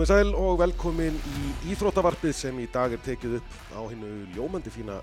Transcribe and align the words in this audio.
Komið 0.00 0.14
sæl 0.14 0.30
og 0.32 0.54
velkomin 0.56 1.16
í 1.28 1.48
Íþróttavarpið 1.74 2.30
sem 2.32 2.56
í 2.62 2.64
dag 2.72 2.94
er 2.96 3.00
tekið 3.04 3.34
upp 3.36 3.56
á 3.76 3.84
hinnu 3.84 4.30
ljómandi 4.32 4.72
fína 4.72 4.94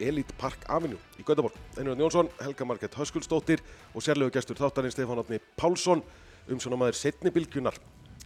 Elite 0.00 0.32
Park 0.40 0.64
Avenue 0.72 0.96
í 1.20 1.24
Göteborg. 1.28 1.52
Einhvern 1.76 2.00
Jónsson, 2.00 2.30
Helga 2.40 2.64
Marget 2.64 2.96
Höskuldsdóttir 2.96 3.60
og 3.92 4.00
sérlegu 4.00 4.32
gestur 4.32 4.56
þáttarinn 4.56 4.94
Stefán 4.96 5.20
Átni 5.20 5.42
Pálsson 5.60 6.00
um 6.48 6.56
svona 6.56 6.80
maður 6.80 6.96
setni 7.02 7.34
bylgjunar. 7.36 7.76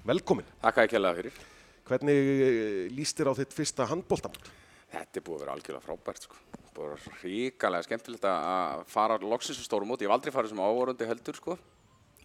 Velkomin. 0.07 0.47
Takk 0.63 0.79
að 0.79 0.87
ég 0.87 0.95
kjallaði 0.95 1.19
fyrir. 1.25 1.43
Hvernig 1.91 2.31
eh, 2.47 2.81
líst 2.95 3.19
þér 3.19 3.35
á 3.35 3.39
þitt 3.43 3.59
fyrsta 3.59 3.91
handbóltamót? 3.91 4.55
Þetta 4.95 5.19
er 5.19 5.27
búið 5.27 5.41
að 5.41 5.47
vera 5.49 5.59
algjörlega 5.59 5.87
frábært 5.89 6.29
sko. 6.29 6.39
Búið 6.79 6.93
að 6.93 7.09
vera 7.09 7.25
ríkalega 7.25 7.89
skemmtilegt 7.91 8.31
að 8.37 8.87
fara 8.95 9.19
loksins 9.19 9.59
á 9.59 9.67
stórum 9.67 9.91
móti. 9.91 10.07
Ég 10.07 10.15
hef 10.15 10.21
aldrei 10.21 10.39
farið 10.39 10.55
sem 10.55 10.63
ávorandi 10.63 11.11
heldur 11.11 11.43
sko. 11.43 11.59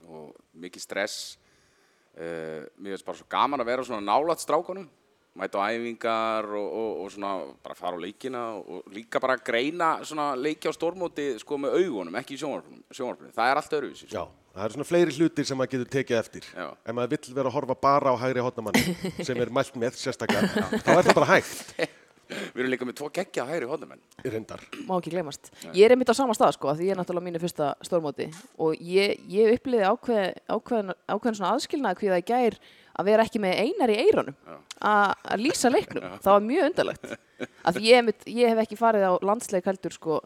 Og 0.05 0.29
mikið 0.61 0.91
stress. 0.91 1.23
Uh, 2.13 2.67
mér 2.77 2.93
finnst 2.93 3.07
bara 3.07 3.17
svo 3.17 3.25
gaman 3.31 3.63
að 3.63 3.71
vera 3.71 3.85
svona 3.87 4.05
nálat 4.05 4.43
strákunum. 4.43 4.85
Mæta 5.33 5.57
á 5.57 5.73
æfingar 5.73 6.45
og, 6.45 6.67
og, 6.77 6.89
og 7.01 7.07
svona 7.09 7.31
bara 7.65 7.73
fara 7.73 7.97
á 7.97 8.03
leikina 8.03 8.43
og 8.53 8.85
líka 8.93 9.17
bara 9.17 9.39
greina 9.41 9.95
svona 10.05 10.35
leiki 10.37 10.69
á 10.69 10.73
stórmóti 10.77 11.31
sko 11.41 11.57
með 11.57 11.79
augunum, 11.79 12.19
ekki 12.21 12.37
í 12.37 12.43
sjónvarpunum. 12.43 13.33
Það 13.33 13.49
er 13.49 13.61
allt 13.63 13.73
öðruvísi. 13.79 14.11
Já, 14.13 14.27
það 14.53 14.67
eru 14.67 14.77
svona 14.77 14.89
fleiri 14.91 15.17
hlutir 15.17 15.49
sem 15.49 15.57
maður 15.57 15.73
getur 15.73 15.91
tekið 15.97 16.19
eftir. 16.19 16.51
Já. 16.53 16.67
Ef 16.69 16.93
maður 16.99 17.15
vill 17.15 17.35
vera 17.39 17.49
að 17.49 17.57
horfa 17.57 17.79
bara 17.87 18.13
á 18.13 18.15
hægri 18.27 18.45
hotnamanni 18.45 19.25
sem 19.25 19.41
er 19.41 19.55
mælt 19.57 19.81
með 19.81 19.97
sérstaklega, 20.03 20.53
þá 20.85 20.93
er 20.99 21.09
það 21.09 21.17
bara 21.23 21.31
hægt. 21.33 21.65
Við 22.53 22.61
erum 22.63 22.71
líka 22.73 22.87
með 22.89 22.97
tvo 22.99 23.09
geggja 23.13 23.45
hægri 23.49 23.69
hodnumenn. 23.69 24.01
Reyndar. 24.25 24.63
má 24.87 24.93
ekki 24.97 25.13
glemast. 25.13 25.51
Ég 25.71 25.85
er 25.87 25.95
einmitt 25.95 26.11
á 26.11 26.15
sama 26.17 26.35
stað 26.37 26.55
sko, 26.57 26.71
af 26.71 26.79
því 26.79 26.87
ég 26.89 26.95
er 26.95 27.01
náttúrulega 27.01 27.27
mínu 27.27 27.41
fyrsta 27.43 27.73
stórmóti 27.85 28.29
og 28.61 28.79
ég, 28.79 29.19
ég 29.31 29.53
uppliði 29.57 29.85
ákveð, 29.89 30.39
ákveðin, 30.53 30.95
ákveðin 31.11 31.37
svona 31.39 31.53
aðskilnað 31.57 31.99
hví 32.01 32.11
það 32.13 32.25
gær 32.31 32.57
að 32.93 33.07
vera 33.09 33.23
ekki 33.25 33.41
með 33.41 33.61
einar 33.63 33.89
í 33.93 33.99
eironum 34.03 34.35
að 34.83 35.13
að 35.33 35.43
lýsa 35.45 35.71
leiknum. 35.73 36.03
Það 36.21 36.33
var 36.35 36.43
mjög 36.49 36.67
undarlegt. 36.69 37.13
Af 37.65 37.75
því 37.75 37.87
ég, 37.87 37.97
einmitt, 38.01 38.27
ég 38.29 38.51
hef 38.53 38.61
ekki 38.63 38.77
farið 38.79 39.07
á 39.09 39.13
landsleik 39.25 39.65
heldur 39.65 39.95
sko, 39.95 40.19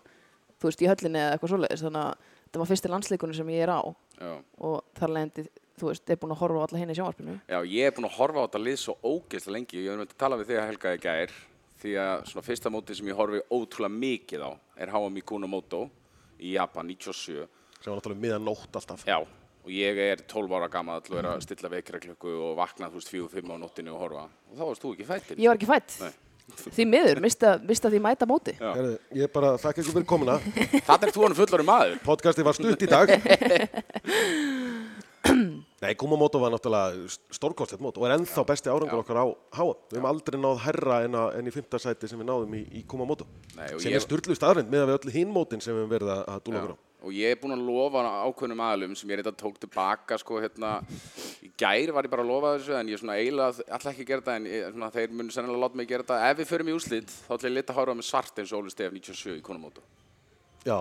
þú 0.59 0.68
veist, 0.68 0.81
í 0.84 0.90
höllinni 0.90 1.22
eða 1.22 1.38
eitthvað 1.38 1.53
svoleiðis, 1.53 1.86
þannig 1.86 2.03
að 2.03 2.34
þetta 2.48 2.59
var 2.62 2.70
fyrsti 2.72 2.92
landsleikunum 2.92 3.38
sem 3.38 3.53
ég 3.56 3.64
er 3.68 3.72
á 3.72 3.81
Já. 4.18 4.34
og 4.68 4.76
þar 5.00 5.14
leðandi, 5.16 5.46
þú 5.78 5.90
veist, 5.92 6.09
er 6.09 6.20
búin 6.22 6.34
að 6.36 6.42
horfa 6.42 6.59
á 6.59 6.66
alla 6.68 6.81
henni 6.81 6.96
í 6.96 7.00
sjónvarpinu. 7.00 7.38
Já, 7.48 7.59
ég 7.72 7.88
er 7.88 7.96
búinn 7.96 8.09
að 8.09 8.18
horfa 8.18 8.44
á 8.44 8.46
þetta 8.48 8.62
lið 8.66 8.78
svo 8.84 8.96
ógeðslega 9.06 9.56
lengi. 9.58 9.81
Ég 9.84 9.92
hef 9.94 10.02
myndið 10.02 10.16
að 10.18 10.22
tala 10.26 10.40
við 10.42 10.52
þig 10.52 10.59
að 10.62 10.70
helga 10.72 10.94
í 10.98 11.02
gær 11.08 11.36
því 11.81 11.95
að 12.02 12.28
svona 12.31 12.45
fyrsta 12.45 12.72
móti 12.73 12.95
sem 12.97 13.09
ég 13.09 13.17
horfi 13.17 13.42
ótrúlega 13.53 13.94
mikið 13.94 14.45
á 14.45 14.52
er 14.81 14.94
HM 14.94 15.20
Kunamoto 15.28 15.88
í 16.39 16.56
Japan 16.56 16.88
97. 16.89 17.47
Sem 17.78 17.92
var 17.92 18.00
náttúrulega 18.00 18.23
miðan 18.23 18.47
nótt 18.47 18.80
alltaf. 18.80 19.03
Já, 19.08 19.17
og 19.22 19.73
ég 19.73 20.00
er 20.08 20.23
12 20.25 20.56
ára 20.58 20.69
gammal 20.72 21.02
og 21.02 21.17
er 21.19 21.30
að 21.34 21.44
stilla 21.45 21.72
vekiraklöku 21.73 22.31
og 22.50 22.56
vakna 22.58 22.89
þú 22.92 23.02
veist 23.02 23.14
4-5 23.14 23.53
á 23.53 23.56
nóttinu 23.61 23.94
og 23.94 24.06
horfa. 24.06 24.30
Og 24.52 24.56
þá 24.58 24.64
varst 24.64 24.86
þú 24.86 24.95
ekki 24.95 25.09
fættir. 25.11 25.44
Ég 25.44 25.52
var 25.52 25.59
ekki 25.59 25.69
fætt. 25.69 26.00
Nei. 26.06 26.16
Því 26.47 26.84
miður, 26.88 27.19
mista, 27.19 27.58
mista 27.67 27.89
því 27.91 28.00
mæta 28.06 28.28
móti. 28.30 28.53
Já. 28.56 28.69
Herðu, 28.72 28.94
ég 29.19 29.31
bara 29.34 29.50
þakka 29.59 29.84
ykkur 29.84 29.97
fyrir 29.97 30.08
komuna. 30.08 30.38
Þannig 30.88 31.09
er 31.09 31.12
þú 31.12 31.25
hann 31.25 31.36
fullari 31.36 31.66
maður. 31.67 31.97
Podcasti 32.06 32.45
var 32.47 32.56
stutt 32.56 32.86
í 32.86 32.88
dag. 32.88 33.12
Nei, 35.78 35.92
Kumamoto 35.94 36.39
var 36.42 36.50
náttúrulega 36.56 37.06
stórkostlegt 37.38 37.83
mót 37.86 38.00
og 38.02 38.08
er 38.08 38.16
ennþá 38.16 38.44
besti 38.50 38.72
árangur 38.73 39.03
okkar 39.03 39.20
á 39.22 39.25
háa. 39.59 39.75
Við 39.92 40.00
hefum 40.00 40.08
aldrei 40.09 40.39
náð 40.42 40.64
herra 40.66 40.95
en, 41.06 41.17
að, 41.19 41.36
en 41.38 41.50
í 41.52 41.53
fymta 41.53 41.78
sæti 41.84 42.09
sem 42.09 42.17
við 42.17 42.30
náðum 42.31 42.56
í, 42.58 42.61
í 42.80 42.81
Kumamoto. 42.89 43.28
Nei, 43.53 43.67
sem 43.78 43.92
ég- 43.92 44.00
er 44.00 44.06
styrlu 44.08 44.34
staðrind 44.39 44.72
með 44.73 44.88
að 44.88 44.89
við 44.89 44.97
öll 44.97 45.14
hinn 45.19 45.36
mótin 45.36 45.61
sem 45.61 45.75
við 45.78 45.84
höfum 45.84 45.94
verið 45.94 46.14
að, 46.16 46.23
að 46.34 46.42
dúla 46.47 46.63
okkur 46.63 46.74
á. 46.74 46.78
Og 47.07 47.13
ég 47.13 47.29
er 47.29 47.38
búinn 47.38 47.53
að 47.53 47.62
lofa 47.69 48.02
ákveðnum 48.25 48.62
aðlum 48.66 48.96
sem 48.97 49.12
ég 49.13 49.19
reynda 49.19 49.31
tók 49.38 49.59
tilbaka 49.62 50.18
sko 50.18 50.40
hérna 50.41 50.72
í 51.46 51.52
gær 51.62 51.91
var 51.94 52.07
ég 52.07 52.09
bara 52.12 52.23
að 52.25 52.31
lofa 52.34 52.56
þessu 52.57 52.73
en 52.79 52.90
ég 52.90 52.97
er 52.97 53.02
svona 53.03 53.18
eiginlega 53.22 53.68
alltaf 53.69 53.91
ekki 53.94 54.02
að 54.02 54.09
gera 54.09 54.23
þetta 54.25 54.35
en 54.41 54.47
ég, 54.50 54.63
svona, 54.73 54.90
þeir 54.97 55.13
munu 55.13 55.35
sennilega 55.35 55.62
láta 55.62 55.78
mig 55.78 55.88
gera 55.94 56.03
þetta 56.07 56.31
ef 56.31 56.40
við 56.41 56.50
förum 56.50 56.72
í 56.73 56.75
úslit 56.75 57.13
þá 57.13 57.29
ætla 57.38 57.52
ég 57.52 57.56
lita 57.59 57.75
að 57.75 57.79
hára 57.84 57.96
með 58.02 58.07
svart 58.09 58.41
eins 58.41 58.52
og 58.57 58.63
Óli 58.66 58.73
Stef 58.73 58.97
97 58.97 59.38
í 59.38 59.46
Konumótu 59.46 59.85
Já, 60.66 60.79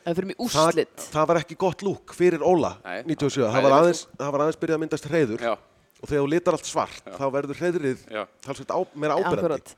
Það 0.00 0.16
fyrir 0.16 0.28
mig 0.30 0.36
það, 0.40 0.44
úrslit. 0.66 1.04
það 1.12 1.26
var 1.30 1.40
ekki 1.42 1.56
gott 1.60 1.82
lúk 1.84 2.14
fyrir 2.16 2.40
Óla 2.46 2.70
Nei, 2.84 3.02
97. 3.12 3.42
það 3.44 3.52
Það 3.56 3.66
var 3.66 3.76
aðeins, 3.78 4.02
það 4.16 4.30
var 4.36 4.44
aðeins 4.46 4.60
byrjað 4.62 4.78
að 4.78 4.82
myndast 4.84 5.08
hreiður 5.10 5.44
Já, 5.44 5.52
og 6.00 6.08
þegar 6.08 6.22
þú 6.24 6.30
litar 6.32 6.56
allt 6.56 6.70
svart 6.70 7.10
þá 7.18 7.24
verður 7.36 7.60
hreiðrið 7.60 8.04
Já. 8.16 8.22
talsveit 8.46 8.72
á, 8.72 8.78
meira 8.96 9.18
áberandi. 9.20 9.44
Akkurat. 9.44 9.74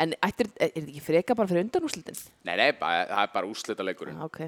En 0.00 0.14
ættir, 0.24 0.48
er, 0.56 0.70
er 0.70 0.80
þetta 0.80 0.88
ekki 0.94 1.02
freka 1.04 1.36
bara 1.36 1.50
fyrir 1.50 1.66
undanúrslitin? 1.66 2.20
nei, 2.48 2.54
nei, 2.56 2.70
bara, 2.80 3.02
það 3.10 3.24
er 3.26 3.32
bara 3.34 3.50
úslita 3.52 3.84
leikurinn 3.84 4.16
Já, 4.16 4.24
ok. 4.30 4.40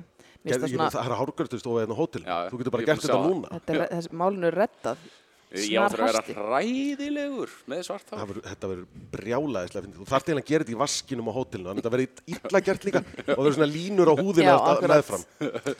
Mér 0.43 0.57
Gerð, 0.57 0.63
finnst 0.65 0.73
ég, 0.73 0.81
það 0.81 0.95
Það 0.97 1.05
er 1.13 1.19
hárgörtustofa 1.21 1.83
hérna 1.85 1.95
á 1.95 1.99
hótel. 2.01 2.23
Já, 2.27 2.37
Þú 2.51 2.59
getur 2.63 2.73
bara 2.75 2.87
gert 2.89 2.97
er 2.97 3.05
þetta 3.13 3.19
núna. 3.29 3.51
þetta 3.53 3.75
er, 3.77 3.83
þessi 3.93 4.17
málinu 4.19 4.49
er 4.49 4.57
reddað. 4.59 5.05
Ég 5.53 5.77
áttur 5.83 6.01
að 6.03 6.09
vera 6.09 6.23
hræðilegur 6.47 7.51
með 7.69 7.83
svart 7.87 8.07
Það 8.09 8.21
hár 8.23 8.39
Þetta 8.47 8.69
verður 8.71 8.87
brjálaðislega 9.13 9.85
fyndið. 9.85 9.99
Þú 9.99 10.07
þarft 10.13 10.29
eiginlega 10.31 10.45
að 10.47 10.53
gera 10.53 10.65
þetta 10.65 10.73
í 10.73 10.79
vaskinum 10.83 11.29
á 11.29 11.33
hótelinu. 11.37 11.69
Þannig 11.69 11.83
að 11.83 11.83
þetta 11.83 11.93
verður 11.97 12.09
illa 12.33 12.63
gert 12.69 12.87
líka 12.89 13.03
og 13.37 13.43
verður 13.43 13.57
svona 13.59 13.69
línur 13.73 14.13
á 14.13 14.15
húðinu 14.17 14.47
Já, 14.47 14.55
alltaf 14.57 14.95
meðfram. 14.95 15.27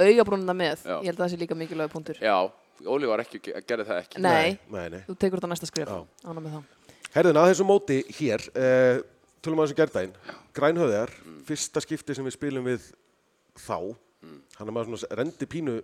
Augabrúnina 0.07 0.57
með. 0.59 0.85
Já. 0.85 0.97
Ég 0.99 1.09
held 1.09 1.17
að 1.17 1.23
það 1.25 1.33
sé 1.33 1.41
líka 1.41 1.59
mikilvæg 1.63 1.95
punktur. 1.95 2.21
Já, 2.21 2.37
Óli 2.93 3.09
var 3.09 3.23
ekki, 3.23 3.41
gerði 3.69 3.85
það 3.89 3.99
ekki 4.03 4.21
Nei, 4.25 4.59
Nei, 4.73 4.87
nei. 4.93 5.01
þú 5.07 5.17
tekur 5.23 5.39
þetta 5.41 5.49
á 5.49 5.53
næsta 5.55 5.69
skrif. 5.71 5.93
Ána 6.27 6.43
með 6.43 6.57
það. 6.59 6.93
Herðin, 7.15 7.39
að 7.39 7.49
þessu 7.53 7.67
móti 7.69 7.99
hér, 8.17 8.45
uh, 8.57 9.03
tölum 9.45 9.61
að 9.63 9.69
þessu 9.69 9.79
gerdaginn, 9.79 10.15
grænhöðjar, 10.57 11.13
fyrsta 11.47 11.83
skipti 11.85 12.17
sem 12.17 12.27
við 12.27 12.35
spilum 12.37 12.67
við 12.67 12.87
þá, 13.61 13.77
hann 14.59 14.69
er 14.69 14.75
maður 14.75 14.97
svona 14.97 15.19
rendi 15.21 15.49
pínu 15.51 15.77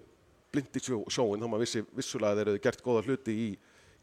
blind 0.55 0.79
í 0.79 0.83
sjó, 0.83 1.03
sjóin, 1.13 1.43
þá 1.43 1.49
maður 1.53 1.65
vissi 1.67 1.83
vissulega 1.99 2.33
að 2.33 2.41
þeir 2.41 2.51
eru 2.55 2.63
gert 2.65 2.83
góða 2.87 3.05
hluti 3.05 3.35
í, 3.37 3.49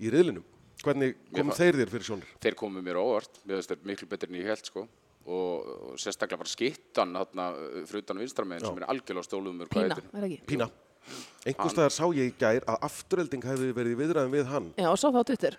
í 0.02 0.12
riðlinum. 0.14 0.44
Hvernig 0.86 1.16
kom 1.34 1.50
fa- 1.52 1.58
þeir 1.64 1.78
þér 1.80 1.92
fyrir 1.94 2.06
sjónir? 2.10 2.32
Þeir 2.44 2.56
komu 2.60 2.82
mér 2.84 3.00
á 3.00 3.04
óvart, 3.04 3.40
mér 3.48 3.60
finnst 3.62 3.72
þeir 3.72 3.86
miklu 3.90 4.08
betur 4.12 4.30
en 4.30 4.36
ég 4.42 4.50
held 4.52 4.66
sko 4.68 4.84
og, 5.26 5.70
og 5.92 5.96
sérstaklega 6.02 6.38
bara 6.44 6.52
skittan 6.52 7.16
þarna 7.16 7.46
fyrir 7.90 8.04
utan 8.04 8.20
vinstramegin 8.22 8.68
sem 8.68 8.82
er 8.84 8.88
algjörlega 8.92 9.26
stóluðum 9.26 9.62
mér 9.64 9.72
Pína, 9.72 9.96
er 9.98 10.04
það 10.12 10.28
ekki? 10.28 10.42
Pína. 10.52 10.68
Einhvers 11.46 11.74
staðar 11.76 11.94
sá 11.94 12.06
ég 12.18 12.32
í 12.32 12.36
gær 12.42 12.64
að 12.66 12.80
afturölding 12.90 13.44
hefði 13.46 13.72
verið 13.78 13.94
í 13.96 14.00
viðræðum 14.04 14.32
við 14.36 14.48
hann 14.52 14.70
Já, 14.78 14.88
og 14.92 14.98
svo 15.02 15.12
þá 15.14 15.20
Twitter. 15.30 15.58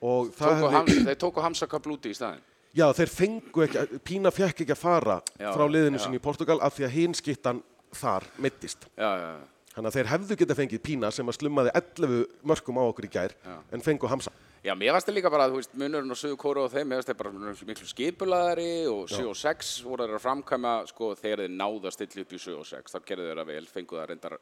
og 0.00 0.28
það 0.36 0.52
Tóku 0.52 0.60
hefði, 0.66 0.76
hams, 0.76 1.00
þeir 1.08 1.18
tóku 1.24 1.42
Hamsaka 1.46 1.80
blúti 1.82 2.12
í 2.12 2.18
staðinn 2.18 2.44
já 2.76 2.86
þeir 2.94 3.10
fengu 3.10 3.64
ekki, 3.66 3.98
Pína 4.06 4.30
fekk 4.34 4.62
ekki 4.62 4.74
að 4.76 4.82
fara 4.82 5.18
Já, 5.40 5.50
frá 5.56 5.64
liðinu 5.66 5.98
já. 5.98 6.04
sinni 6.06 6.20
í 6.20 6.22
Portugal 6.22 6.58
af 6.62 6.74
því 6.78 6.86
að 6.88 6.94
hinn 6.98 7.14
skittan 7.18 7.62
þar 7.96 8.26
mittist. 8.42 8.86
Já, 8.98 9.10
já, 9.16 9.28
já. 9.38 9.44
Þannig 9.76 9.90
að 9.90 9.96
þeir 9.98 10.08
hefðu 10.08 10.36
geta 10.40 10.54
fengið 10.56 10.80
Pína 10.86 11.08
sem 11.12 11.28
að 11.28 11.36
slummaði 11.36 11.72
11 11.76 12.20
mörgum 12.48 12.78
á 12.80 12.82
okkur 12.88 13.06
í 13.06 13.10
gær 13.12 13.34
en 13.44 13.82
fengu 13.84 14.08
Hamsa. 14.08 14.32
Já, 14.64 14.72
mér 14.74 14.96
varst 14.96 15.06
það 15.06 15.18
líka 15.18 15.30
bara, 15.30 15.44
þú 15.52 15.60
veist, 15.60 15.74
munurinn 15.78 16.10
á 16.10 16.16
Suðu 16.18 16.36
Kóru 16.40 16.62
og 16.64 16.72
þeim, 16.72 16.88
mér 16.90 16.98
varst 16.98 17.10
það 17.12 17.18
bara 17.20 17.52
miklu 17.68 17.86
skipulaðari 17.86 18.70
og 18.90 19.04
7 19.12 19.28
og 19.30 19.36
6 19.38 19.68
voru 19.86 20.06
þeir 20.08 20.16
að 20.16 20.24
framkvæma, 20.24 20.72
sko, 20.90 21.10
þegar 21.20 21.42
þeir 21.44 21.52
náðu 21.54 21.86
að 21.86 21.94
stilla 21.94 22.24
upp 22.24 22.32
í 22.32 22.40
7 22.42 22.56
og 22.56 22.66
6, 22.72 22.96
þá 22.96 23.06
gerðu 23.10 23.28
þeir 23.28 23.42
að 23.44 23.52
vel, 23.52 23.66
fengu 23.70 24.00
það 24.00 24.08
reyndar 24.10 24.36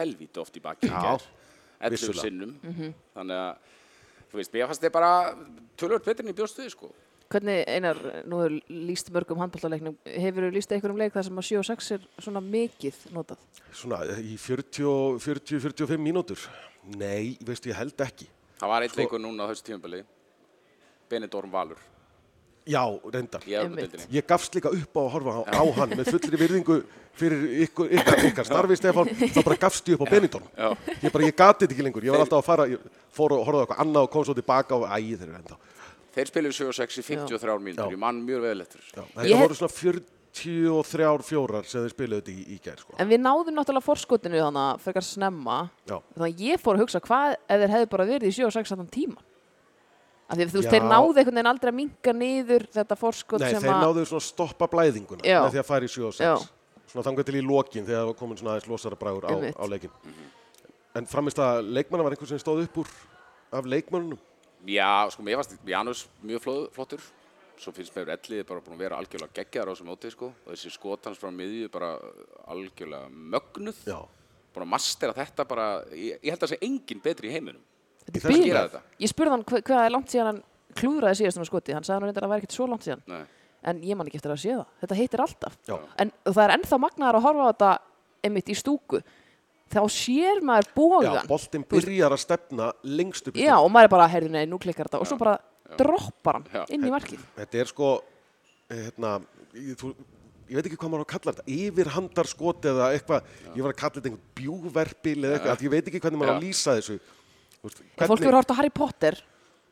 helvíti 0.00 0.42
oft 0.42 0.58
í 0.58 0.64
baki 0.64 0.88
í 0.88 0.90
Já, 0.90 1.04
gær, 1.04 1.28
11 1.86 1.94
vissulega. 1.94 2.24
sinnum, 2.24 2.56
þannig 3.14 3.44
að, 3.44 3.70
þú 4.32 4.40
veist, 4.40 4.56
mér 4.56 4.72
fannst 4.72 4.88
þeir 4.88 4.96
bara 4.96 5.12
tölvöld 5.84 6.08
betur 6.08 6.26
en 6.26 6.32
ég 6.32 6.40
bjóst 6.40 6.58
við, 6.64 6.72
sko. 6.74 6.90
Hvernig, 7.30 7.60
Einar, 7.70 7.98
nú 8.26 8.40
hefur 8.42 8.54
líst 8.88 9.10
mörgum 9.14 9.38
handbóltaleiknum, 9.38 9.94
hefur 10.02 10.48
þú 10.48 10.54
líst 10.56 10.72
einhverjum 10.74 10.98
leik 10.98 11.12
þar 11.14 11.28
sem 11.28 11.36
að 11.38 11.46
7 11.46 11.58
og 11.60 11.66
6 11.68 11.90
er 11.94 12.06
svona 12.24 12.40
mikið 12.42 12.96
notað? 13.14 13.44
Svona 13.70 14.00
í 14.18 14.34
40-45 14.34 16.02
mínútur. 16.02 16.42
Nei, 16.98 17.36
veistu, 17.46 17.70
ég 17.70 17.78
held 17.78 18.02
ekki. 18.02 18.26
Það 18.58 18.72
var 18.72 18.82
eitt 18.82 18.96
Sko- 18.96 19.04
leikur 19.04 19.22
núna 19.22 19.46
á 19.46 19.50
þessu 19.52 19.68
tímabili, 19.68 20.02
Benidorm 21.08 21.54
Valur, 21.54 21.78
Já, 22.66 22.82
reyndar. 23.14 23.42
Ég 24.12 24.26
gafst 24.26 24.54
líka 24.54 24.68
upp 24.68 24.94
á 24.94 25.00
að 25.00 25.10
horfa 25.14 25.32
á, 25.38 25.40
á 25.54 25.62
hann 25.78 25.94
með 25.96 26.10
fullri 26.12 26.36
virðingu 26.36 26.82
fyrir 27.16 27.46
ykkur, 27.64 27.88
ykkar, 27.94 28.24
ykkar 28.28 28.46
starfi, 28.46 28.76
Stefán, 28.76 29.08
þá 29.08 29.40
bara 29.46 29.56
gafst 29.56 29.86
ég 29.88 29.96
upp 29.96 30.04
á 30.06 30.12
Benidorm. 30.12 30.46
Já. 30.58 30.74
Ég 31.00 31.12
bara, 31.14 31.24
ég 31.24 31.36
gati 31.36 31.64
þetta 31.64 31.74
ekki 31.78 31.86
lengur. 31.86 32.04
Ég 32.04 32.10
var 32.14 32.20
alltaf 32.26 32.42
að 32.42 32.48
fara, 32.50 32.66
ég 32.68 32.82
fór 33.14 33.32
og 33.38 33.46
á 33.48 33.50
eitthvað 33.62 33.82
annað 33.86 34.06
og 34.06 34.10
kom 34.10 34.26
svo 34.26 34.34
tilbaka 34.36 34.76
og 34.76 34.86
æði 34.90 35.16
þeir 35.16 35.30
eru 35.30 35.38
enda. 35.40 35.58
Þeir 36.14 36.30
spiluðu 36.32 36.56
7 36.58 36.68
og 36.70 36.76
6 36.80 36.98
í 36.98 37.04
53 37.06 37.58
mínútur, 37.62 37.92
ég 37.94 38.00
mann 38.02 38.22
mjög 38.26 38.40
vel 38.42 38.60
eftir 38.64 38.80
Ég 38.82 39.10
þetta 39.14 39.26
hef- 39.30 39.42
voru 39.44 39.58
svona 39.60 39.74
43 40.34 41.26
fjórar 41.26 41.64
sem 41.66 41.84
þeir 41.84 41.92
spiluðu 41.94 42.20
þetta 42.22 42.34
í, 42.34 42.44
í 42.54 42.58
gær, 42.62 42.78
sko. 42.82 42.94
En 43.02 43.08
við 43.10 43.20
náðum 43.22 43.54
náttúrulega 43.56 43.86
forskotinu 43.86 44.38
þannig 44.42 44.62
að 44.66 44.80
frekar 44.84 45.06
snemma. 45.06 45.58
Já. 45.90 45.96
Þannig 46.14 46.28
að 46.28 46.44
ég 46.46 46.62
fór 46.62 46.78
að 46.78 46.84
hugsa 46.84 47.00
hvað 47.06 47.34
ef 47.36 47.60
þeir 47.64 47.74
hefðu 47.74 47.90
bara 47.94 48.06
verið 48.10 48.30
í 48.30 48.34
7 48.38 48.46
og 48.46 48.54
6 48.58 48.72
þannig 48.74 48.90
tíma. 48.94 49.22
Af 50.30 50.38
því 50.38 50.44
að 50.44 50.52
þú 50.52 50.60
veist, 50.60 50.70
þeir 50.70 50.84
náðu 50.86 51.08
einhvern 51.18 51.34
veginn 51.34 51.50
aldrei 51.50 51.70
að 51.72 51.78
minka 51.80 52.12
niður 52.14 52.64
þetta 52.70 52.96
forskot 53.00 53.40
Nei, 53.42 53.48
sem 53.50 53.64
þeir 53.64 53.72
að... 53.74 53.80
náðu 53.82 54.04
svona 54.06 54.22
að 54.22 54.26
stoppa 54.28 54.68
blæðinguna 54.70 55.24
Já. 55.26 55.40
með 55.42 55.56
því 55.56 55.58
að 55.62 55.66
fara 55.66 55.88
í 55.88 55.90
7 55.90 56.04
og 56.06 56.14
6. 56.14 56.22
Já. 56.22 56.34
Svona 56.92 57.06
þangar 57.08 57.26
til 57.26 57.34
í 57.34 57.42
lokin 57.42 57.86
þegar 57.88 57.98
það 58.04 58.10
var 58.12 58.18
komin 58.20 58.38
svona 58.38 58.52
aðeins 58.54 58.68
losara 58.70 58.98
bræður 59.00 59.26
á, 59.26 59.34
á 59.58 59.64
leikin. 59.66 59.90
En 60.94 61.06
framist 61.10 61.38
að 61.42 61.66
leikmanna 61.74 62.06
var 62.06 62.14
einhver 62.14 62.30
sem 62.30 62.38
stóð 62.38 62.62
upp 62.68 62.78
úr 62.84 62.88
af 63.58 63.66
leikmannunum. 63.66 64.18
Já, 64.68 65.08
sko, 65.10 65.22
mér 65.24 65.36
fannst 65.40 65.56
Janus 65.66 66.06
mjög 66.22 66.42
flóð, 66.44 66.62
flottur. 66.74 67.00
Svo 67.60 67.72
finnst 67.76 67.92
mér 67.96 68.14
ellið 68.16 68.46
bara 68.48 68.60
búin 68.64 68.76
að 68.76 68.82
vera 68.84 68.96
algjörlega 69.00 69.32
geggjaðar 69.36 69.68
á 69.68 69.72
þessu 69.74 69.86
móti, 69.88 70.10
sko. 70.12 70.30
Og 70.46 70.52
þessi 70.54 70.70
skotans 70.72 71.18
frá 71.20 71.30
miðju 71.32 71.68
bara 71.72 71.90
algjörlega 72.48 73.08
mögnuð. 73.10 73.80
Já. 73.88 73.98
Búin 74.54 74.64
að 74.66 74.70
mastera 74.72 75.12
þetta 75.16 75.44
bara, 75.48 75.66
ég, 75.94 76.18
ég 76.24 76.30
held 76.32 76.40
að 76.40 76.46
það 76.48 76.52
sé 76.54 76.58
engin 76.66 77.02
betri 77.04 77.28
í 77.28 77.34
heiminum. 77.34 77.62
Þetta 78.10 78.32
er 78.32 78.56
þetta? 78.64 78.80
Ég 79.04 79.12
spurði 79.12 79.30
hann 79.36 79.44
hva- 79.44 79.62
hvað 79.62 79.84
er 79.84 79.92
langt 79.94 80.08
síðan 80.10 80.26
hann 80.30 80.40
klúðraði 80.80 81.20
síðast 81.20 81.38
um 81.38 81.44
skoti. 81.46 81.72
Hann 81.76 81.84
sagði 81.84 81.98
hann 82.00 82.08
reyndar 82.08 82.24
að 82.24 82.26
það 82.26 82.32
væri 82.34 82.42
ekkert 82.44 82.56
svo 82.56 82.66
langt 82.70 82.86
síðan. 82.88 83.02
Nei. 83.06 83.22
En 83.62 83.80
ég 83.84 83.96
man 83.96 84.06
ekki 84.08 84.16
eftir 84.16 84.32
að 84.32 84.40
sé 84.40 84.54
það. 84.56 84.66
Þetta 84.80 84.96
hittir 84.96 85.20
alltaf. 85.20 85.56
Já. 85.68 85.76
En 86.00 86.12
það 86.24 86.42
er 86.46 86.54
ennþá 86.56 86.78
magnaðar 86.80 87.18
að 87.20 87.26
horfa 87.28 87.44
á 87.44 87.50
þetta 87.52 87.70
einmitt 88.24 88.48
í 88.48 88.56
stúku. 88.56 89.02
Þá 89.70 89.80
sér 89.94 90.40
maður 90.42 90.66
Já, 90.66 90.72
bógan. 90.74 91.26
boltinn 91.30 91.64
byrjar 91.70 92.14
að 92.16 92.22
stefna 92.24 92.70
lengst 92.82 93.28
upp 93.30 93.36
í 93.38 93.44
Já, 93.44 93.54
og 93.62 93.68
maður 93.70 93.86
er 93.86 93.92
bara, 93.92 94.08
heyrðu, 94.10 94.30
nei, 94.34 94.44
nú 94.50 94.58
klikkar 94.58 94.88
þetta. 94.90 95.00
Og 95.04 95.06
svo 95.06 95.18
bara 95.20 95.36
droppar 95.78 96.40
hann 96.40 96.48
Já. 96.50 96.64
inn 96.74 96.86
í 96.88 96.90
markið. 96.90 97.20
Þetta 97.36 97.60
er 97.62 97.70
sko, 97.70 97.90
eh, 98.70 98.80
hérna, 98.88 99.12
ég, 99.54 99.76
þú, 99.78 99.92
ég 100.50 100.58
veit 100.58 100.66
ekki 100.66 100.76
hvað 100.80 100.90
maður 100.90 101.04
á 101.04 101.06
að 101.06 101.12
kalla 101.14 101.34
þetta, 101.36 101.46
yfirhandarskot 101.54 102.68
eða 102.72 102.90
eitthvað, 102.96 103.30
ég 103.54 103.62
var 103.62 103.72
að 103.72 103.80
kalla 103.84 103.94
þetta 104.00 104.10
einhvern 104.10 104.34
bjúverpil 104.40 105.18
eða 105.22 105.38
eitthvað, 105.38 105.62
ég 105.68 105.74
veit 105.76 105.86
ekki 105.92 106.00
hvernig 106.02 106.18
maður 106.18 106.32
á 106.32 106.34
að 106.34 106.40
Já. 106.40 106.46
lýsa 106.48 106.76
þessu. 106.80 106.98
Veist, 107.60 107.82
Ef 107.94 108.08
fólk 108.08 108.24
verður 108.24 108.38
hort 108.40 108.50
á 108.50 108.58
Harry 108.58 108.70
Potter, 108.74 109.20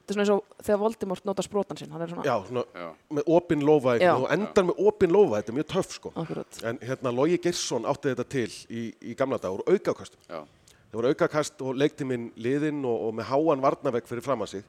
þetta 0.09 0.15
er 0.15 0.17
svona 0.17 0.25
eins 0.25 0.33
og 0.33 0.65
þegar 0.65 0.79
Voldemort 0.81 1.27
nota 1.29 1.45
sprótan 1.45 1.79
sinn. 1.79 1.91
Hann 1.93 2.03
er 2.03 2.09
svona, 2.09 2.25
Já, 2.25 2.37
svona 2.49 2.65
Já. 2.73 2.87
með 3.13 3.27
opin 3.37 3.65
lófa 3.67 3.95
Já. 3.95 3.99
eitthvað 3.99 4.23
og 4.25 4.33
endar 4.33 4.65
með 4.65 4.81
opin 4.89 5.13
lófa, 5.13 5.41
þetta 5.43 5.53
er 5.53 5.57
mjög 5.59 5.69
töff 5.73 5.93
sko. 5.93 6.13
akkurat. 6.17 6.61
En 6.65 6.79
hérna, 6.79 7.13
Logi 7.13 7.39
Geirsson 7.45 7.85
átti 7.85 8.15
þetta 8.15 8.29
til 8.29 8.49
í, 8.71 8.95
í 9.03 9.17
gamla 9.19 9.39
dag 9.39 9.53
úr 9.53 9.65
aukakastum. 9.69 10.21
Já. 10.29 10.41
Það 10.89 10.97
voru 10.97 11.13
aukakast 11.13 11.61
og 11.61 11.77
leiktiminn 11.77 12.31
liðinn 12.41 12.81
og, 12.89 13.09
og 13.09 13.15
með 13.19 13.29
háan 13.29 13.65
varnavegg 13.65 14.09
fyrir 14.09 14.25
fram 14.25 14.45
að 14.47 14.55
sig. 14.55 14.65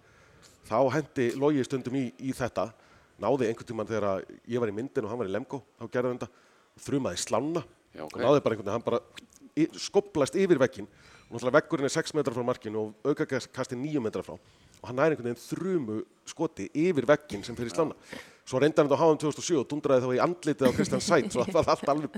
Þá 0.67 0.77
hendi 0.97 1.29
Logi 1.39 1.63
stundum 1.63 1.95
í, 1.95 2.09
í 2.19 2.35
þetta. 2.35 2.67
Náði 3.19 3.47
einhvern 3.47 3.67
tímann 3.67 3.87
þegar 3.87 4.25
ég 4.47 4.59
var 4.59 4.71
í 4.71 4.75
myndin 4.75 5.07
og 5.07 5.13
hann 5.13 5.19
var 5.19 5.29
í 5.29 5.31
Lemgo. 5.31 5.61
Þá 5.79 5.85
gerði 5.87 6.11
hann 6.11 6.19
þetta. 6.19 6.31
Þrumaði 6.83 7.23
slána. 7.23 7.63
Já, 7.95 8.03
ok. 8.03 8.15
Og 8.15 8.21
náði 8.21 8.43
bara 8.43 8.55
einhvern 8.55 8.67
veginn, 8.67 8.75
hann 8.75 8.85
bara 8.85 9.79
skoblast 9.79 10.35
yfir 10.39 10.59
vegginn. 10.59 10.87
Og 11.29 11.37
náttúrulega 11.37 11.59
veggurinn 11.59 11.85
er 11.85 11.93
6 11.93 12.15
metrar 12.17 12.35
frá 12.35 12.45
markinu 12.45 12.81
og 12.81 13.11
aukakast 13.11 13.59
er 13.71 13.77
9 13.77 14.01
metrar 14.01 14.25
frá. 14.25 14.37
Og 14.79 14.89
hann 14.89 14.99
næri 14.99 15.15
einhvern 15.15 15.31
veginn 15.31 15.45
þrumu 15.45 16.01
skoti 16.29 16.69
yfir 16.77 17.07
vegginn 17.09 17.45
sem 17.45 17.57
fyrir 17.57 17.73
slána. 17.73 17.95
Svo 18.49 18.57
reyndi 18.57 18.81
hann 18.81 18.87
þetta 18.89 18.97
á 18.97 19.05
HM 19.05 19.17
2007 19.21 19.57
og 19.59 19.65
dundraði 19.69 20.01
þá 20.01 20.13
í 20.15 20.19
andlitið 20.23 20.65
á 20.65 20.71
Kristján 20.73 21.03
Sætt. 21.05 21.27
Svo 21.35 21.43
það 21.45 21.57
var 21.59 21.67
allt 21.75 21.89
alveg. 21.91 22.15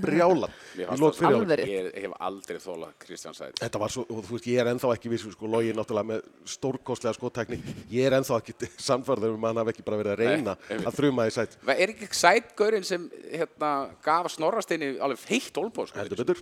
Alveg 0.87 1.49
rétt. 1.59 1.71
Ég 1.71 2.05
hef 2.05 2.13
aldrei 2.23 2.59
þólað 2.63 2.93
Kristján 3.03 3.35
Sæt. 3.35 3.59
Þetta 3.59 3.81
var 3.81 3.91
svo, 3.91 4.05
og 4.07 4.21
þú 4.29 4.37
veist, 4.37 4.47
ég 4.47 4.61
er 4.63 4.69
ennþá 4.71 4.93
ekki 4.95 5.11
vissu, 5.11 5.33
sko, 5.33 5.49
Logi 5.51 5.73
er 5.73 5.75
náttúrulega 5.75 6.07
með 6.13 6.23
stórkostlega 6.53 7.17
skottekni. 7.17 7.59
Ég 7.91 8.07
er 8.07 8.15
ennþá 8.21 8.39
ekki 8.39 8.71
samfærður 8.87 9.35
um 9.35 9.43
að 9.43 9.51
hann 9.51 9.61
hafi 9.65 9.75
ekki 9.75 9.85
bara 9.89 9.99
verið 10.05 10.15
að 10.15 10.23
reyna 10.23 10.55
Nei, 10.69 10.79
að 10.79 10.97
þruma 11.01 11.27
í 11.27 11.35
sætt. 11.35 11.59
Er 11.75 11.95
ekki 11.97 12.11
Sætgaurinn 12.21 12.87
sem 12.87 13.11
hérna, 13.25 13.73
gaf 14.07 14.31
snorrasteini 14.37 14.93
alveg 15.03 15.27
heitt 15.33 15.59
olbóð? 15.59 15.91
Sko. 15.91 16.39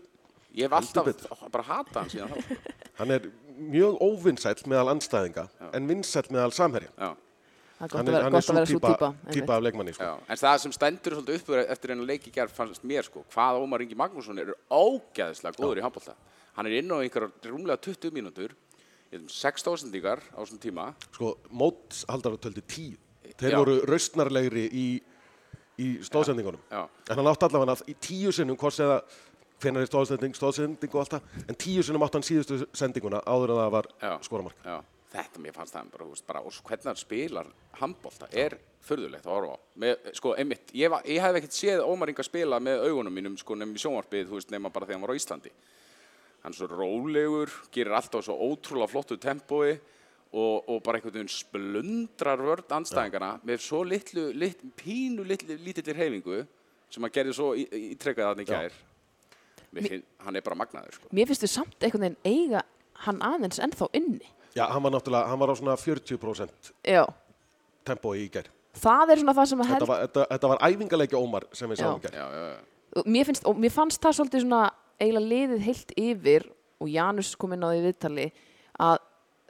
Ég 0.60 0.66
hef 0.70 0.78
alltaf 0.84 1.50
bara 1.50 1.66
hatað 1.66 2.04
hann 2.04 2.14
síðan. 2.14 2.62
Hann 3.00 3.18
er 3.18 3.26
mjög 3.60 3.98
óvinnsæll 4.02 4.62
meðal 4.70 4.94
anstæðinga, 4.96 5.48
en 5.74 5.90
vinnsæll 5.90 6.30
meðal 6.32 6.54
samherja. 6.56 6.94
Já. 6.98 7.12
Það 7.80 7.84
er 7.86 7.92
gott 7.94 8.10
að 8.12 8.34
gott 8.34 8.40
að 8.40 8.44
svo 8.44 8.56
vera 8.58 8.68
svo 8.68 8.80
típa, 8.80 8.90
típa. 8.92 9.34
típa 9.38 9.56
af 9.56 9.62
leikmanni, 9.64 9.94
sko. 9.96 10.08
Já, 10.08 10.24
en 10.28 10.40
það 10.42 10.56
sem 10.64 10.74
stendur 10.76 11.14
svolítið 11.16 11.38
uppur 11.40 11.62
eftir 11.64 11.94
einu 11.94 12.08
leiki 12.08 12.34
gerð 12.36 12.56
fannst 12.58 12.84
mér 12.84 13.08
sko, 13.08 13.24
hvað 13.32 13.60
Ómar 13.62 13.84
Ingi 13.86 13.96
Magnússon 14.00 14.42
er 14.42 14.52
ógæðislega 14.68 15.56
góður 15.56 15.80
í 15.80 15.86
handbólta. 15.86 16.16
Hann 16.58 16.68
er 16.68 16.76
inn 16.82 16.92
á 16.92 17.00
einhverjar 17.00 17.32
rúmlega 17.48 17.80
20 17.88 18.12
mínútur, 18.18 18.52
ég 18.52 19.16
veit 19.16 19.24
um 19.24 19.32
6 19.32 19.70
sendingar 19.86 20.20
á 20.36 20.40
þessum 20.42 20.60
tíma. 20.60 20.90
Sko, 21.14 21.38
mótshaldar 21.56 22.36
töldi 22.44 22.66
tíu. 22.68 23.00
Þeir 23.40 23.56
Já. 23.56 23.60
voru 23.62 23.78
raustnarlegri 23.88 24.66
í, 24.68 24.86
í 25.80 25.88
stóðsendingunum. 26.04 26.60
Já. 26.68 26.84
En 26.84 27.22
hann 27.22 27.32
átti 27.32 27.48
allavega 27.48 27.78
í 27.88 27.96
tíu 27.96 28.36
sinnum, 28.36 28.60
hvort 28.60 28.76
segða 28.76 29.00
hvenær 29.62 29.84
er 29.86 29.90
stóðsending, 29.92 30.36
stóðsending 30.38 30.94
og 30.96 31.02
allt 31.04 31.16
það, 31.18 31.28
en 31.50 31.56
tíu 31.60 31.84
sinnum 31.84 32.06
átti 32.06 32.20
hann 32.20 32.28
síðustu 32.30 32.62
sendinguna 32.78 33.20
áður 33.28 33.54
en 33.56 33.62
það 33.64 33.72
var 33.76 33.90
skoramark. 34.26 34.62
Já, 34.66 34.78
þetta 35.14 35.44
mér 35.44 35.56
fannst 35.58 35.76
það 35.76 35.92
bara, 35.96 36.08
veist, 36.12 36.26
bara 36.28 36.42
og 36.46 36.60
hvernig 36.70 36.90
hann 36.92 37.00
spilar 37.02 37.52
handbólta 37.82 38.30
er 38.32 38.58
förðulegt 38.88 39.26
að 39.28 39.36
horfa 39.36 39.56
á. 39.56 39.58
Með, 39.84 39.96
sko, 40.16 40.34
einmitt, 40.40 40.72
ég, 40.74 40.90
var- 40.94 41.04
ég 41.06 41.20
hef 41.22 41.36
ekkert 41.42 41.58
séð 41.58 41.84
Ómar 41.84 42.10
Inga 42.14 42.24
spila 42.24 42.60
með 42.64 42.86
augunum 42.88 43.14
mínum, 43.14 43.38
sko, 43.38 43.56
nefnum 43.60 43.76
í 43.76 43.84
sjónvarpið, 43.84 44.28
þú 44.30 44.38
veist, 44.40 44.52
nema 44.56 44.72
bara 44.72 44.86
þegar 44.88 45.00
hann 45.00 45.08
var 45.08 45.14
á 45.16 45.20
Íslandi. 45.20 45.52
Hann 46.44 46.54
er 46.54 46.56
svo 46.56 46.68
rólegur, 46.72 47.52
gerir 47.76 47.92
alltaf 47.98 48.24
svo 48.24 48.38
ótrúlega 48.40 48.88
flottu 48.88 49.18
tempói 49.20 49.74
og, 50.32 50.70
og 50.70 50.78
bara 50.86 51.00
einhvern 51.02 51.18
veginn 51.18 51.34
splundrar 51.34 52.40
vörd 52.40 52.70
anstæðingarna 52.72 53.40
með 53.44 53.60
svo 53.66 53.82
litlu, 53.84 54.30
lit, 54.34 54.62
pínu 54.80 55.26
litlu, 55.28 55.58
lítillir 55.66 55.98
hefingu 56.00 56.46
sem 56.90 57.04
hann 57.04 57.12
gerði 57.14 57.34
svo 57.36 57.50
ítrekkaði 57.58 58.30
þarna 58.30 58.46
í 58.46 58.48
Já. 58.48 58.54
gær. 58.56 58.78
Mér 59.76 59.88
finn, 59.94 60.04
hann 60.26 60.36
er 60.40 60.46
bara 60.46 60.58
magnaður, 60.58 60.98
sko. 60.98 61.10
Mér 61.14 61.30
finnst 61.30 61.46
þið 61.46 61.52
samt 61.54 61.86
einhvern 61.86 62.06
veginn 62.08 62.22
eiga 62.26 62.64
hann 63.06 63.20
aðeins 63.26 63.62
ennþá 63.64 63.90
inni. 64.00 64.30
Já, 64.56 64.66
hann 64.74 64.84
var 64.84 64.96
náttúrulega, 64.96 65.30
hann 65.30 65.40
var 65.40 65.54
á 65.54 65.56
svona 65.60 65.76
40% 65.78 66.72
Já. 66.90 67.04
tempói 67.86 68.26
í 68.26 68.30
gær. 68.34 68.50
Það 68.80 69.14
er 69.14 69.22
svona 69.22 69.36
það 69.38 69.50
sem 69.52 69.62
að 69.62 69.70
Þetta 69.70 69.78
held... 69.80 69.90
var, 69.92 70.02
þetta, 70.06 70.26
þetta 70.34 70.52
var 70.52 70.62
æfingarleiki 70.66 71.18
Ómar 71.20 71.46
sem 71.58 71.70
við 71.72 71.82
sáum 71.82 72.00
í 72.00 72.06
gær. 72.06 72.18
Já, 72.18 72.26
já, 72.34 72.46
já. 72.50 72.60
og 73.00 73.10
Mér 73.16 73.30
finnst, 73.30 73.46
og 73.50 73.62
mér 73.62 73.74
fannst 73.76 74.02
það 74.04 74.18
svolítið 74.20 74.46
svona 74.46 74.62
eiginlega 75.00 75.32
liðið 75.34 75.64
heilt 75.68 75.94
yfir 76.00 76.48
og 76.80 76.92
Janus 76.92 77.32
kom 77.40 77.54
inn 77.56 77.66
á 77.66 77.70
því 77.70 77.82
viðtali 77.86 78.28
að 78.80 78.98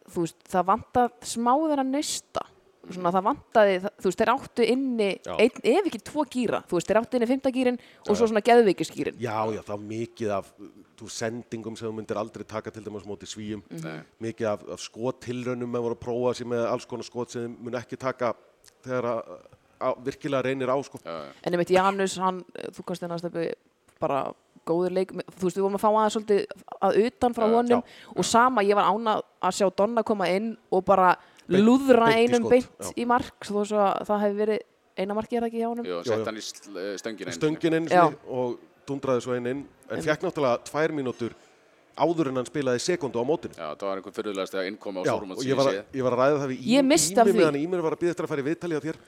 þú 0.10 0.26
veist, 0.26 0.40
það 0.50 0.70
vantað 0.72 1.18
smáður 1.30 1.84
að 1.84 1.92
nöysta. 1.94 2.46
Svona 2.90 3.12
það 3.14 3.26
vantaði, 3.30 3.76
það- 3.84 3.96
þú 4.02 4.10
veist, 4.10 4.20
þeir 4.22 4.32
áttu 4.34 4.66
inni, 4.66 5.10
Já. 5.26 5.34
einn, 5.38 5.62
ef 5.64 5.90
ekki 5.90 6.02
tvo 6.10 6.26
gíra, 6.26 6.64
þú 6.66 6.78
veist, 6.80 6.88
þeir 6.90 7.00
áttu 7.02 7.20
inni 7.20 7.28
fymta 7.30 7.52
gírin 7.54 7.80
og 8.08 8.18
svo 8.18 8.28
svona 8.28 8.42
geðveikisgírin. 8.42 9.20
Já, 9.22 9.38
já, 9.54 9.62
það 9.62 9.74
var 9.76 9.86
mikið 9.90 10.34
af 10.38 10.52
þú, 11.00 11.10
sendingum 11.10 11.78
sem 11.78 11.88
þú 11.90 11.94
myndir 12.00 12.18
aldrei 12.18 12.44
taka 12.48 12.72
til 12.72 12.84
dæmis 12.84 13.06
móti 13.06 13.30
svíum. 13.30 13.64
Nei. 13.70 14.02
Mikið 14.22 14.48
af, 14.52 14.68
af 14.76 14.80
skottilraunum 14.80 15.70
með 15.70 15.86
voru 15.86 15.96
að 15.96 16.04
prófa 16.04 16.36
sér 16.40 16.48
með 16.52 16.66
alls 16.72 16.86
konar 16.86 17.04
skot 17.08 17.32
sem 17.32 17.56
mun 17.60 17.74
ekki 17.80 17.98
taka 17.98 18.34
þegar 18.84 19.06
að, 19.14 19.40
að 19.80 20.04
virkilega 20.10 20.44
reynir 20.50 20.68
á, 20.68 20.78
sko. 20.84 21.00
já, 21.06 21.16
já. 21.24 21.32
En 21.44 21.54
einmitt 21.54 21.70
Janus, 21.72 22.18
hann, 22.18 22.44
þú 22.74 22.86
kannst 22.86 23.04
stöpu 23.22 23.52
bara 24.00 24.34
góður 24.68 24.94
leik, 24.94 25.12
þú 25.12 25.48
veist, 25.48 25.58
við 25.58 25.66
vorum 25.66 25.78
að 25.80 25.84
fá 25.84 25.90
aðeins 25.90 26.16
svolítið 26.18 26.66
að 26.86 27.00
utan 27.08 27.36
frá 27.36 27.46
Já, 27.48 27.54
honum 27.56 27.84
og 28.16 28.28
sama, 28.28 28.64
ég 28.66 28.78
var 28.78 28.90
ánað 28.92 29.24
að 29.42 29.56
sjá 29.58 29.70
Donna 29.76 30.04
koma 30.08 30.28
inn 30.32 30.52
og 30.72 30.86
bara 30.86 31.14
lúðra 31.58 32.14
einum 32.16 32.50
beint 32.52 32.92
í 32.96 33.08
mark, 33.10 33.38
svo 33.48 33.66
svo 33.68 33.82
að 33.84 34.08
það 34.10 34.24
hefði 34.26 34.42
verið 34.44 34.66
eina 35.00 35.16
markið 35.18 35.38
er 35.38 35.46
það 35.46 35.50
ekki 35.50 35.62
hjá 35.62 35.70
honum. 35.70 35.88
Jú, 35.88 36.00
sett 36.08 36.28
hann 36.28 36.40
í 36.40 36.44
eh, 36.44 36.96
stöngina 37.00 37.30
einu. 37.32 37.38
Stöngin 37.38 37.78
einu 37.80 38.10
og 38.28 38.58
dundraði 38.90 39.26
svo 39.26 39.38
einn 39.38 39.52
inn. 39.54 39.64
En 39.90 40.04
fekk 40.06 40.26
náttúrulega 40.26 40.62
tvær 40.70 40.96
mínútur 40.96 41.36
áður 42.00 42.32
en 42.32 42.40
hann 42.40 42.48
spilaði 42.48 42.84
sekundu 42.84 43.20
á 43.20 43.26
mótinu. 43.28 43.58
Já, 43.58 43.74
það 43.74 43.90
var 43.90 44.00
einhver 44.02 44.16
fyrirlegast 44.16 44.56
að 44.56 44.70
innkomi 44.70 45.02
á 45.02 45.04
Já, 45.04 45.12
Stórumót 45.12 45.42
og 45.42 45.50
ég 45.50 45.60
var, 45.60 45.72
að, 45.72 45.82
ég 45.98 46.06
var 46.06 46.16
að 46.16 46.22
ræða 46.24 46.40
það 46.44 46.54
við 46.54 46.70
Ég 46.70 46.88
missti 46.88 47.20
af 47.20 47.30
Ími 47.30 47.40
meðan 47.42 47.60
Ími 47.60 47.84
var 47.84 47.96
að 47.96 48.02
býða 48.04 48.16
eftir 48.16 48.28
að 48.28 48.32
fara 48.32 48.44
í 48.44 48.48
viðtali 48.48 48.80
á 48.80 48.82
þér. 48.86 49.00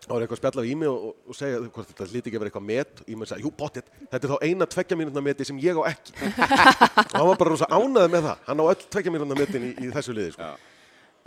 Það 0.00 0.14
var 0.14 0.24
eitthvað 0.24 0.36
að 0.36 0.40
spjalla 0.40 0.64
við 0.64 0.72
Ími 0.74 0.88
og, 0.90 1.04
og 1.28 1.38
segja 1.38 1.60
hvort 1.66 1.90
þetta 1.90 2.08
hlýti 2.08 2.30
ekki 2.30 2.38
að 2.38 2.42
vera 2.42 2.50
eitthvað 2.50 2.66
met. 2.70 3.02
Ími 3.06 3.28
sagði, 3.30 3.44
jú, 3.44 3.52
potið, 3.60 3.92
þetta 4.10 4.26
er 4.26 4.32
þá 4.32 4.48
eina 4.48 4.68
tveggja 4.74 4.98
mínútna 4.98 5.22
meti 5.22 5.46
sem 5.46 5.60
ég 5.62 5.78
á 5.78 5.82
ekki. 5.92 6.16
og 7.04 7.14
hann 7.14 7.28
var 7.30 7.40
bara 7.44 7.52
rosa 7.52 7.68
ánæði 7.70 8.12
með 8.16 8.26
það. 8.26 8.42
Hann 8.48 8.64
á 8.64 8.70
öll 8.72 8.80
tveggja 8.86 9.14
mínútna 9.14 9.38
metin 9.38 9.68
í, 9.68 9.72
í 9.76 9.92
þessu 9.92 10.16
liði. 10.16 10.34
Sko. 10.34 10.50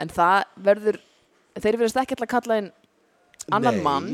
En 0.02 0.10
það 0.10 0.40
verður, 0.70 0.98
þeir 1.60 1.78
verðast 1.82 2.02
ekki 2.02 2.16
alltaf 2.16 2.28
að 2.28 2.34
kalla 2.34 2.58
inn 2.64 2.72
annan 3.54 3.78
Nei, 3.78 3.84
mann 3.84 4.10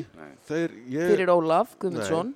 Þeir, 0.50 0.76
ég, 0.90 1.12
fyrir 1.14 1.32
Ólaf 1.32 1.76
Guðmundsson. 1.80 2.34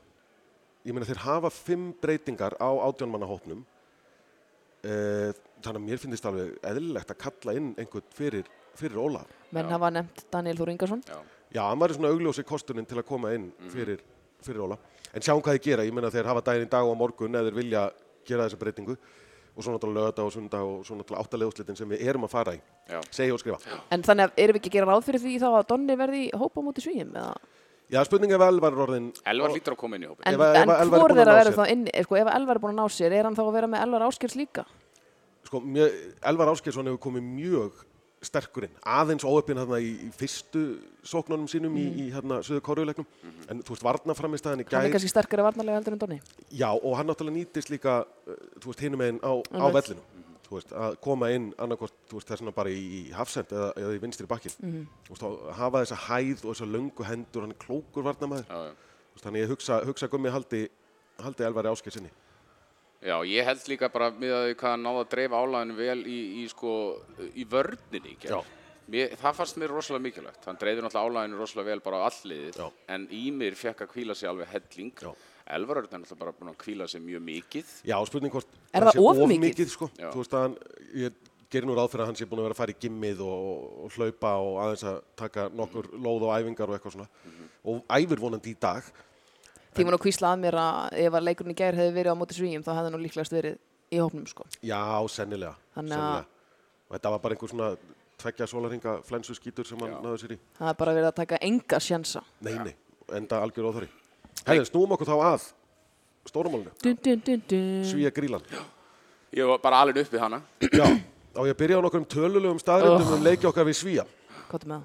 ég 0.86 0.96
meina 0.96 1.08
þeir 1.08 1.24
hafa 1.26 1.50
fimm 1.54 1.92
breytingar 2.02 2.56
á 2.62 2.70
átjónmannahópnum. 2.88 3.64
Uh, 4.84 5.32
þannig 5.64 5.80
að 5.80 5.86
mér 5.86 6.02
finnst 6.02 6.26
alveg 6.28 6.58
eðlilegt 6.68 7.14
að 7.14 7.20
kalla 7.24 7.54
inn 7.56 7.70
einhvern 7.80 8.10
fyrir, 8.16 8.50
fyrir 8.76 9.00
Ólaf. 9.00 9.30
Menn 9.56 9.70
Já. 9.70 9.76
hafa 9.78 9.92
nefnt 9.96 10.26
Daniel 10.34 10.60
Þór 10.60 10.74
Ingarsson. 10.74 11.04
Já. 11.08 11.20
Já, 11.54 11.62
hann 11.70 11.80
var 11.80 11.94
svona 11.94 12.10
augljósi 12.10 12.44
kosturinn 12.50 12.88
til 12.90 12.98
að 12.98 13.06
koma 13.08 13.32
inn 13.36 13.52
fyrir, 13.70 14.02
fyrir 14.44 14.64
Óla. 14.66 14.78
En 15.14 15.22
sjáum 15.22 15.42
hvað 15.46 15.60
þeir 15.60 15.66
gera, 15.68 15.86
ég 15.86 15.94
meina 15.94 16.10
þeir 16.10 16.26
hafa 16.26 16.42
daginn 16.48 16.66
í 16.66 16.72
dag 16.72 16.88
og 16.90 16.98
morgun 16.98 17.38
eða 17.38 17.52
þeir 17.52 17.58
vilja 17.60 17.84
gera 18.26 18.48
þessa 18.48 18.60
breytingu 18.64 18.96
og 19.54 19.62
svo 19.66 19.74
náttúrulega 19.76 20.10
lögða 20.10 20.26
og 20.26 20.34
sunda 20.34 20.62
og 20.66 20.86
svo 20.88 20.98
náttúrulega 20.98 21.24
áttaleguslitin 21.24 21.78
sem 21.78 21.90
við 21.94 22.06
erum 22.10 22.26
að 22.26 22.34
fara 22.34 22.56
í. 22.58 22.62
Já. 22.90 23.00
Segja 23.14 23.36
og 23.36 23.42
skrifa. 23.42 23.80
En 23.94 24.06
þannig 24.06 24.30
að 24.30 24.44
erum 24.46 24.58
við 24.58 24.62
ekki 24.62 24.72
að 24.72 24.78
gera 24.80 24.90
ráð 24.90 25.04
fyrir 25.10 25.24
því 25.24 25.34
þá 25.44 25.50
að 25.52 25.68
Donni 25.70 25.98
verði 26.00 26.22
í 26.26 26.32
hópa 26.42 26.64
á 26.64 26.66
móti 26.66 26.86
svíum? 26.86 27.14
Eða? 27.14 27.36
Já, 27.94 28.00
spurninga 28.08 28.40
ef 28.40 28.46
Elvar 28.48 28.74
er 28.74 28.84
orðin... 28.88 29.10
Elvar 29.30 29.54
lítur 29.54 29.76
að 29.76 29.82
koma 29.84 30.00
inn 30.00 30.06
í 30.08 30.10
hópin. 30.10 30.26
En, 30.26 30.34
Ef 30.34 30.42
ef 30.48 30.62
en 30.64 30.72
er 30.74 30.94
hvor 30.94 31.14
þeirra 31.14 31.36
verður 31.38 31.58
þá 31.60 31.66
inni? 31.76 31.94
Sko, 32.08 32.18
ef 32.18 32.30
Elvar 32.34 32.58
er 32.58 32.64
búin 32.64 32.74
að 32.74 32.80
ná 32.80 32.96
sér, 32.96 33.14
er 33.14 33.28
hann 33.28 33.38
þá 33.38 33.44
að 33.44 33.52
vera 33.60 33.70
með 33.70 33.84
Elvar 33.86 34.06
Áskers 34.08 34.38
líka? 34.40 34.64
Sko, 35.46 35.62
mjög, 35.62 35.98
Elvar 36.32 36.54
Áskeirsson 36.56 36.90
hefur 36.90 37.02
komið 37.04 37.28
mjög 37.28 37.84
sterkur 38.28 38.66
inn. 38.68 38.74
Aðeins 38.88 39.26
óöppin 39.28 39.60
hérna 39.60 39.80
í, 39.84 39.92
fyrstu 40.18 40.64
sóknunum 41.06 41.48
sínum 41.52 41.76
í, 41.80 41.86
í 42.04 42.06
hérna 42.14 42.40
söðu 42.46 42.62
kóruleiknum. 42.66 43.08
En 43.52 43.62
þú 43.62 43.76
veist, 43.76 43.86
varnaframistæðan 43.86 44.64
í 44.64 44.68
Hann 44.72 44.88
er 44.88 44.96
kannski 44.96 45.12
sterkari 45.12 45.46
varnarlega 45.46 45.80
heldur 45.80 45.98
en 45.98 46.02
Donni. 46.04 46.20
Já, 46.52 46.70
og 46.72 46.98
hann 47.00 47.10
náttúrulega 47.12 47.38
nýtist 47.38 47.72
líka, 47.74 48.02
uh, 48.28 48.40
þú 48.60 48.72
veist, 48.72 48.84
hinum 48.86 49.04
einn 49.06 49.20
á, 49.22 49.32
á 49.32 49.60
Einmitt. 49.60 49.76
vellinum. 49.80 50.10
Þú 50.48 50.58
veist, 50.58 50.74
að 50.86 50.98
koma 51.02 51.30
inn 51.34 51.52
annarkort, 51.58 51.96
þú 52.10 52.20
veist, 52.20 52.32
þessuna 52.32 52.56
bara 52.56 52.70
í, 52.70 52.82
í 53.00 53.04
hafsend 53.16 53.52
eða, 53.54 53.70
eða 53.84 53.94
í 53.98 54.02
vinstri 54.04 54.28
bakkin. 54.30 54.56
Mhm. 54.62 54.88
Þú 55.08 55.16
veist, 55.16 55.28
að 55.30 55.54
hafa 55.60 55.84
þessa 55.86 56.02
hæð 56.08 56.44
og 56.46 56.50
þessa 56.54 56.72
löngu 56.74 57.08
hendur, 57.10 57.46
hann 57.48 57.56
er 57.56 57.62
klókur 57.64 58.08
varnamæður. 58.10 58.48
Já, 58.50 58.60
já. 58.70 58.74
Þú 58.74 59.16
veist, 59.18 59.26
þannig 59.28 59.44
ég 59.44 59.54
hugsa, 59.54 59.80
hugsa 59.88 60.10
gummi 60.12 60.30
haldi, 60.34 60.68
haldi 61.24 61.44
Elvari 61.48 61.72
Áskeirs 61.74 62.00
inni. 62.02 62.12
Já, 63.04 63.18
ég 63.28 63.44
held 63.44 63.66
líka 63.68 63.90
bara 63.92 64.12
með 64.16 64.32
að 64.38 64.50
hvað 64.56 64.70
hann 64.76 64.86
náði 64.88 65.02
að 65.04 65.10
dreifa 65.12 65.40
álæðinu 65.44 65.76
vel 65.76 65.98
í, 66.08 66.20
í, 66.40 66.44
sko, 66.52 66.74
í 67.36 67.44
vörninni 67.52 68.14
í 68.14 68.18
Já. 68.18 68.22
gerð. 68.30 68.52
Mér, 68.94 69.14
það 69.20 69.36
fannst 69.40 69.58
mér 69.60 69.72
rosalega 69.72 70.04
mikilvægt. 70.04 70.46
Hann 70.48 70.58
dreifði 70.60 70.84
náttúrulega 70.86 71.12
álæðinu 71.24 71.40
rosalega 71.40 71.70
vel 71.72 71.84
bara 71.84 72.00
á 72.00 72.08
alliðið, 72.10 72.58
Já. 72.60 72.66
en 72.96 73.06
Ímir 73.16 73.56
fekk 73.60 73.84
að 73.86 73.92
kvíla 73.94 74.16
sig 74.16 74.30
alveg 74.32 74.50
helling. 74.56 74.94
Já. 75.04 75.12
Elvar 75.58 75.82
Örn 75.82 75.90
er 75.92 76.00
náttúrulega 76.04 76.20
bara 76.24 76.36
búin 76.40 76.52
að 76.54 76.58
kvíla 76.64 76.88
sig 76.88 77.04
mjög 77.04 77.24
mikið. 77.28 77.76
Já, 77.92 77.98
spurning 78.08 78.32
hvort 78.32 78.58
Er 78.74 78.88
það 78.88 78.96
sé 78.96 79.04
of 79.04 79.24
mikið? 79.36 79.70
sko. 79.76 79.90
Já. 80.00 80.10
Þú 80.12 80.24
veist 80.24 80.36
að 80.40 80.46
hann, 80.48 80.58
ég 80.96 81.14
gerir 81.52 81.68
nú 81.68 81.76
ráð 81.78 81.92
fyrir 81.94 82.04
að 82.06 82.12
hann 82.12 82.20
sé 82.20 82.26
búin 82.28 82.40
að 82.40 82.48
vera 82.48 82.56
að 82.56 82.62
fara 82.64 82.74
í 82.76 82.80
gimmið 82.84 83.20
og, 83.28 83.66
og 83.84 83.98
hlaupa 83.98 84.32
og 84.40 84.60
aðeins 84.64 84.86
að 84.90 85.02
taka 85.20 85.50
nokkur 85.54 85.90
lóð 86.00 86.28
og 86.28 86.36
æfingar 86.40 86.72
og 86.72 86.78
eitthvað 86.80 86.96
svona. 86.96 87.10
Og 87.68 87.84
æfir 88.00 88.24
vonandi 88.24 88.56
í 88.56 88.60
dag. 88.60 88.84
Því 89.74 89.86
var 89.88 89.96
nú 89.96 90.00
kvíslað 90.04 90.34
að 90.36 90.42
mér 90.44 90.58
að 90.62 90.98
ef 91.06 91.14
að 91.18 91.26
leikurinn 91.28 91.54
í 91.54 91.58
gær 91.58 91.78
hefði 91.80 91.94
verið 91.96 92.14
á 92.14 92.20
móti 92.20 92.38
svíjum 92.38 92.64
þá 92.66 92.72
hefði 92.78 92.92
nú 92.94 93.00
líklegast 93.04 93.34
verið 93.34 93.58
í 93.94 93.98
hópnum 94.02 94.28
sko. 94.30 94.46
Já, 94.62 94.82
sennilega. 95.10 95.56
Þannig 95.76 95.98
að- 95.98 96.04
sennilega. 96.04 96.26
Og 96.90 96.96
þetta 96.98 97.10
var 97.14 97.20
bara 97.24 97.36
einhver 97.36 97.50
svona 97.50 97.70
tveggja 98.22 98.48
sólarhinga 98.48 98.94
flensu 99.04 99.34
skítur 99.36 99.66
sem 99.66 99.80
hann 99.80 99.98
náði 100.04 100.22
sér 100.22 100.32
í. 100.36 100.38
Það 100.60 100.70
er 100.70 100.78
bara 100.84 100.94
verið 100.94 101.10
að 101.10 101.16
taka 101.16 101.38
enga 101.42 101.80
sjansa. 101.80 102.22
Nei, 102.42 102.54
nei, 102.54 102.76
enda 103.12 103.42
algjör 103.42 103.72
óþari. 103.72 103.90
Herðin, 104.46 104.70
snúum 104.70 104.92
okkur 104.96 105.08
þá 105.08 105.18
að 105.34 105.52
dun. 107.50 107.84
Svíja 107.84 108.12
grílan. 108.14 108.42
Ég 109.34 109.48
var 109.50 109.58
bara 109.64 109.82
alveg 109.84 109.98
upp 110.06 110.12
við 110.14 110.20
hana. 110.24 110.42
Já, 110.62 110.86
á 110.86 111.42
ég 111.50 111.58
byrja 111.58 111.80
á 111.80 111.84
nokkrum 111.84 112.06
tölulegum 112.06 112.60
staðrindum 112.62 113.16
um 113.18 113.24
leiki 113.26 113.48
okkar 113.50 113.66
við 113.66 113.76
Svíja. 113.82 114.06
Hvað 114.52 114.68
með 114.70 114.76
það? 114.78 114.84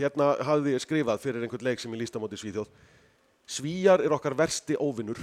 Hérna 0.00 0.26
hafði 0.46 0.72
ég 0.74 0.82
skrifað 0.84 1.20
fyrir 1.20 1.42
einhvern 1.44 1.64
leik 1.66 1.80
sem 1.82 1.92
ég 1.92 2.00
líst 2.00 2.16
á 2.16 2.20
móti 2.22 2.38
Svíþjóð. 2.40 2.68
Svíjar 3.50 4.02
er 4.04 4.12
okkar 4.14 4.36
versti 4.38 4.76
óvinnur, 4.78 5.18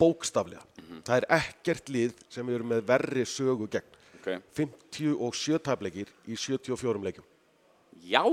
bókstaflega. 0.00 0.64
Það 1.06 1.20
er 1.20 1.26
ekkert 1.36 1.90
lið 1.94 2.16
sem 2.32 2.48
eru 2.50 2.66
með 2.66 2.80
verri 2.88 3.22
sögu 3.28 3.68
gegn. 3.70 3.92
Okay. 4.18 4.40
57 4.58 5.60
tafleikir 5.62 6.10
í 6.26 6.34
74 6.34 7.04
leikjum. 7.04 7.26
Já, 8.02 8.24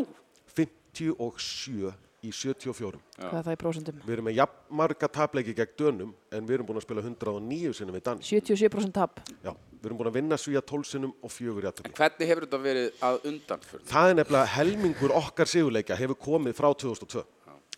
57 0.58 1.92
í 2.24 2.32
74. 2.34 2.98
Hvað 3.20 3.38
er 3.38 3.46
það 3.46 3.54
í 3.54 3.60
prósentum? 3.62 4.00
Við 4.08 4.16
erum 4.16 4.28
með 4.30 4.38
jafn 4.40 4.80
marga 4.80 5.10
tapleiki 5.20 5.54
gegn 5.60 5.78
dönum 5.78 6.16
en 6.34 6.48
við 6.48 6.58
erum 6.58 6.72
búin 6.72 6.82
að 6.82 6.88
spila 6.88 7.04
109 7.04 7.76
sinnum 7.78 7.98
við 8.00 8.06
dans. 8.08 8.32
77% 8.32 8.96
tap. 8.96 9.22
Já, 9.44 9.52
við 9.78 9.92
erum 9.92 10.02
búin 10.02 10.10
að 10.10 10.18
vinna 10.18 10.40
Svíja 10.42 10.64
12 10.66 10.90
sinnum 10.90 11.14
og 11.22 11.36
fjögur 11.36 11.68
í 11.68 11.70
aðtöfli. 11.70 11.94
hvernig 12.00 12.32
hefur 12.32 12.48
þetta 12.48 12.62
verið 12.66 13.06
að 13.12 13.30
undan 13.30 13.70
fyrir? 13.70 13.86
Það 13.92 14.10
er 14.10 14.20
nefnilega 14.22 14.52
helmingur 14.56 15.16
okkar 15.22 15.54
sigurleika 15.54 16.00
hefur 16.00 16.22
komið 16.32 16.58
frá 16.58 16.72
2002 16.74 17.26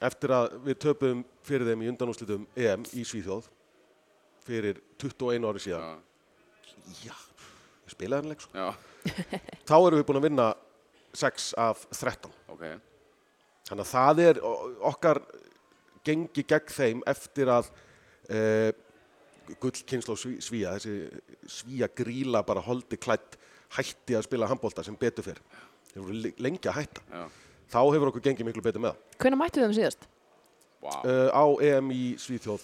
eftir 0.03 0.33
að 0.35 0.57
við 0.65 0.79
töpum 0.83 1.21
fyrir 1.47 1.67
þeim 1.69 1.83
í 1.85 1.89
undanúslitum 1.93 2.47
EM 2.59 2.83
í 2.97 3.05
Svíþjóð 3.07 3.47
fyrir 4.45 4.81
21 5.01 5.47
ári 5.49 5.61
síðan. 5.63 6.01
Já, 7.05 7.15
við 7.85 7.95
spilaði 7.95 8.21
hann 8.21 8.33
leik. 8.33 8.43
Já, 8.53 8.67
Þá 9.69 9.75
erum 9.77 9.99
við 10.01 10.05
búin 10.09 10.19
að 10.19 10.27
vinna 10.27 10.47
6 11.15 11.51
af 11.61 11.85
13. 11.95 12.31
ok. 12.53 12.65
Þannig 13.65 13.85
að 13.85 13.91
það 13.93 14.19
er 14.25 14.39
okkar 14.91 15.19
gengi 16.05 16.43
gegn 16.45 16.73
þeim 16.75 16.99
eftir 17.09 17.49
að 17.49 17.71
e, 18.29 18.39
gullkynsla 19.61 20.13
svíja, 20.19 20.75
þessi 20.75 21.49
svíja 21.49 21.89
gríla 21.97 22.43
bara 22.45 22.61
holdi 22.65 22.97
klætt 23.01 23.39
hætti 23.77 24.13
að 24.17 24.27
spila 24.27 24.49
handbólta 24.51 24.83
sem 24.85 24.97
betur 25.01 25.25
fyrr. 25.25 25.41
Þeir 25.89 26.03
voru 26.03 26.19
le- 26.27 26.33
lengi 26.45 26.69
að 26.69 26.77
hætta. 26.83 27.05
Já. 27.09 27.25
Þá 27.71 27.79
hefur 27.95 28.11
okkur 28.11 28.23
gengið 28.27 28.45
miklu 28.49 28.63
betur 28.65 28.81
með 28.83 28.93
það. 28.93 29.15
Hvenær 29.23 29.39
mættu 29.41 29.61
við 29.61 29.65
þeim 29.67 29.77
síðast? 29.79 30.05
Wow. 30.85 30.99
Uh, 31.01 31.29
á 31.33 31.43
EM 31.65 31.87
í 31.95 32.03
Svíþjóð, 32.21 32.61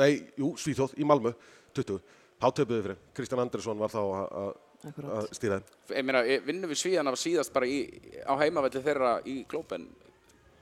nei, 0.00 0.10
jú, 0.40 0.48
Svíþjóð, 0.58 0.96
í 0.98 1.06
Malmö, 1.06 1.30
20. 1.78 2.00
Þá 2.40 2.46
töpuðu 2.56 2.78
við 2.80 2.86
fyrir. 2.88 2.98
Kristján 3.14 3.42
Andersson 3.44 3.78
var 3.78 3.92
þá 3.92 4.00
að- 4.00 4.32
að 4.40 4.50
Akkurát. 4.90 5.10
að 5.20 5.28
stýra 5.36 5.58
þeim. 5.60 5.96
Ég 5.98 6.04
meina, 6.08 6.22
eh, 6.24 6.40
vinnum 6.40 6.70
við 6.72 6.80
Svíðan 6.80 7.08
af 7.12 7.18
síðast 7.20 7.52
bara 7.52 7.66
í, 7.66 7.78
á 8.26 8.32
heimavelli 8.40 8.82
þeirra 8.82 9.12
í 9.28 9.46
Glóben 9.46 9.86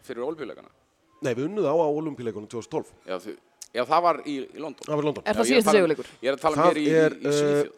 fyrir 0.05 0.26
olbjuleikana? 0.26 0.69
Nei, 1.23 1.35
við 1.35 1.47
unnuð 1.49 1.67
á 1.71 1.75
á 1.78 1.87
olimpíleikunum 1.88 2.49
2012. 2.50 2.93
Já, 3.07 3.17
þau, 3.19 3.37
já, 3.75 3.85
það 3.85 4.02
var 4.02 4.17
í, 4.26 4.35
í 4.55 4.59
London. 4.59 4.85
Það 4.85 4.95
var 4.97 5.02
í 5.02 5.07
London. 5.09 5.25
Er 5.25 5.35
það 5.35 5.49
tala 5.49 5.59
um- 5.59 5.75
sigurleikur? 5.78 6.07
Ég 6.23 6.28
er 6.28 6.37
að 6.37 6.40
tala 6.40 6.57
um 6.57 6.62
Það 6.62 6.69
hér 6.69 6.76
í, 6.76 6.85
í, 6.85 7.28
í 7.28 7.33
Svíþjóð. 7.38 7.73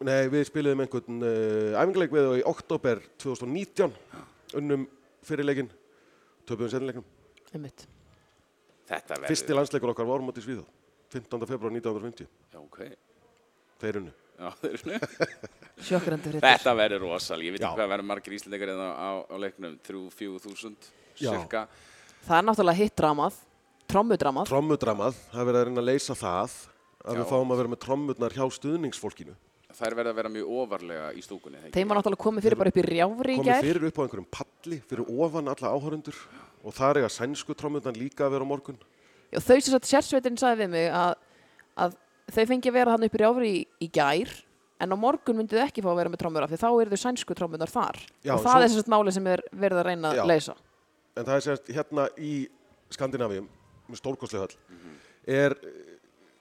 Nei, 0.00 0.28
við 0.32 0.44
spiliðum 0.48 0.80
einhvern 0.80 1.22
uh, 1.22 1.76
æfingarleik 1.76 2.10
við 2.16 2.40
í 2.40 2.44
oktober 2.48 3.02
2019, 3.20 3.92
unnum 4.58 4.86
fyrirleikin, 5.26 5.70
töpuðum 6.48 6.72
sennileikum. 6.72 7.06
Einmitt. 7.54 7.86
Þetta 8.90 9.16
verður... 9.16 9.30
Fyrsti 9.30 9.56
landsleikur 9.56 9.92
okkar 9.92 10.08
var 10.08 10.24
móti 10.24 10.42
Svíþjóð, 10.44 10.66
15. 11.14 11.46
februar 11.50 11.74
1950. 11.76 12.30
Já, 12.50 12.58
ok. 12.62 12.80
Þeir 13.80 14.00
unnu. 14.02 14.14
Já, 14.40 14.48
þeir 14.62 14.74
eru 14.78 14.98
Sjokkrandi 15.86 16.30
fyrir 16.30 16.44
Þetta 16.44 16.72
verður 16.76 17.04
rosal. 17.04 17.38
Ég 17.44 17.54
veit 17.54 17.60
ekki 17.62 17.76
hvað 17.76 17.92
verður 17.92 18.08
margir 18.08 18.36
íslendingar 18.36 18.72
en 18.72 18.80
á, 18.80 18.90
á, 18.96 19.10
á 19.28 19.36
leiknum. 19.40 19.76
3-4 19.84 20.40
þúsund, 20.46 20.88
Já. 21.20 21.30
cirka. 21.30 21.66
Það 22.24 22.36
er 22.38 22.46
náttúrulega 22.48 22.80
hitt 22.80 22.96
dramað, 23.00 23.38
trommudramað. 23.90 24.50
Trommudramað, 24.50 25.20
það 25.30 25.42
er 25.42 25.48
verið 25.50 25.60
að 25.60 25.68
reyna 25.68 25.84
að 25.84 25.88
leysa 25.90 26.16
það, 26.18 26.56
að 27.04 27.14
Já. 27.14 27.20
við 27.20 27.30
fáum 27.32 27.54
að 27.54 27.62
vera 27.62 27.72
með 27.74 27.82
trommurnar 27.84 28.36
hjá 28.36 28.44
stuðningsfólkinu. 28.56 29.36
Þær 29.80 29.94
verða 29.96 30.12
að 30.12 30.18
vera 30.20 30.30
mjög 30.34 30.48
ofarlega 30.60 31.06
í 31.16 31.22
stúkunni. 31.24 31.60
Þeim 31.72 31.88
var 31.88 31.96
náttúrulega 32.00 32.20
komið 32.20 32.44
fyrir 32.46 32.58
bara 32.60 32.68
upp 32.72 32.76
í 32.80 32.84
rjáfri 32.84 33.32
í 33.32 33.38
komið 33.40 33.48
gær. 33.48 33.64
fyrir 33.64 33.86
upp 33.88 33.96
á 33.96 34.02
einhverjum 34.04 34.26
palli 34.36 34.78
fyrir 34.90 35.08
ofan 35.24 35.48
alla 35.48 35.70
áhörundur 35.72 36.18
og 36.64 36.74
það 36.76 36.90
er 37.00 37.06
að 37.08 37.14
sænsku 37.16 37.56
trommurnar 37.56 37.96
líka 37.96 38.26
að 38.26 38.34
vera 38.36 38.44
á 38.44 38.50
morgun 38.50 38.76
Já, 39.32 39.38
þau 39.40 39.56
sem 39.62 39.72
sagt 39.72 39.88
sérsveitin 39.88 40.36
sagði 40.36 40.66
við 40.66 40.70
mig 40.74 40.86
að, 40.92 41.14
að 41.80 41.96
þau 42.34 42.44
fengi 42.50 42.68
að 42.72 42.76
vera 42.76 42.92
hann 42.96 43.06
upp 43.08 43.14
í 43.16 43.20
rjáfri 43.22 43.50
í, 43.56 43.60
í 43.80 43.88
gær 43.94 44.32
en 44.84 44.92
á 44.92 44.96
morgun 45.00 45.38
myndu 45.40 45.56
þau 45.56 45.64
ekki 45.64 45.84
fá 45.86 45.90
að 45.94 46.00
vera 46.02 46.12
með 46.12 46.20
trommur 46.24 46.44
af 46.44 46.50
því 46.52 46.58
þá 46.60 46.68
eru 46.82 46.90
þau 46.92 47.00
sænsku 47.06 47.36
trommunar 47.38 47.70
þar. 47.72 47.98
Já, 48.24 48.34
og 48.34 48.40
en 48.40 48.44
það 48.44 48.52
svo- 48.52 48.64
er 48.64 48.68
sem 48.74 48.80
sagt 48.82 48.92
máli 48.92 49.12
sem 49.16 49.26
er 49.32 49.42
verið 49.52 49.80
að 49.80 49.86
reyna 49.88 50.12
Já. 50.16 50.22
að 50.24 50.30
leysa. 50.34 50.54
en 51.16 51.24
það 51.24 51.36
er 51.38 51.44
sérst 51.48 51.72
hérna 51.76 52.08
í 52.20 52.32
Skandinavíum 52.90 53.48
með 53.88 54.00
stórkostlega 54.02 54.44
höll 54.44 54.56
er, 55.30 55.54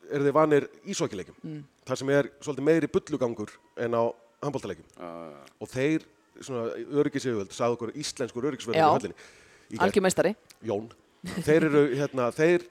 er 0.10 0.26
þið 0.26 0.36
vanir 0.36 0.70
ísókileikjum 0.90 1.38
mm. 1.42 1.60
þar 1.90 2.02
sem 2.02 2.14
er 2.16 2.32
svolítið 2.40 2.68
meiri 2.70 2.90
bullugangur 2.92 3.54
en 3.78 4.00
á 4.00 4.04
handbóltaleikjum 4.44 4.88
Uh, 5.00 5.36
og 5.64 5.70
þeir, 5.72 6.04
svona 6.44 6.74
öryggisjöfjöld 7.02 7.54
sagði 7.56 7.78
okkur 7.78 7.94
íslenskur 8.00 8.48
í 8.50 9.14
í 9.70 9.78
gær. 9.78 9.86
Algjörmeistari. 9.86 10.34
Jón, 10.66 10.90
þeir 11.46 11.68
eru 11.70 11.84
hérna, 12.00 12.30
þeir 12.36 12.66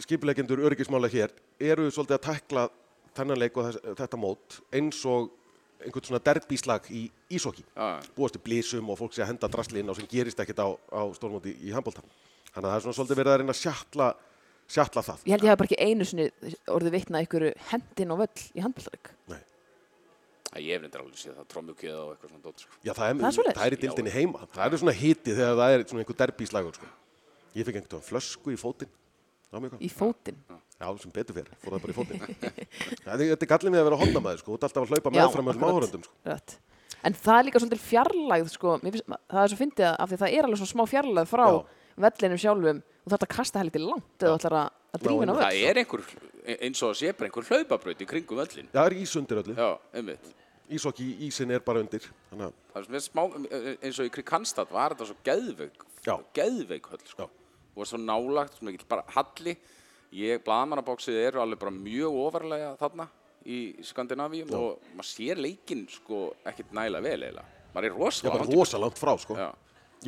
skipulegendur 0.00 0.62
öryggismála 0.68 1.10
hér 1.12 1.34
eru 1.60 1.90
svolítið 1.92 2.16
að 2.16 2.24
tækla 2.28 2.64
þennan 3.16 3.40
leik 3.42 3.58
og 3.58 3.68
þess, 3.68 3.84
þetta 3.98 4.20
mót 4.20 4.60
eins 4.76 5.02
og 5.08 5.28
einhvern 5.80 6.06
svona 6.06 6.22
derbíslag 6.24 6.88
í 6.92 7.06
ísokki 7.32 7.64
Já. 7.64 8.00
búast 8.16 8.36
til 8.36 8.42
blísum 8.44 8.90
og 8.92 8.98
fólk 9.00 9.14
sé 9.16 9.24
að 9.24 9.32
henda 9.32 9.48
drasli 9.52 9.80
inn 9.80 9.92
á 9.92 9.96
sem 9.96 10.08
gerist 10.08 10.40
ekkert 10.42 10.60
á, 10.60 10.68
á 10.76 11.02
stórmóti 11.16 11.54
í 11.64 11.72
handbóltan 11.72 12.06
þannig 12.52 12.66
að 12.66 12.70
það 12.70 12.76
er 12.76 12.84
svona 12.84 12.98
svolítið 12.98 13.20
verið 13.20 13.32
að 13.32 13.40
reyna 13.40 13.54
að 13.54 13.60
sjatla, 13.62 14.08
sjatla 14.70 15.02
það 15.06 15.24
Ég 15.26 15.34
held 15.34 15.44
ég 15.46 15.52
hafi 15.52 15.60
bara 15.62 15.70
ekki 15.70 15.80
einu 15.90 16.06
sinni 16.08 16.28
orðið 16.70 16.94
vitna 16.96 17.22
ykkur 17.26 17.46
hendin 17.72 18.14
og 18.14 18.22
völl 18.22 18.44
í 18.54 18.64
handbóltarik. 18.64 19.10
Nei. 19.30 19.40
ég 20.60 20.72
hef 20.74 20.82
reyndar 20.84 21.02
alveg 21.04 21.18
séð 21.20 21.36
það 21.40 21.50
trommukjöða 21.52 22.00
og 22.04 22.14
eitthvað 22.14 22.30
svona 22.32 22.44
dótt. 22.46 22.64
Sko. 22.64 22.78
Já, 22.86 22.92
það 22.94 23.10
er, 23.10 23.20
Það 23.20 23.28
er 23.50 23.58
það 23.58 23.66
er 23.66 23.76
í 23.76 23.80
dildinni 23.84 24.14
heima 24.14 24.46
það 24.54 24.64
er 24.74 24.82
svona 24.82 24.96
hiti 25.00 25.34
þegar 25.36 25.60
það 25.60 25.74
er 25.76 25.84
svona 25.90 26.02
einhver 26.04 26.18
derbíslagur 26.22 26.78
sko. 26.80 26.88
ég 27.54 27.66
fikk 27.68 27.80
einhvern 27.80 28.06
flösku 28.06 28.54
í 28.54 28.58
fótinn 28.58 28.90
mig 29.58 29.72
Í 29.82 29.88
fótinn. 29.90 30.36
Já, 30.80 30.86
sem 31.02 31.10
betur 31.12 31.34
fyrir, 31.34 31.50
fór 31.60 31.74
það 31.74 31.82
bara 31.82 31.92
í 31.92 31.96
fótinn. 31.96 32.20
Þetta 33.04 33.16
þetta 33.18 33.44
er 33.46 33.50
gallið 33.50 33.72
með 33.74 33.80
að 33.80 33.88
vera 33.88 33.98
hondamaður, 34.00 34.42
sko, 34.42 34.52
þú 34.52 34.56
ert 34.56 34.66
alltaf 34.68 34.84
að 34.84 34.92
hlaupa 34.94 35.12
meðfram 35.16 35.50
akkurat. 35.50 35.72
áhörundum, 35.74 36.04
sko. 36.06 36.60
En 37.00 37.16
það 37.16 37.38
er 37.40 37.46
líka 37.48 37.60
svolítið 37.62 37.82
fjarlægð, 37.88 38.52
sko, 38.54 38.76
það 38.84 39.42
er 39.42 39.50
svo 39.52 39.58
fyndið 39.58 39.86
að- 39.88 39.98
af 40.04 40.10
því 40.10 40.16
að 40.16 40.22
það 40.22 40.36
er 40.38 40.46
alveg 40.48 40.60
svona 40.60 40.72
smá 40.74 40.84
fjarlægð 40.92 41.30
frá 41.32 41.44
Já. 41.50 41.58
Vellinum 42.04 42.40
sjálfum 42.40 42.82
og 43.04 43.14
þetta 43.14 43.30
kasta 43.30 43.62
heldur 43.62 43.86
langt 43.86 44.24
eða 44.26 44.36
ætlar 44.38 44.56
að, 44.60 44.76
að 44.94 45.04
drífa 45.06 45.24
inn 45.24 45.32
á 45.32 45.34
völl. 45.34 45.44
Það 45.46 45.64
er 45.70 45.80
einhver, 45.82 46.04
eins 46.56 46.82
og 46.84 46.92
að 46.92 47.00
sé 47.00 47.12
bara 47.16 47.30
einhver 47.30 47.50
hlaupabraut 47.50 48.04
í 48.04 48.08
kringum 48.10 48.40
völlin. 48.40 48.70
Já, 48.70 48.76
það 48.78 48.86
er 48.90 48.96
ís 49.00 49.16
undir 49.20 49.42
öllu. 49.42 49.56
Já, 49.58 49.70
einmitt. 50.00 50.30
Ísokki, 50.70 51.04
ísin 51.26 51.50
er 51.50 51.62
bara 51.66 51.82
undir. 51.82 52.04
Þannig 52.30 52.46
að, 52.46 52.58
Það 52.70 52.94
er 52.94 53.02
smá, 53.02 53.22
eins 53.82 53.96
og 53.98 54.06
í 54.06 54.12
Krikanstad 54.14 54.70
var 54.70 54.94
þetta 54.94 55.08
svo 55.08 55.16
geðveik, 55.26 55.80
Já. 56.06 56.12
geðveik 56.38 56.86
höll, 56.92 57.00
sko. 57.10 57.26
Já. 57.26 57.64
Og 57.74 57.88
svo 57.90 57.98
nálagt, 57.98 58.58
svona 58.58 58.74
ekki 58.74 58.86
bara 58.90 59.02
halli. 59.16 59.56
Ég, 60.14 60.42
blaðmannabóksið 60.46 61.18
eru 61.24 61.42
alveg 61.42 61.58
bara 61.62 61.74
mjög 61.74 62.20
ofarlega 62.22 62.70
þarna 62.78 63.06
í 63.46 63.58
Skandinavíum 63.86 64.50
og 64.58 64.86
maður 64.94 65.08
sér 65.08 65.38
leikinn 65.40 65.84
sko 65.90 66.28
ekkert 66.46 66.74
nægilega 66.76 67.06
vel 67.06 67.18
eiginlega. 67.18 67.44
Maður 67.74 67.86
er 67.86 67.92
já, 67.92 67.98
rosalega 67.98 68.34
bara 68.34 68.44
langt 68.44 68.54
í 68.54 68.58
rosa 68.58 68.80
langt 68.82 69.00
frá, 69.00 69.12
sko. 69.22 69.38
Já. 69.38 69.50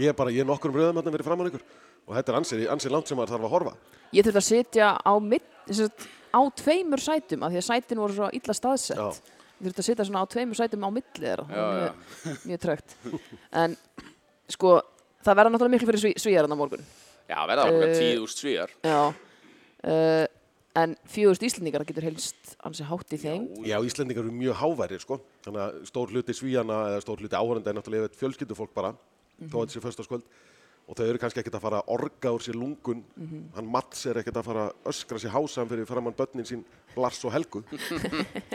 Ég 0.03 0.11
er 0.11 0.17
bara, 0.19 0.33
ég 0.35 0.43
er 0.45 0.49
nokkrum 0.49 0.75
röðum 0.75 0.99
hérna 0.99 1.15
verið 1.15 1.29
framan 1.29 1.51
ykkur. 1.51 1.65
Og 2.09 2.17
þetta 2.17 2.33
er 2.33 2.39
ansið, 2.41 2.65
ansið 2.75 2.95
langt 2.97 3.11
sem 3.11 3.19
maður 3.19 3.35
þarf 3.37 3.47
að 3.49 3.55
horfa. 3.57 3.75
Ég 4.13 4.27
þurfti 4.27 4.41
að 4.43 4.49
sitja 4.49 4.89
á, 4.99 5.13
mitt, 5.23 5.47
sem 5.71 5.87
sagt, 5.87 6.09
á 6.33 6.41
tveimur 6.59 7.01
sætum 7.03 7.45
af 7.47 7.53
því 7.53 7.61
að 7.63 7.69
sætin 7.69 8.03
voru 8.03 8.17
svo 8.17 8.29
illa 8.37 8.57
staðsett. 8.59 8.99
Já. 8.99 9.39
Ég 9.63 9.69
þurfti 9.69 9.83
að 9.85 9.89
sitja 9.91 10.07
svona 10.09 10.25
á 10.25 10.27
tveimur 10.33 10.59
sætum 10.59 10.85
á 10.85 10.91
milli 10.93 11.23
þeirra. 11.23 11.47
Mjög, 11.53 12.13
mjög 12.51 12.63
trögt. 12.67 12.97
En 13.63 13.77
sko, 14.51 14.75
það 15.23 15.39
verða 15.41 15.55
náttúrulega 15.55 15.77
miklu 15.77 15.91
fyrir 15.93 16.03
sví, 16.05 16.13
svíjarinn 16.27 16.57
á 16.57 16.59
morgun. 16.59 16.85
Já, 17.31 17.39
verða 17.49 17.67
okkur 17.71 17.89
Eh, 17.89 17.97
tíð 18.01 18.23
úr 18.27 18.33
svíjar. 18.35 18.73
Já. 18.85 19.01
Uh, 19.83 20.25
en 20.79 20.95
fjögust 21.11 21.43
Íslendingar 21.47 21.83
það 21.83 21.91
getur 21.93 22.05
helst 22.07 22.53
ansi 22.65 22.85
hátt 22.87 23.11
í 23.13 23.19
þeim 23.21 23.43
Já, 23.67 23.75
Íslendingar 23.85 24.25
eru 24.25 24.35
mjög 24.35 24.57
háværi, 24.61 24.99
sko. 25.03 25.19
Þannig 25.45 25.63
að 25.65 25.81
stór 25.91 26.13
hluti 26.15 26.37
svíjana 26.37 26.79
eða 26.93 27.03
stór 27.05 27.21
hluti 27.23 27.37
áhörenda 27.39 27.73
er 27.73 27.77
náttúrulega 27.79 28.09
yfir 28.09 28.21
fjölskyldufólk 28.23 28.73
bara, 28.77 28.93
þó 29.43 29.57
að 29.59 29.65
þetta 29.67 29.75
sé 29.77 29.83
föstaskvöld. 29.85 30.25
Og 30.91 30.99
þau 30.99 31.05
eru 31.07 31.21
kannski 31.23 31.41
ekkert 31.41 31.57
að 31.57 31.65
fara 31.65 31.79
að 31.81 31.93
orga 31.95 32.33
úr 32.35 32.43
sér 32.45 32.57
lungun. 32.59 33.05
Hann 33.57 33.69
Mats 33.71 34.03
er 34.11 34.19
ekkert 34.21 34.41
að 34.41 34.49
fara 34.51 34.65
að 34.69 34.91
öskra 34.93 35.21
sér 35.23 35.33
hásan 35.33 35.71
fyrir 35.71 35.87
framann 35.89 36.17
börnin 36.19 36.49
sín 36.49 36.65
Lars 36.97 37.23
og 37.25 37.33
Helgu. 37.33 37.63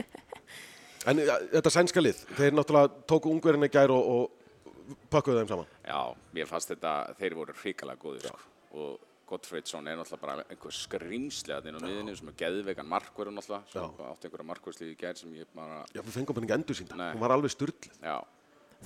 en 1.10 1.24
ja, 1.24 1.38
þetta 1.56 1.74
sænska 1.74 2.04
lið, 2.04 2.20
þeir 2.38 2.58
náttúrulega 2.58 3.08
tóku 3.10 3.32
ungverðinni 3.32 3.72
gær 3.74 3.94
og, 3.96 4.12
og 4.12 4.98
pökkuðu 5.12 5.42
þeim 5.42 5.52
saman. 5.54 5.74
Já, 5.88 6.02
mér 6.36 6.50
fannst 6.52 6.72
þetta, 6.76 6.94
þeir 7.20 7.38
voru 7.40 7.58
hrikalega 7.64 8.04
góðir 8.04 8.28
sko. 8.28 8.40
og 8.78 9.04
Gottfridsson 9.28 9.88
er 9.92 9.98
náttúrulega 10.00 10.24
bara 10.24 10.46
einhver 10.48 10.76
skrýmsli 10.76 11.52
að 11.56 11.66
þinn 11.68 11.80
á 11.80 11.82
miðinni 11.84 12.16
sem 12.16 12.30
er 12.32 12.38
geðveikan 12.40 12.88
markverður 12.88 13.36
náttúrulega 13.36 13.74
sem 13.74 14.06
átti 14.08 14.30
einhverja 14.30 14.48
markverðslið 14.54 14.94
í 14.94 14.96
gær 15.02 15.20
sem 15.20 15.34
ég 15.36 15.50
bara, 15.58 15.82
Já, 15.92 16.00
við 16.00 16.16
fengum 16.16 16.38
henni 16.38 16.48
ekki 16.48 16.56
endur 16.60 16.80
sínda. 16.80 17.00
Nei. 17.00 17.10
Hún 17.12 17.24
var 17.26 17.36
alveg 17.36 17.52
styrlið. 17.52 17.90
já, 18.00 18.16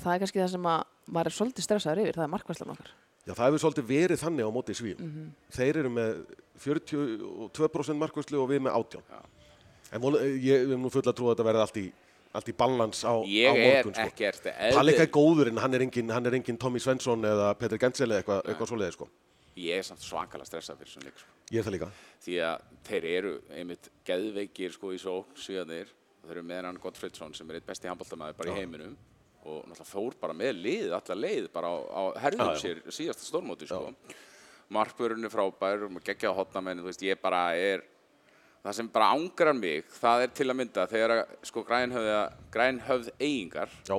það 0.01 0.15
er 0.15 0.23
kannski 0.23 0.41
það 0.41 0.51
sem 0.55 0.67
að 0.71 0.81
maður 1.13 1.29
er 1.29 1.37
svolítið 1.37 1.67
stressaður 1.67 2.01
yfir, 2.05 2.17
það 2.17 2.25
er 2.25 2.33
markværslan 2.33 2.73
okkar 2.73 2.91
Já, 3.21 3.33
það 3.37 3.45
hefur 3.45 3.61
svolítið 3.61 3.89
verið 3.91 4.21
þannig 4.23 4.47
á 4.49 4.51
móti 4.55 4.73
svíum. 4.77 5.11
Þeir 5.53 5.77
eru 5.83 5.91
með 5.93 6.21
42% 6.61 7.99
markvæslu 8.01 8.39
og 8.41 8.49
við 8.49 8.63
með 8.65 8.77
18. 8.79 9.03
En 9.91 10.01
von, 10.01 10.15
ég 10.21 10.63
hef 10.71 10.79
nú 10.79 10.89
full 10.93 11.03
að 11.03 11.17
trúa 11.17 11.33
að 11.33 11.35
þetta 11.35 11.45
verði 11.49 11.61
allt 11.65 11.77
í, 11.81 11.85
allt 12.39 12.49
í 12.49 12.55
balans 12.57 13.01
á, 13.03 13.13
á 13.13 13.27
ég 13.27 13.49
er 13.51 13.59
morgun. 13.75 13.97
Sko. 13.97 14.07
ekkert 14.07 14.47
Palika 14.77 15.03
er 15.05 15.11
góður 15.11 15.51
en 15.51 15.59
hann 15.61 15.77
er 15.77 15.85
engin, 15.85 16.13
hann 16.15 16.29
er 16.29 16.37
engin 16.39 16.59
Tommy 16.61 16.79
Svensson 16.81 17.27
eða 17.27 17.51
Peter 17.59 17.81
Gensel 17.81 18.07
eða 18.07 18.21
eitthvað, 18.23 18.41
eitthvað 18.47 18.71
svoleiði 18.71 18.95
sko. 18.95 19.09
ég 19.59 19.81
er 19.81 19.83
samt 19.83 20.05
svakalega 20.05 20.47
stressað 20.47 20.79
fyrir 20.79 20.93
þessum 20.93 21.07
leik 21.09 21.19
sko. 21.19 21.33
Ég 21.51 21.59
er 21.59 21.67
það 21.67 21.75
líka. 21.75 21.89
því 22.23 22.37
að 22.47 22.67
þeir 22.87 23.07
eru 23.11 23.33
einmitt 23.59 23.89
geðveikir 24.07 24.77
sko 24.77 24.93
í 24.95 25.01
sókn 25.03 25.41
svíðanir 25.43 25.91
þeir 26.23 26.37
eru 26.37 26.45
með 26.47 26.69
hann 26.69 26.79
Gottfridsson 26.81 27.35
sem 27.35 27.51
er 27.51 27.59
eitt 27.59 27.67
besti 27.67 27.91
handbóltamæður 27.91 28.37
bara 28.39 28.53
í 28.55 28.61
heiminum 28.61 28.95
og 29.45 29.63
náttúrulega 29.65 29.89
fór 29.89 30.17
bara 30.21 30.35
með 30.37 30.59
lið 30.65 30.91
allar 30.97 31.21
leið 31.21 31.47
bara 31.53 31.71
á, 31.71 31.77
á 31.89 32.03
herðum 32.25 32.53
sér 32.61 32.83
síðasta 32.87 33.25
stórmóti 33.25 33.69
sko. 33.69 33.93
markvörun 34.71 35.25
er 35.25 35.33
frábær 35.33 35.87
geggja 36.05 36.31
á 36.31 36.37
hotnamenn 36.37 36.83
þú 36.83 36.91
veist 36.91 37.05
ég 37.05 37.21
bara 37.21 37.49
er 37.57 37.83
það 38.61 38.77
sem 38.77 38.89
bara 38.93 39.11
ángrar 39.17 39.57
mig 39.57 39.89
það 39.97 40.27
er 40.27 40.33
til 40.37 40.49
að 40.49 40.57
mynda 40.59 40.87
þegar 40.89 41.13
sko 41.47 41.63
grænhöfð, 41.65 42.09
grænhöfð 42.53 43.13
eigingar 43.17 43.71
Já, 43.87 43.97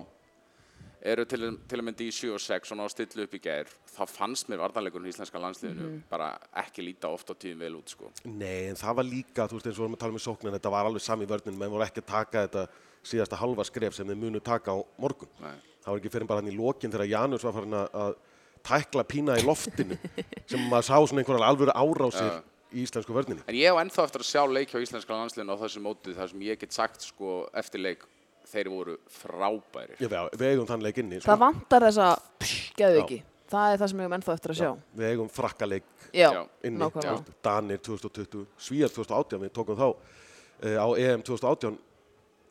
eru 1.03 1.25
til, 1.27 1.49
til 1.69 1.81
að 1.81 1.85
mynda 1.89 2.07
í 2.07 2.13
7 2.15 2.31
og 2.37 2.43
6 2.45 2.73
og 2.73 2.79
ná 2.79 2.85
að 2.87 2.93
stilla 2.95 3.27
upp 3.27 3.35
í 3.35 3.43
gær 3.43 3.73
þá 3.93 4.03
fannst 4.07 4.49
mér 4.51 4.63
vartanleikurinn 4.63 5.11
í 5.11 5.13
íslenska 5.13 5.43
landsliðinu 5.43 5.91
bara 6.11 6.31
ekki 6.63 6.87
líta 6.87 7.11
oft 7.11 7.33
á 7.33 7.35
tíðum 7.35 7.67
vel 7.67 7.75
út 7.81 7.93
sko. 7.97 8.13
nei, 8.29 8.71
en 8.71 8.79
það 8.79 9.01
var 9.01 9.09
líka, 9.09 9.49
þú 9.51 9.59
veist 9.59 9.69
eins 9.69 9.77
og 9.77 9.83
við 9.83 9.89
erum 9.89 9.99
að 9.99 10.05
tala 10.05 10.15
um 10.15 10.23
í 10.23 10.25
sóknin, 10.29 10.57
þetta 10.57 10.75
var 10.77 10.91
alveg 10.91 11.05
sami 11.05 11.29
vörnin, 11.29 11.59
menn 11.59 11.75
voru 11.75 11.87
ekki 11.89 12.05
að 12.05 12.11
taka 12.13 12.47
þetta 12.47 12.65
síðasta 13.05 13.39
halva 13.41 13.65
skref 13.67 13.95
sem 13.97 14.07
þeir 14.07 14.21
munu 14.21 14.41
taka 14.41 14.75
á 14.75 14.79
morgun. 15.03 15.29
Nei. 15.43 15.57
Það 15.83 15.91
var 15.91 15.99
ekki 16.03 16.13
fyrir 16.15 16.29
bara 16.31 16.41
hann 16.43 16.53
í 16.53 16.57
lokin 16.57 16.93
þegar 16.95 17.09
Janus 17.11 17.43
var 17.45 17.53
farin 17.57 17.75
að- 17.75 17.97
að 18.05 18.15
tækla 18.63 19.03
pína 19.11 19.35
í 19.41 19.43
loftinu 19.47 19.97
sem 20.51 20.61
maður 20.71 20.87
sá 20.87 20.97
svona 21.03 21.23
einhverjar 21.25 21.49
alvöru 21.49 21.75
árásir 21.75 22.43
í 22.73 22.85
íslensku 22.87 23.13
vörninni. 23.17 23.43
En 23.51 23.59
ég 23.59 23.67
hef 23.73 23.81
ennþá 23.83 24.05
eftir 24.07 24.23
að 24.23 24.29
sjá 24.31 24.43
leik 24.49 24.71
hjá 24.71 24.79
íslenska 24.85 25.13
landsliðinu 25.17 25.57
á 25.59 25.63
þessu 25.65 25.83
mótið 25.83 26.15
þar 26.21 26.31
sem 26.31 26.45
ég 26.47 26.61
get 26.63 26.73
sagt 26.73 27.03
sko 27.09 27.33
eftir 27.59 27.83
leik 27.83 28.07
þeir 28.53 28.71
voru 28.71 28.95
frábærir. 29.11 29.99
Já, 29.99 30.07
við, 30.09 30.39
við 30.39 30.49
eigum 30.55 30.67
þann 30.71 30.83
leik 30.87 30.99
inni. 31.03 31.19
Sko. 31.21 31.31
það 31.33 31.43
vantar 31.43 31.87
þessa 31.89 32.09
geðviki 32.79 33.19
það 33.53 33.73
er 33.75 33.81
það 33.83 33.91
sem 33.93 33.99
við 34.01 34.07
erum 34.07 34.17
ennþá 34.17 34.35
eftir 34.39 34.53
að 34.55 34.59
sjá 34.63 34.71
Við 35.03 35.07
eigum 35.11 35.29
frakkaleik 35.33 35.85
já, 36.13 36.29
Já. 36.33 36.43
inni. 36.65 36.89
Danir 37.45 37.83
2020, 37.85 38.47
Svíjar 38.57 38.93
2018, 38.95 39.43
við 39.43 39.53
tókum 39.59 39.77
þá 39.77 39.87
uh, 39.91 40.79
á 40.81 40.87
EM 41.03 41.23
2018 41.27 41.77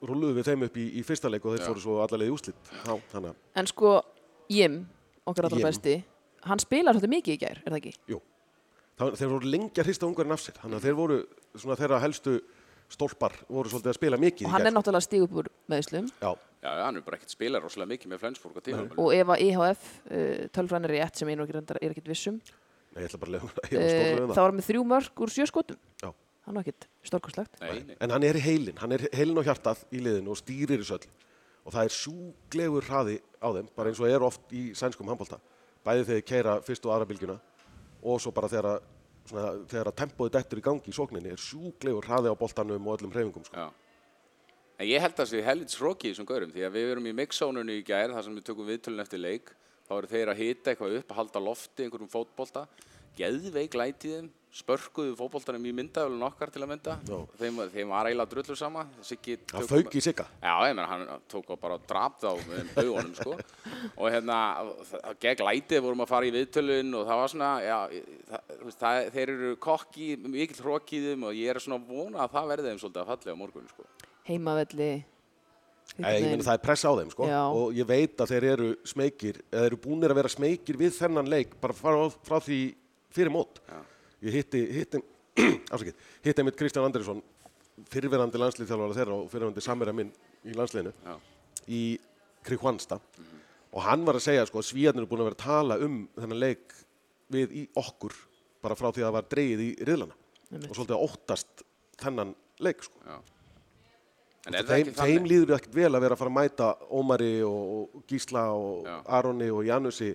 rúluðum 0.02 0.38
við 0.40 0.50
þeim 0.50 0.66
upp 0.68 0.80
í, 0.82 0.88
í 0.98 1.04
fyrsta 1.08 1.30
leik 1.32 1.46
og 1.46 1.56
þeir 1.58 1.68
fóru 1.70 1.84
svo 1.84 2.00
allarleið 2.06 2.32
í 2.32 2.36
úslit. 2.36 2.72
Já, 2.82 2.94
þannig 3.14 3.34
að, 3.34 3.36
en 3.62 3.70
sko, 3.72 3.94
Jim, 4.52 4.80
okkar 5.30 5.50
allra 5.50 5.68
besti 5.70 5.98
hann 6.48 6.62
spilar 6.64 6.98
svolítið 6.98 7.14
mikið 7.16 7.36
í 7.36 7.42
gær, 7.44 7.62
er 7.62 7.76
það 7.76 7.80
ekki? 7.84 7.94
jú. 8.16 8.22
Það, 9.02 9.14
þeir 9.18 9.30
voru 9.32 9.52
lengi 9.54 9.82
að 9.82 9.88
hrista 9.88 10.06
ungverðin 10.06 10.36
af 10.36 10.42
sér. 10.44 10.58
Þannig 10.62 10.78
að 10.78 10.84
þeir 10.86 10.98
voru 10.98 11.16
svona 11.58 11.78
þeirra 11.80 12.00
helstu 12.04 12.34
stólpar 12.92 13.36
voru 13.50 13.72
svolítið 13.72 13.92
að 13.94 13.98
spila 13.98 14.20
mikið 14.20 14.48
og 14.48 14.54
hann 14.56 14.66
í 14.66 14.70
er 14.70 14.76
náttúrulega 14.76 15.06
stíg 15.06 15.26
upp 15.26 15.36
úr 15.42 15.50
meðslum 15.72 16.10
Já, 16.12 16.32
Já, 16.62 16.70
hann 16.84 17.00
er 17.00 17.06
bara 17.06 17.20
ekkert 17.20 17.34
spilað 17.34 17.64
rosalega 17.66 17.92
mikið 17.94 18.12
með 18.12 18.24
Flensburg 18.24 18.58
á 18.60 18.62
tíma. 18.66 18.84
og 19.00 19.14
ef 19.16 19.32
að 19.36 19.44
IHF 19.46 19.86
uh, 20.12 20.42
tölfræðin 20.58 20.88
er 20.90 20.94
rétt 20.98 21.22
sem 21.22 21.32
ég 21.32 21.40
nú 21.40 21.46
ekki 21.46 21.56
reyndar 21.58 21.80
er 21.82 21.94
ekkit 21.96 22.12
vissum 22.12 22.42
nei, 22.42 23.00
ég 23.00 23.08
ætla 23.08 23.22
bara 23.22 23.40
að 23.40 23.48
uh, 23.48 23.54
stóra 23.56 24.26
um 24.26 24.34
þá 24.34 24.36
það. 24.36 24.44
var 24.44 24.58
með 24.58 24.68
þrjú 24.68 24.84
mörg 24.92 25.24
úr 25.26 25.34
sjö 25.38 25.48
skotum 25.50 25.80
Já. 26.04 26.10
Ekkit 26.62 26.88
stórkostlegt 27.06 27.60
Nei, 27.62 27.84
nei. 27.86 27.96
En 28.02 28.10
hann 28.12 28.24
er 28.24 28.36
í 28.36 28.42
heilin, 28.44 28.78
hann 28.82 28.92
er 28.92 29.04
heilin 29.14 29.38
á 29.38 29.44
hjartað 29.46 29.84
í 29.94 30.00
liðinu 30.02 30.34
og 30.34 30.40
stýrir 30.42 30.82
þessu 30.82 30.98
öll. 30.98 31.08
Og 31.66 31.74
það 31.76 31.86
er 31.86 31.94
sjúglegur 31.94 32.88
hraði 32.90 33.20
á 33.38 33.48
þeim, 33.54 33.68
bara 33.76 33.90
eins 33.92 34.00
og 34.02 34.10
er 34.10 34.24
oft 34.26 34.52
í 34.58 34.64
sænskum 34.74 35.08
handbólta. 35.12 35.38
Bæði 35.86 36.04
þegar 36.08 36.18
þeir 36.18 36.26
keira 36.32 36.56
fyrst 36.66 36.86
og 36.86 36.96
aðra 36.96 37.06
bylgjuna 37.12 37.38
og 38.02 38.20
svo 38.22 38.32
bara 38.34 38.50
þegar, 38.50 38.66
að- 38.72 38.90
svona, 39.30 39.52
þegar 39.70 39.92
að 39.92 40.00
tempóið 40.02 40.32
dettur 40.34 40.58
í 40.58 40.66
gangi 40.66 40.90
í 40.90 40.98
sókninni 40.98 41.32
er 41.32 41.38
sjúglegur 41.38 42.08
hraði 42.10 42.34
á 42.34 42.36
boltanum 42.42 42.88
og 42.90 42.98
öllum 43.00 43.14
hreyfingum. 43.14 43.46
Sko. 43.46 43.56
Já. 43.56 43.70
En 44.82 44.88
ég 44.90 45.00
held 45.02 45.14
að 45.14 45.20
það 45.22 45.30
sé 45.30 45.42
helvits 45.46 45.78
hróki 45.78 46.10
í 46.10 46.14
þessum 46.16 46.26
gaurum 46.26 46.52
því 46.52 46.64
að 46.66 46.74
við 46.74 46.92
erum 46.96 47.06
í 47.06 47.14
mixzónunni 47.14 47.76
í 47.78 47.84
gær 47.86 48.10
þar 48.16 48.24
sem 48.26 48.36
við 48.40 48.48
tökum 48.50 48.66
viðtölun 48.66 49.04
eftir 49.06 49.22
leik 49.22 49.52
þá 49.86 49.94
eru 50.00 50.08
þeir 50.10 50.32
að 50.34 50.40
hita 50.42 50.72
eitthvað 50.74 50.96
upp, 50.98 51.12
að 51.12 51.20
halda 51.22 51.40
lofti 51.46 51.84
einhverjum 51.86 52.10
fótbolta, 52.10 52.64
geðveik 53.18 53.76
lætið 53.78 54.14
þeim, 54.18 54.30
spörkuðu 54.52 55.14
fótboltanum 55.16 55.64
í 55.64 55.72
myndavölun 55.72 56.26
okkar 56.28 56.50
til 56.52 56.60
að 56.60 56.70
mynda 56.74 56.98
Já. 57.08 57.20
þeim, 57.40 57.60
þeim 57.72 57.92
var 57.94 58.10
eiginlega 58.10 58.32
drullur 58.34 58.58
sama 58.60 58.82
Siggi 59.08 59.38
Það 59.48 59.68
fauk 59.70 59.96
í 59.96 60.02
sigga. 60.04 60.26
Já, 60.44 60.52
ég 60.68 60.76
meina, 60.76 60.88
hann 60.90 61.06
tók 61.32 61.54
bara 61.62 61.78
og 61.78 61.86
drap 61.88 62.18
þá 62.20 62.34
með 62.50 62.74
baugunum, 62.76 63.14
sko. 63.16 63.38
Og 63.96 64.12
hérna, 64.12 64.40
það- 64.90 65.16
gegn 65.24 65.46
lætið 65.48 65.86
vorum 65.86 66.04
að 66.04 66.12
fara 66.12 66.28
í 66.28 66.34
viðtölun 66.36 66.92
og 67.00 67.08
það 67.08 67.22
var 67.22 67.32
svona, 67.32 67.52
já, 67.64 67.78
það, 68.34 68.76
það, 68.84 69.00
þeir 69.16 69.34
eru 69.38 69.54
kokki, 69.68 70.10
mikill 70.26 70.66
hrók 70.66 70.92
í 70.92 71.02
þeim 71.06 71.24
og 71.30 71.40
ég 71.40 71.56
er 71.56 71.64
svona 71.64 71.88
vona 71.88 72.26
að 72.26 72.36
það 72.36 72.52
verði 72.52 72.68
þeim 72.74 72.84
svolítið 72.84 73.02
að 73.06 73.10
fallega 73.14 73.40
á 73.40 73.42
morgun, 73.46 73.72
sko. 73.72 73.88
heimavelli 74.28 74.92
ég 76.00 76.28
meina 76.28 76.44
það 76.46 76.54
er 76.58 76.64
press 76.64 76.84
á 76.88 76.92
þeim 76.96 77.10
sko. 77.12 77.28
Já. 77.28 77.42
og 77.52 77.74
ég 77.76 77.88
veit 77.88 78.20
að 78.22 78.32
þeir 78.32 78.46
eru 78.52 78.70
smeykir 78.88 79.42
eða 79.52 79.66
eru 79.72 79.80
búnir 79.82 80.12
að 80.14 80.20
vera 80.22 80.32
smeykir 80.32 80.78
við 80.80 80.94
þennan 80.96 81.32
leik 81.32 81.56
bara 81.62 81.76
frá, 81.76 81.96
frá 82.24 82.40
því 82.44 82.60
fyrir 83.16 83.34
mót 83.34 83.62
ég 84.22 84.38
hitti 84.38 84.62
hitti, 84.78 85.02
afsakið, 85.74 85.96
hitti 86.26 86.44
einmitt 86.44 86.60
Kristján 86.60 86.88
Andriðsson 86.88 87.22
fyrirverandi 87.92 88.42
landslýþjálfara 88.42 88.98
þeirra 88.98 89.18
og 89.18 89.30
fyrirverandi 89.32 89.64
samverja 89.66 89.96
minn 89.98 90.12
í 90.46 90.56
landsliðinu 90.58 90.94
Já. 91.06 91.16
í 91.72 91.82
Krihuansta 92.46 93.00
og 93.72 93.84
hann 93.86 94.04
var 94.06 94.20
að 94.20 94.26
segja 94.28 94.46
sko, 94.50 94.60
að 94.62 94.70
svíjarnir 94.72 95.04
eru 95.06 95.10
búin 95.12 95.24
að 95.24 95.32
vera 95.32 95.40
að 95.40 95.46
tala 95.46 95.80
um 95.86 96.02
þennan 96.18 96.42
leik 96.42 96.76
við 97.32 97.54
í 97.62 97.66
okkur 97.80 98.16
bara 98.62 98.78
frá 98.78 98.90
því 98.92 99.04
að 99.04 99.08
það 99.08 99.18
var 99.18 99.30
dreigið 99.32 99.62
í 99.64 99.70
riðlana 99.88 100.18
Einmitt. 100.52 100.70
og 100.70 100.76
svolítið 100.76 100.98
að 100.98 101.06
óttast 101.08 101.64
þennan 102.02 102.34
leik 102.62 102.84
sko. 102.86 103.00
Já. 103.08 103.16
En 104.50 104.58
er 104.58 104.66
það 104.66 104.72
Þeim, 104.74 104.92
þeim 104.98 105.28
líður 105.30 105.56
ekkert 105.58 105.78
vel 105.78 105.90
að 105.92 106.04
vera 106.04 106.18
að 106.18 106.22
fara 106.22 106.32
að 106.32 106.38
mæta 106.40 106.68
Ómari 106.98 107.32
og, 107.46 108.00
Gísla 108.10 108.44
og 108.58 108.88
Já. 108.90 108.96
Aroni 109.18 109.50
og 109.54 109.64
Janusi 109.68 110.12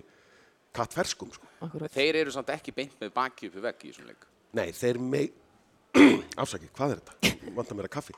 kattferskum 0.77 1.31
sko. 1.33 1.49
Þeir 1.93 2.21
eru 2.23 2.33
samt 2.33 2.51
ekki 2.53 2.73
beint 2.75 2.95
með 3.01 3.13
baki 3.15 3.49
uppi 3.49 3.63
vegg 3.63 3.85
í 3.85 3.91
þessum 3.91 4.09
leik. 4.11 4.27
Nei, 4.57 4.67
þeir 4.75 4.99
mei... 5.01 5.25
Afsaki, 6.41 6.69
hvað 6.77 6.95
er 6.95 7.01
þetta? 7.01 7.35
Vantar 7.57 7.79
mér 7.79 7.89
að 7.89 7.95
kaffi. 7.97 8.15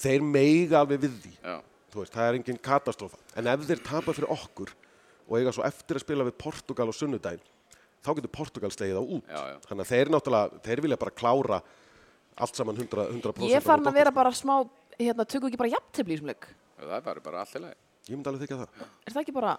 Þeir 0.00 0.24
meiga 0.24 0.80
alveg 0.80 1.02
við 1.04 1.16
því. 1.24 1.32
Já. 1.44 1.56
Þú 1.90 2.02
veist, 2.04 2.14
það 2.14 2.28
er 2.28 2.38
engin 2.38 2.60
katastrófa. 2.64 3.18
En 3.36 3.50
ef 3.50 3.66
þeir 3.68 3.82
tapa 3.86 4.14
fyrir 4.14 4.32
okkur 4.32 4.72
og 5.30 5.36
eiga 5.38 5.52
svo 5.54 5.64
eftir 5.66 5.98
að 5.98 6.04
spila 6.04 6.26
við 6.26 6.36
Portugal 6.40 6.88
og 6.90 6.96
sunnudaginn, 6.96 7.42
þá 8.02 8.10
getur 8.18 8.32
Portugal 8.34 8.70
slegið 8.74 8.98
á 8.98 9.04
út. 9.04 9.28
Já, 9.30 9.42
já. 9.52 9.56
Þannig 9.68 9.84
að 9.84 9.90
þeir 9.92 10.10
náttúrulega, 10.14 10.62
þeir 10.66 10.82
vilja 10.86 10.98
bara 11.02 11.14
klára 11.20 11.60
allt 12.40 12.58
saman 12.58 12.78
100%. 12.78 13.20
100% 13.20 13.50
ég 13.50 13.66
á 13.66 13.74
að 13.74 13.98
vera 13.98 14.14
bara 14.14 14.32
smá 14.34 14.54
hérna, 14.96 15.26
tökum 15.26 15.50
ekki 15.50 15.60
bara 15.60 15.72
jafntefli 15.74 16.14
í 16.14 16.18
þessum 16.18 16.32
leik 16.32 16.48
Það 16.80 16.94
er 16.96 17.04
bara, 17.04 17.22
bara 17.24 17.42
allt 17.42 17.56
í 17.58 17.60
lagi. 17.60 17.76
Ég 18.08 18.16
myndi 18.16 18.30
alveg 18.30 18.46
þykja 18.46 18.58
það. 18.62 18.84
er 19.04 19.14
það 19.14 19.22
ekki 19.22 19.34
bara 19.36 19.50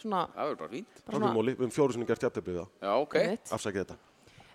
svona, 0.00 0.24
Það 0.34 0.48
verður 0.48 0.58
bara 0.62 0.72
fínt. 0.74 0.98
bara 1.04 1.18
Frábjörn 1.18 1.34
Móli, 1.38 1.54
við 1.54 1.62
höfum 1.64 1.74
fjóru 1.76 1.92
sinni 1.96 2.06
gert 2.08 2.22
jafntefli 2.26 2.52
við 2.54 2.60
það. 2.60 2.68
Já, 2.82 2.92
ok. 3.04 3.14
einmitt. 3.22 3.52
Afsakið 3.58 3.80
þetta. 3.84 3.96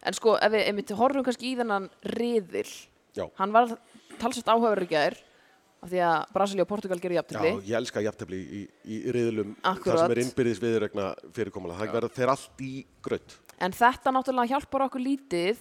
en 0.10 0.13
sko 0.13 0.36
ef 0.39 0.52
við 0.54 0.67
einmitt 0.69 0.91
horfum 0.95 1.23
kannski 1.28 1.49
í 1.54 1.56
þennan 1.60 1.89
riðil 2.15 2.69
Já. 3.17 3.25
hann 3.39 3.52
var 3.52 3.73
talsvægt 4.19 4.47
áhugaverður 4.47 4.86
í 4.86 4.91
gær 4.93 5.17
af 5.84 5.89
því 5.89 5.99
að 6.04 6.32
Brasilía 6.36 6.63
og 6.63 6.67
Portugal 6.69 6.99
gerir 6.99 7.15
Já, 7.17 7.21
jafntefli 7.23 7.52
ég 7.71 7.75
elska 7.80 8.02
jafntefli 8.04 8.38
í, 8.39 8.62
í, 8.86 8.95
í 8.95 9.12
riðlum 9.15 9.56
Akkúrat. 9.63 9.95
það 9.95 9.99
sem 10.06 10.12
er 10.15 10.21
innbyrðis 10.23 10.62
viðregna 10.63 11.06
fyrirkomulega. 11.36 11.80
Það 11.84 11.93
verður 11.97 12.15
þeir 12.19 12.32
allt 12.34 12.63
í 12.63 12.71
grödd. 13.04 13.36
en 13.60 13.71
þetta 13.75 14.12
náttúrulega 14.15 14.52
hjálpar 14.54 14.86
okkur 14.88 15.04
lítið 15.04 15.58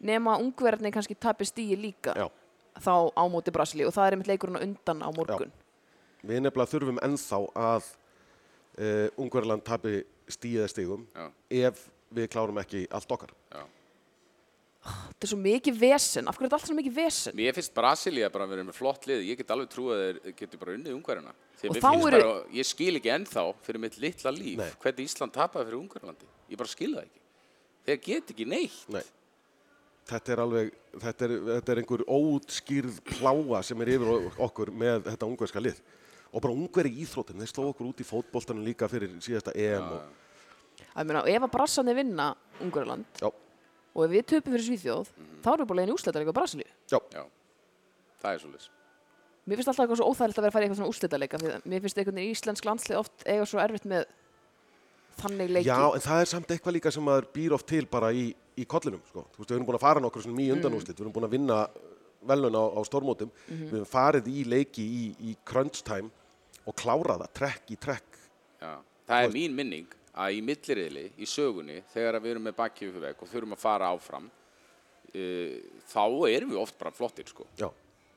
nema 0.00 0.36
ungverðinni 0.40 0.92
kannski 0.94 1.14
tapi 1.18 1.44
stíi 1.44 1.76
líka 1.78 2.14
Já. 2.16 2.26
þá 2.80 3.10
á 3.14 3.22
móti 3.30 3.50
Brasilíu 3.52 3.86
og 3.90 3.94
það 3.94 4.06
er 4.06 4.12
einmitt 4.16 4.30
leikurinn 4.30 4.58
á 4.58 4.64
undan 4.66 5.02
á 5.02 5.08
morgun 5.14 5.52
Við 6.22 6.42
nefnilega 6.44 6.70
þurfum 6.70 6.98
ennþá 7.02 7.38
að 7.56 7.90
uh, 8.78 9.08
Ungverðland 9.20 9.64
tapi 9.66 10.00
stíða 10.30 10.68
stígum 10.70 11.06
Já. 11.14 11.26
ef 11.66 11.84
við 12.14 12.30
klárum 12.32 12.58
ekki 12.62 12.86
allt 12.90 13.12
okkar. 13.14 13.32
Já. 13.50 13.62
þetta 14.80 15.26
er 15.26 15.30
svo 15.32 15.38
mikið 15.42 15.76
vesen, 15.76 16.28
af 16.30 16.36
hverju 16.38 16.46
er 16.46 16.48
þetta 16.48 16.56
alltaf 16.58 16.70
svo 16.70 16.76
mikið 16.78 16.94
vesen? 16.96 17.36
Mér 17.36 17.56
finnst 17.56 17.74
Brasilia 17.76 18.30
bara 18.32 18.46
að 18.46 18.54
vera 18.54 18.66
með 18.70 18.78
flott 18.78 19.06
lið. 19.10 19.22
Ég 19.28 19.40
get 19.40 19.52
alveg 19.52 19.70
trú 19.74 19.90
að 19.92 20.02
þeir 20.02 20.36
getur 20.38 20.62
bara 20.62 20.76
unnið 20.78 20.96
ungverðina. 20.96 21.34
Eru- 21.60 22.34
ég 22.56 22.64
skil 22.66 22.94
ekki 22.96 23.12
ennþá 23.12 23.44
fyrir 23.66 23.82
mitt 23.82 23.98
litla 24.00 24.32
líf 24.32 24.56
Nei. 24.62 24.70
hvernig 24.80 25.10
Ísland 25.10 25.34
tapaði 25.36 25.68
fyrir 25.68 25.80
ungverðlandi. 25.82 26.30
Ég 26.48 26.56
bara 26.62 26.72
skil 26.72 26.94
það 26.94 27.02
ekki. 27.04 27.20
Þeir 27.86 28.00
get 28.06 28.32
ekki 28.34 28.46
neitt. 28.48 28.84
Nei. 28.88 29.04
Þetta 30.10 30.32
er 30.32 30.40
alveg, 30.42 30.70
þetta 31.04 31.26
er, 31.26 31.32
þetta 31.50 31.72
er 31.72 31.80
einhver 31.82 32.02
óutskýrð 32.08 33.00
pláa 33.12 33.60
sem 33.62 33.84
er 33.84 33.92
yfir 33.94 34.30
okkur 34.42 34.72
með 34.72 35.04
þetta 35.10 35.28
ungverska 35.28 35.62
lið. 35.62 35.78
Og 36.30 36.42
bara 36.44 36.54
ungveri 36.54 36.92
í 36.94 37.04
íþróttin, 37.04 37.40
þeir 37.42 37.50
sló 37.50 37.68
okkur 37.72 37.88
út 37.90 38.00
í 38.02 38.06
fótboltanum 38.06 38.62
líka 38.66 38.86
fyrir 38.90 39.16
síðasta 39.24 39.54
EM 39.58 39.86
og, 39.96 40.02
Að 40.94 41.08
meina, 41.08 41.22
ef 41.28 41.44
að 41.46 41.52
brassandi 41.54 41.94
vinna 41.96 42.26
Ungverjaland 42.62 43.20
já, 43.20 43.28
og 43.30 44.04
ef 44.04 44.12
við 44.12 44.26
töpum 44.32 44.54
fyrir 44.54 44.66
Svíþjóð, 44.66 45.10
þá 45.42 45.48
erum 45.52 45.62
við 45.64 45.70
bara 45.70 45.80
leiðin 45.80 45.94
úrslitaðleika 45.96 46.32
á 46.32 46.38
Brasilíu. 46.38 46.70
já, 46.90 46.98
Já, 47.14 47.24
það 48.22 48.32
er 48.32 48.42
svolítið. 48.44 48.68
Mér 49.50 49.58
finnst 49.58 49.70
alltaf 49.72 49.84
eitthvað 49.84 50.00
svo 50.00 50.08
óþægilegt 50.10 50.38
að 50.38 50.44
vera 50.44 50.50
að 50.50 50.54
fara 50.54 50.62
í 50.62 50.68
eitthvað 50.68 50.80
svona 50.80 51.56
að 51.58 51.68
mér 51.70 51.84
finnst 51.84 51.98
einhvern 52.00 52.18
veginn 52.20 52.34
íslensk 52.36 52.68
landslið 52.68 53.00
oft 53.00 53.24
eiga 53.26 53.46
svo 53.48 53.60
erfitt 53.62 53.86
með 53.90 54.04
þannig 55.20 55.50
leiki. 55.50 55.68
já, 55.68 55.78
en 55.94 56.04
það 56.04 56.20
er 56.20 56.30
samt 56.30 56.52
eitthvað 56.54 56.76
líka 56.76 56.92
sem 56.94 57.04
maður 57.04 57.28
býr 57.34 57.56
oft 57.56 57.66
til 57.66 57.86
bara 57.90 58.12
í, 58.12 58.30
í 58.56 58.64
kollinum, 58.64 59.02
sko. 59.08 59.24
Þú 59.34 59.42
veist, 59.42 59.50
við 59.50 59.56
erum 59.56 59.66
búin 59.68 59.80
að 59.80 59.86
fara 59.86 60.00
nokkur 60.04 60.24
svona 60.24 60.38
mjög 60.38 60.56
undanúslit, 60.58 60.96
við 60.96 61.04
erum 61.06 61.16
búin 61.16 61.26
að 61.28 61.34
vinna 61.34 61.58
velun 62.30 62.56
á, 62.56 62.64
á 62.76 62.80
stórmótum, 62.86 63.32
við 63.48 63.74
erum 63.80 63.88
farið 63.88 64.28
í 64.28 64.44
leiki 64.44 64.84
í, 64.84 65.02
í 65.32 65.36
crunch 65.48 65.82
time 65.82 66.12
og 66.68 66.76
klára 66.78 67.18
það, 67.22 67.32
trekk 67.40 67.74
í 67.74 67.78
trekk. 67.80 68.20
Já. 68.60 68.72
Það 69.10 69.26
er 69.26 69.34
mín 69.34 69.56
minning 69.56 69.98
að 70.20 70.36
í 70.36 70.40
milliriðli, 70.44 71.04
í 71.18 71.28
sögunni, 71.28 71.80
þegar 71.92 72.18
að 72.18 72.26
við 72.26 72.34
erum 72.34 72.48
með 72.48 72.56
bakið 72.58 72.90
upp 72.90 73.04
veg 73.04 73.22
og 73.22 73.30
þurfum 73.30 73.56
að 73.56 73.62
fara 73.62 73.92
áfram, 73.94 74.26
uh, 75.10 75.54
þá 75.90 76.02
erum 76.30 76.52
við 76.52 76.60
oft 76.64 76.80
bara 76.80 76.94
flottir, 76.94 77.30
sko. 77.30 77.48
Já, 77.60 77.70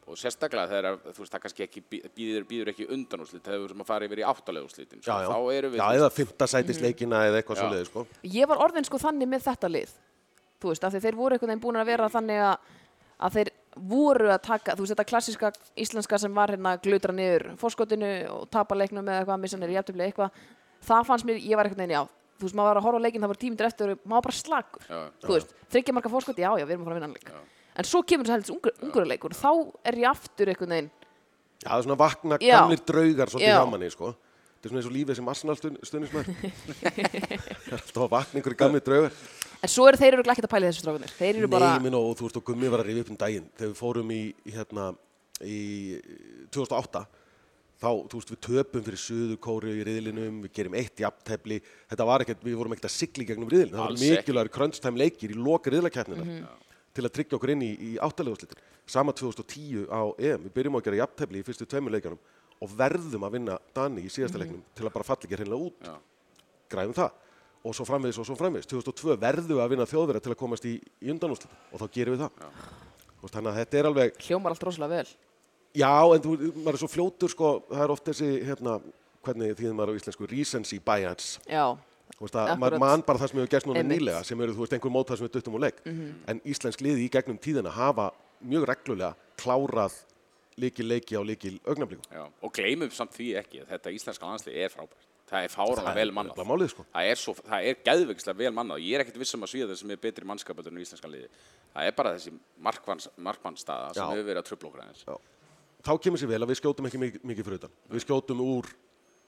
Og 0.04 0.18
sérstaklega 0.20 0.68
þegar 0.68 0.98
þú 1.16 1.22
veist, 1.22 1.32
það 1.32 1.42
kannski 1.46 1.64
ekki 1.64 1.82
býður, 1.88 2.44
býður 2.50 2.70
ekki 2.74 2.88
undanúslit, 2.92 3.40
þegar 3.46 3.62
við 3.62 3.70
erum 3.70 3.84
að 3.86 3.88
fara 3.88 4.08
yfir 4.10 4.20
í 4.20 4.26
áttalegúslitin, 4.28 5.00
já, 5.00 5.06
sko. 5.06 5.20
já. 5.24 5.28
þá 5.32 5.54
erum 5.54 5.72
við... 5.72 5.80
já 5.80 5.86
veist, 5.86 6.00
eða 6.02 6.10
fymta 6.12 6.48
sætisleikina 6.52 7.22
eða 7.30 7.40
eitthvað 7.40 7.56
Já. 7.56 7.62
svoleiði, 7.62 7.88
sko. 7.88 8.04
Ég 8.34 8.50
var 8.52 8.64
orðin 8.66 8.88
sko 8.90 9.00
þannig 9.00 9.30
með 9.32 9.46
þetta 9.46 9.70
lið 9.72 9.94
þú 10.64 10.72
veist, 10.72 10.88
af 10.88 10.94
því 10.94 11.04
þeir 11.04 11.20
voru 11.20 11.36
einhvern 11.36 11.52
veginn 11.52 11.64
búin 11.64 11.82
að 11.82 11.92
vera 11.92 12.10
þannig 12.12 12.42
að, 12.48 12.74
að 13.28 13.38
þeir 13.38 13.52
voru 13.76 14.32
að 14.34 14.42
taka, 14.48 14.76
þú 14.76 14.86
veist, 14.86 14.94
þetta 14.94 15.08
klassiska 15.10 15.52
íslenska 15.80 16.20
sem 16.22 16.36
var 16.36 16.54
hérna 16.54 16.76
að 16.76 16.84
glutra 16.88 17.16
niður 17.16 17.48
fórskotinu 17.62 18.12
og 18.34 18.50
tapa 18.54 18.78
leiknum 18.78 19.08
eða 19.08 19.24
eitthvað, 19.24 19.42
missa 19.44 19.60
niður 19.60 19.74
í 19.74 19.78
jafntöfli 19.80 20.06
eitthvað, 20.08 20.44
það 20.90 21.08
fannst 21.10 21.30
mér, 21.30 21.42
ég 21.42 21.60
var 21.60 21.70
einhvern 21.70 21.84
veginn 21.84 21.96
já, 21.98 22.04
þú 22.38 22.48
veist, 22.48 22.58
maður 22.60 22.70
var 22.70 22.82
að 22.82 22.88
horfa 22.88 23.02
á 23.02 23.06
leikin, 23.06 23.24
það 23.24 23.34
voru 23.34 23.44
tímindur 23.44 23.70
eftir 23.70 23.94
og 23.94 24.04
maður 24.04 24.20
var 24.20 24.28
bara 24.28 24.40
slagur, 24.40 24.88
Já, 24.90 25.00
þú 25.26 25.38
veist, 25.38 25.56
þryggja 25.74 25.98
marka 25.98 26.14
fórskot, 26.14 26.42
já, 26.44 26.50
já, 26.60 26.66
við 26.68 26.76
erum 26.76 26.84
að 26.84 26.90
fara 26.90 26.96
að 26.96 27.02
vinna 27.02 27.10
hann 27.10 27.18
leik 27.18 27.32
en 27.74 27.88
svo 27.90 28.04
kemur 28.06 28.28
þess 28.28 28.34
að 28.34 28.40
helst 28.40 28.54
ungur, 28.54 28.76
ungurleikur 28.86 29.34
þá 29.34 29.50
er 29.90 29.98
ég 29.98 30.10
aftur 30.12 30.52
einhvern 30.52 30.76
veginn 30.76 30.92
Já, 31.64 31.70
það 31.70 31.78
er 31.78 31.86
svona 31.86 32.00
vakna 32.00 32.38
gamlir 32.44 32.82
draugar 32.84 33.32
svolítið 33.32 33.48
Já. 33.54 33.56
hjá 33.56 33.72
manni, 33.72 33.90
sko. 33.94 34.10
Þetta 34.14 34.68
er 34.68 34.72
svona 34.72 34.82
eins 34.82 34.90
og 34.90 34.96
lífið 34.98 35.18
sem 35.20 35.30
Arsenal 35.32 35.56
stund, 35.60 35.78
stundismæður. 35.88 36.28
Alltaf 37.78 38.02
að 38.04 38.10
vakna 38.12 38.40
einhverju 38.40 38.60
gamlir 38.60 38.84
draugar. 38.84 39.16
En 39.64 39.72
svo 39.72 39.88
eru 39.88 39.98
þeir 40.02 40.18
eru 40.18 40.26
ekki 40.34 40.44
að 40.46 40.52
pæla 40.52 40.68
í 40.68 40.72
þessu 40.74 40.84
strákunir 40.84 41.14
þeir 41.18 41.40
eru 41.40 41.48
bara, 41.54 41.70
Nei, 41.78 41.84
minn 41.88 41.96
og 41.98 42.14
þú 42.20 42.28
veist 42.28 42.40
og 42.42 42.46
Gummi 42.50 42.70
var 42.74 42.84
að 42.84 42.90
rifja 42.92 43.06
upp 43.06 43.12
um 43.14 43.20
daginn 43.24 43.46
þegar 43.58 43.72
við 43.74 43.80
fórum 43.80 44.12
í, 44.14 44.22
í 44.44 44.56
hérna 44.58 44.88
í 45.44 45.60
2008 46.54 47.04
þá, 47.84 47.88
þú 48.12 48.20
veist, 48.20 48.34
við 48.34 48.42
töpum 48.48 48.84
fyrir 48.86 49.02
Suður 49.02 49.40
Kóru 49.44 49.72
í 49.76 49.82
riðlinum, 49.88 50.38
við 50.46 50.54
gerum 50.56 50.76
eitt 50.80 51.02
jafntefli. 51.04 51.58
Þetta 51.92 52.06
var 52.08 52.24
ekkert, 52.24 52.44
við 52.46 52.56
vorum 52.56 52.76
ekkert 52.76 52.88
að 52.88 52.94
sigla 52.96 53.26
í 53.26 53.28
gegnum 53.28 53.50
riðlin 53.52 53.74
það 53.76 53.90
ekki. 53.98 54.12
mikilvægur 54.14 54.52
crunch-time 54.56 55.02
leikir 55.02 55.34
í 55.34 55.40
loka 55.40 55.74
riðlakeppnina 55.74 56.24
Mhm. 56.24 56.46
til 56.94 57.04
að 57.04 57.14
tryggja 57.18 57.36
okkur 57.40 57.52
inn 57.56 57.62
í, 57.66 57.72
í 57.76 57.98
áttaleguslitin 58.00 58.62
sama 58.88 59.12
2010 59.12 59.88
á 59.92 60.02
EM, 60.20 60.44
við 60.48 60.54
byrjum 60.56 60.76
á 60.76 60.80
að 60.80 60.86
gera 60.88 61.02
jafntefli 61.04 61.40
í 61.42 61.44
fyrstu 61.44 61.66
tveimur 61.68 61.92
leikjanum 61.92 62.20
og 62.62 62.70
verðum 62.78 63.26
að 63.28 63.32
vinna 63.36 63.58
Dani 63.74 64.02
í 64.06 64.12
síðasta 64.14 64.40
leiknum 64.40 64.62
til 64.76 64.86
að 64.88 64.94
bara 64.94 65.04
falla 65.04 65.24
ekki 65.28 65.36
hreinlega 65.36 65.66
út. 65.68 65.76
Já. 65.84 65.96
græðum 66.72 66.94
það 66.96 67.12
og 67.64 67.76
svo 67.76 67.86
framvegis 67.88 68.20
og 68.20 68.28
svo 68.28 68.36
framvegis. 68.40 68.68
2002 68.72 69.16
verðum 69.22 69.54
við 69.54 69.64
að 69.64 69.72
vinna 69.74 69.88
þjóðverða 69.90 70.24
til 70.24 70.34
að 70.34 70.40
komast 70.42 70.68
í, 70.68 70.74
í 71.04 71.14
undanúslit 71.14 71.54
og 71.72 71.80
þá 71.84 71.86
gerum 71.96 72.18
við 72.18 72.26
það. 72.26 72.50
Þú 73.14 73.24
veist, 73.24 73.38
þannig 73.38 73.52
að 73.54 73.60
þetta 73.62 73.80
er 73.80 73.90
alveg 73.90 74.20
hljómar 74.28 74.56
allt 74.56 74.68
rosalega 74.68 75.00
vel. 75.00 75.16
Já 75.74 75.94
en 76.14 76.26
þú, 76.26 76.36
maður 76.60 76.76
er 76.76 76.82
svo 76.84 76.92
fljótur 76.92 77.34
sko, 77.34 77.54
það 77.72 77.86
er 77.86 77.96
oft 77.96 78.12
þessi 78.12 78.30
hérna, 78.50 78.76
hvernig 79.26 79.56
þýðum 79.58 79.80
maður 79.80 79.96
á 79.96 79.98
íslensku 80.02 80.30
recency 80.30 80.80
bias. 80.84 81.38
Já, 81.50 81.66
Þú 82.14 82.28
veist 82.28 82.36
að 82.38 82.52
maður 82.62 82.82
man 82.84 83.04
bara 83.08 83.20
það 83.22 83.32
sem 83.32 83.40
hefur 83.40 83.52
gerst 83.52 83.68
núna 83.68 83.82
nýlega 83.88 84.20
sem 84.28 84.42
eru 84.44 84.54
þú 84.54 84.64
veist 84.66 84.76
einhver 84.76 84.92
mótað 84.94 85.20
sem 85.20 85.26
við 85.28 85.34
duttum 85.38 85.56
úr 85.58 85.64
leik. 85.66 85.80
En 86.30 86.42
íslensk 86.46 86.84
liði 86.84 87.08
í 87.08 87.12
gegnum 87.12 87.40
tíðina 87.42 87.72
hafa 87.74 88.10
mjög 88.44 88.68
reglulega 88.70 89.16
klárað 89.40 89.96
líkil 90.62 90.86
leiki 90.86 91.18
á 91.18 91.22
líkil 91.26 91.56
augnablíku 91.66 92.06
Já, 92.14 92.28
og 92.28 92.54
gleymum 92.54 92.92
samt 92.94 93.16
því 93.16 93.32
ekki 93.40 93.64
að 93.64 93.72
þetta 93.74 93.94
íslenska 93.98 94.30
landslið 94.30 94.60
er 94.62 94.74
frábært. 94.74 95.08
Það 95.34 95.46
er 95.48 95.52
fáranlega 95.54 95.98
vel 95.98 96.12
mannað. 96.14 96.36
nefnilega 96.38 96.50
málið, 96.54 96.72
sko. 96.74 96.86
Það 96.94 97.10
er, 97.10 97.20
svo, 97.20 97.34
það 97.42 97.68
er 97.70 97.78
geðvegslega 97.88 98.40
vel 98.40 98.52
mannað 98.54 98.84
ég 98.86 98.98
er 98.98 99.04
ekkert 99.04 99.20
vissum 99.24 99.46
að 99.46 99.54
svíða 99.54 99.78
sem 99.80 99.94
er 99.94 100.02
betri 100.04 100.28
mannskapur 100.30 100.68
en 100.70 100.82
íslenska 100.84 101.10
liði. 101.10 101.30
Það 101.74 101.90
er 101.90 101.96
bara 101.98 102.12
þessi 102.18 102.34
markmanns, 102.68 103.08
markmannstaða 103.18 103.94
sem 103.98 104.12
hefur 104.14 104.28
verið 104.30 104.42
að 104.44 104.50
tröfla 104.52 104.70
okkur 104.70 104.84
aðeins. 104.84 105.06
Já. 105.10 105.16
þá 105.84 105.94
kemur 106.06 106.22
sér 106.22 106.32
vel 106.32 106.42
að 106.44 106.52
við 106.54 106.60
skjótum 106.62 106.90
ekki 106.90 107.02
mikið, 107.02 107.26
mikið 107.32 107.48
fyrir 107.48 107.62
utan 107.62 107.74
við 107.92 108.06
skjótum 108.06 108.44
úr 108.46 108.70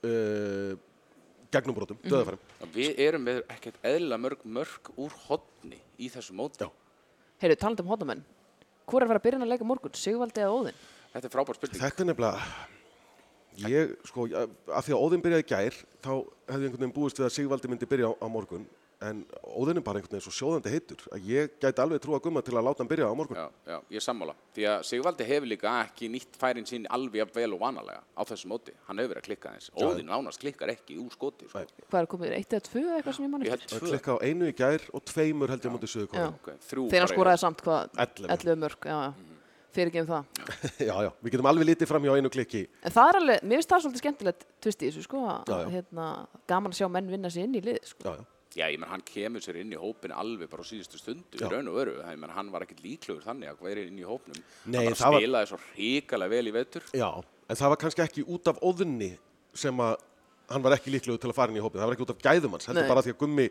uh, 0.08 0.76
gegnumbrotum, 1.56 2.00
mm 2.00 2.12
döðafærum 2.14 2.72
Við 2.76 3.02
erum 3.06 3.26
með 3.28 3.42
ekkert 3.52 3.82
eðla 3.86 4.20
mörg 4.22 4.46
mörg 4.46 4.92
úr 4.96 5.16
hodni 5.28 5.80
í 5.98 6.10
þessu 6.12 6.36
móti. 6.38 6.64
Já. 6.64 6.70
heyrðu, 7.44 7.60
talandi 7.60 7.86
um 7.86 7.92
hóttamenn 7.92 8.24
hvor 8.86 9.02
er 9.02 9.08
að 9.08 9.16
vera 9.16 9.22
að 9.24 9.26
byrja 9.26 9.42
að 9.42 9.52
leika 9.52 9.68
morgun, 9.68 9.98
Sigvaldi 9.98 10.44
eða 10.46 10.56
Óðinn 10.56 10.84
Þetta 11.16 11.30
er 11.30 11.32
frábær 11.32 11.56
spurning. 11.56 11.80
Þetta 11.80 12.04
er 12.04 12.08
nefnilega, 12.10 12.40
ég, 13.64 13.94
sko, 14.10 14.30
af 14.32 14.86
því 14.88 14.96
að 14.96 15.04
Óðinn 15.04 15.24
byrjaði 15.26 15.46
gær, 15.52 15.78
þá 16.04 16.12
hefði 16.50 16.64
einhvern 16.66 16.82
veginn 16.82 16.96
búist 16.96 17.20
við 17.22 17.30
að 17.30 17.36
Sigvaldi 17.38 17.72
myndi 17.72 17.88
byrja 17.90 18.08
á, 18.12 18.14
á 18.20 18.28
morgun, 18.32 18.66
en 19.06 19.18
Óðinn 19.44 19.80
er 19.80 19.86
bara 19.86 20.00
einhvern 20.00 20.16
veginn 20.16 20.26
svo 20.26 20.34
sjóðandi 20.34 20.72
heitur, 20.74 21.02
að 21.14 21.20
ég 21.30 21.44
gæti 21.62 21.82
alveg 21.84 22.00
trúa 22.04 22.20
gumma 22.24 22.42
til 22.46 22.56
að 22.56 22.66
láta 22.68 22.80
hann 22.82 22.92
byrja 22.92 23.10
á 23.12 23.16
morgun. 23.20 23.38
Já, 23.38 23.48
já, 23.68 23.78
ég 23.92 24.00
er 24.00 24.06
sammála. 24.06 24.34
Því 24.56 24.64
að 24.72 24.80
Sigvaldi 24.90 25.24
hefur 25.30 25.50
líka 25.52 25.70
ekki 25.84 26.06
nýtt 26.14 26.34
færin 26.42 26.68
sín 26.70 26.88
alveg 26.96 27.22
jafn 27.22 27.36
vel 27.36 27.52
og 27.58 27.62
vanalega 27.62 28.02
á 28.02 28.22
þessu 28.32 28.48
móti. 28.52 28.72
Hann 28.88 28.98
hefur 29.04 29.12
verið 29.14 29.24
að 29.24 29.28
klikka 29.30 29.48
eins. 29.52 29.68
Óðinn 29.76 30.10
nánast 30.10 30.40
klikkar 30.42 30.70
ekki 30.74 30.94
úr 31.04 31.12
skoti. 31.14 31.46
Sko. 31.52 31.60
Hvað 31.92 32.02
er 32.02 32.10
komið, 32.16 32.30
eitt 32.40 32.52
eða 32.56 32.68
tvö 32.72 32.82
eða 32.86 32.98
eitthvað 33.02 33.16
sem 33.20 33.28
ég 33.28 33.32
man 33.36 33.46
Ég 33.46 33.54
eftir 33.60 33.86
klikka 33.86 34.12
á 34.16 34.18
einu 34.24 34.44
í 34.50 34.56
gær 34.56 34.82
og 34.96 35.02
tveimur 35.12 35.52
held 35.52 35.64
ég 35.68 35.72
mútið 39.76 39.96
sögur 39.96 40.06
Já. 40.06 40.16
kóra. 40.16 40.26
Okay, 40.26 40.46
þrjú 40.46 40.46
þegar 40.46 40.46
hann 40.46 40.46
bara 40.46 40.46
í 40.46 40.46
skoraði 40.46 40.46
samt 40.46 40.46
hvað, 40.46 40.46
11. 40.46 40.46
11 40.46 40.46
mörg 40.46 40.46
já, 40.46 40.46
já. 40.46 40.56
fyrir 40.56 40.72
gefum 40.72 40.76
það 40.76 40.76
já, 40.90 40.96
já, 41.06 41.12
við 41.22 41.32
getum 41.36 41.50
alveg 41.52 41.70
litið 41.70 41.88
fram 41.92 42.04
hjá 42.06 42.16
einu 42.16 42.30
klikki. 42.30 42.64
en 42.82 42.92
það 42.96 43.10
er 43.10 43.20
alveg, 43.22 43.44
mér 43.44 43.60
finnst 43.60 43.70
það 43.74 43.84
svolítið 43.86 44.04
skemmtilegt 44.04 44.46
tvist 44.62 44.82
í 44.82 44.90
þessu 44.90 45.04
sko, 45.06 45.26
að, 45.26 45.44
Já, 45.46 45.58
já. 45.62 45.70
Hérna, 45.76 46.06
gaman 46.48 46.72
að 46.72 46.80
sjá 46.80 46.88
menn 46.90 47.12
vinna 47.12 47.30
sér 47.30 47.44
inn 47.46 47.56
í 47.56 47.64
lið 47.66 47.80
sko. 47.86 48.04
Já, 48.06 48.16
já. 48.16 48.26
Já, 48.56 48.70
ég 48.72 48.80
menn 48.80 48.88
hann 48.88 49.02
kemur 49.04 49.44
sér 49.44 49.58
inn 49.60 49.74
í 49.76 49.80
hópin 49.80 50.14
alveg 50.16 50.48
bara 50.48 50.64
á 50.64 50.68
síðustu 50.70 50.96
stundu, 50.96 51.40
raun 51.44 51.68
og 51.68 51.76
öru. 51.82 51.96
Ég 52.08 52.20
menn 52.22 52.32
hann 52.32 52.52
var 52.54 52.64
ekkert 52.64 52.80
líklegur 52.86 53.20
þannig 53.26 53.50
að 53.52 53.66
vera 53.68 53.84
inn 53.84 53.98
í 54.00 54.06
hópnum. 54.08 54.38
Nei, 54.64 54.78
hann 54.80 54.94
bara 54.94 54.96
það 54.96 55.12
var- 55.12 55.20
spilaði 55.26 55.50
svo 55.50 55.60
hrikalega 55.76 56.30
vel 56.32 56.48
í 56.48 56.54
vetur. 56.56 56.86
Já, 56.96 57.10
en 57.52 57.56
það 57.60 57.74
var 57.74 57.82
kannski 57.84 58.06
ekki 58.06 58.24
út 58.32 58.48
af 58.48 58.62
óðunni 58.64 59.18
sem 59.54 59.76
að 59.84 59.98
hann 60.54 60.64
var 60.64 60.78
ekki 60.78 60.94
líklegur 60.94 61.20
til 61.20 61.34
að 61.34 61.36
fara 61.36 61.52
inn 61.52 61.60
í 61.60 61.66
hópið. 61.66 61.82
Það 61.84 61.90
var 61.92 61.98
ekki 61.98 62.06
út 62.08 62.16
af 62.16 62.24
gæðum 62.24 62.56
hans, 62.56 62.66
heldur 62.72 62.88
bara 62.88 63.04
því 63.04 63.12
að 63.12 63.20
gummi 63.26 63.50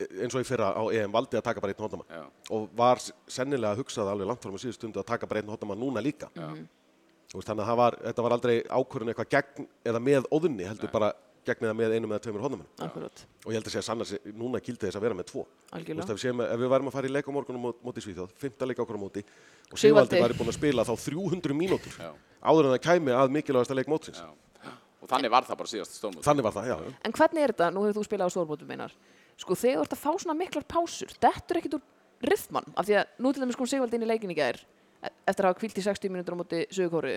eins 0.00 0.34
og 0.34 0.42
í 0.42 0.48
fyrra 0.48 0.72
á 0.74 0.82
EM 0.96 1.12
valdi 1.14 1.38
að 1.38 1.46
taka 1.46 1.62
bara 1.62 1.74
einn 1.74 1.84
hóttamann 1.84 2.10
Já. 2.10 2.22
og 2.56 2.68
var 2.76 3.00
sennilega 3.30 3.78
hugsað 3.78 4.12
alveg 4.12 4.30
langt 4.30 4.44
fram 4.44 4.56
á 4.56 4.60
síðust 4.62 4.80
stundu 4.80 5.00
að 5.02 5.08
taka 5.12 5.28
bara 5.30 5.42
einn 5.42 5.50
hóttamann 5.52 5.80
núna 5.80 6.02
líka. 6.04 6.30
Þú 6.34 7.38
Veist, 7.38 7.46
þannig 7.46 7.62
að 7.62 7.68
það 7.70 7.78
var, 7.78 7.96
þetta 8.08 8.22
var 8.26 8.34
aldrei 8.34 8.54
ákvörðun 8.66 9.12
eitthvað 9.12 9.34
gegn 9.36 9.66
eða 9.86 10.00
með 10.02 10.24
óðunni, 10.34 10.64
heldur 10.66 10.90
bara 10.90 11.12
gegn 11.46 11.66
eða 11.68 11.76
með 11.78 11.94
einum 11.96 12.12
eða 12.12 12.22
tveimur 12.24 12.42
hóttamann. 12.44 12.66
akkurat, 12.82 13.22
Og 13.44 13.52
ég 13.52 13.60
held 13.60 13.68
að 13.70 13.84
sann 13.86 14.02
að 14.02 14.16
núna 14.34 14.60
gildi 14.60 14.88
þess 14.88 14.98
að 14.98 15.04
vera 15.06 15.14
með 15.14 15.28
tvo. 15.30 15.46
Veist, 15.70 15.88
ef, 15.88 16.10
við 16.10 16.24
séum, 16.24 16.42
ef 16.42 16.58
við 16.60 16.72
værum 16.74 16.90
að 16.90 16.96
fara 16.96 17.06
í 17.06 17.12
leik 17.14 17.30
á 17.30 17.32
morgunum 17.32 17.64
mót, 17.68 17.78
móti 17.86 18.02
Svíþjóð, 18.04 18.34
fymta 18.36 18.66
leik 18.66 18.82
okkur 18.82 18.98
á 18.98 19.00
móti 19.00 19.22
og 19.70 19.78
Sigvaldi. 19.78 20.20
Væri 20.20 20.36
búin 20.36 20.50
að 20.50 20.58
spila 20.58 20.84
þá 20.84 20.92
300 21.06 21.56
mínútur 21.56 21.96
Já. 21.96 22.10
áður 22.42 22.68
en 22.68 22.74
það 22.74 22.82
kæmi 22.88 23.14
að 23.14 23.34
mikilvægasta 23.38 23.78
leik 23.78 23.88
mótsins. 23.88 24.20
Já. 24.20 24.74
Og 25.00 25.08
þannig 25.08 25.32
var 25.32 25.46
það 25.48 25.60
bara 25.62 25.70
síðast 25.70 25.96
stórmót. 25.96 26.24
Þannig 26.26 26.44
var 26.44 26.54
það, 26.58 26.66
já. 26.68 26.76
já. 26.76 26.98
en 27.08 27.14
hvernig 27.16 27.44
er 27.46 27.54
þetta, 27.54 27.70
nú 27.72 27.84
hefur 27.86 28.00
þú 28.00 28.04
spilað 28.10 28.28
á 28.28 28.34
stórbótum 28.34 28.68
meinar, 28.68 28.92
sko 29.40 29.56
þegar 29.58 29.80
þú 29.80 29.86
ert 29.86 29.96
að 29.96 30.02
fá 30.04 30.10
svona 30.14 30.36
miklar 30.38 30.66
pásur, 30.68 31.14
dettur 31.22 31.60
ekkit 31.60 31.78
úr 31.78 31.86
rithman, 32.30 32.66
af 32.76 32.88
því 32.88 32.98
að 33.00 33.14
nú 33.24 33.32
til 33.32 33.44
dæmis 33.44 33.58
kom 33.58 33.68
Sigvaldi 33.70 33.96
inn 33.96 34.04
í 34.04 34.10
leikin 34.10 34.32
í 34.34 34.36
gær 34.36 34.60
e- 34.60 35.12
eftir 35.30 35.46
að 35.46 35.52
hafa 35.52 35.60
kvílt 35.62 35.80
í 35.80 35.86
60 35.86 36.12
mínútur 36.12 36.36
á 36.36 36.40
móti 36.40 36.64
Suðukóru 36.68 37.14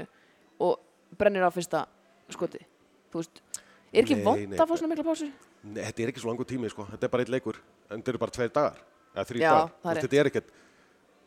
og 0.63 1.17
brennir 1.19 1.43
á 1.43 1.51
fyrsta 1.51 1.83
skoti 2.31 2.63
þú 3.12 3.21
veist, 3.21 3.43
er 3.91 4.03
ekki 4.05 4.21
vond 4.23 4.55
að 4.55 4.69
fá 4.69 4.75
svona 4.77 4.93
miklar 4.93 5.09
pásur? 5.12 5.31
Nei, 5.63 5.83
þetta 5.86 6.03
er 6.03 6.12
ekki 6.12 6.23
svo 6.23 6.31
langur 6.31 6.47
tími, 6.49 6.71
sko. 6.71 6.86
Þetta 6.91 7.07
er 7.07 7.13
bara 7.13 7.23
eitt 7.23 7.31
leikur, 7.31 7.59
en 7.88 8.01
þetta 8.01 8.13
eru 8.13 8.21
bara 8.23 8.36
tveir 8.36 8.51
dagar, 8.55 8.83
eða 9.13 9.25
þrý 9.29 9.43
Já, 9.43 9.51
dagar. 9.53 9.71
er 9.93 10.01
Þetta 10.01 10.19
er 10.19 10.29
ekkert, 10.31 10.49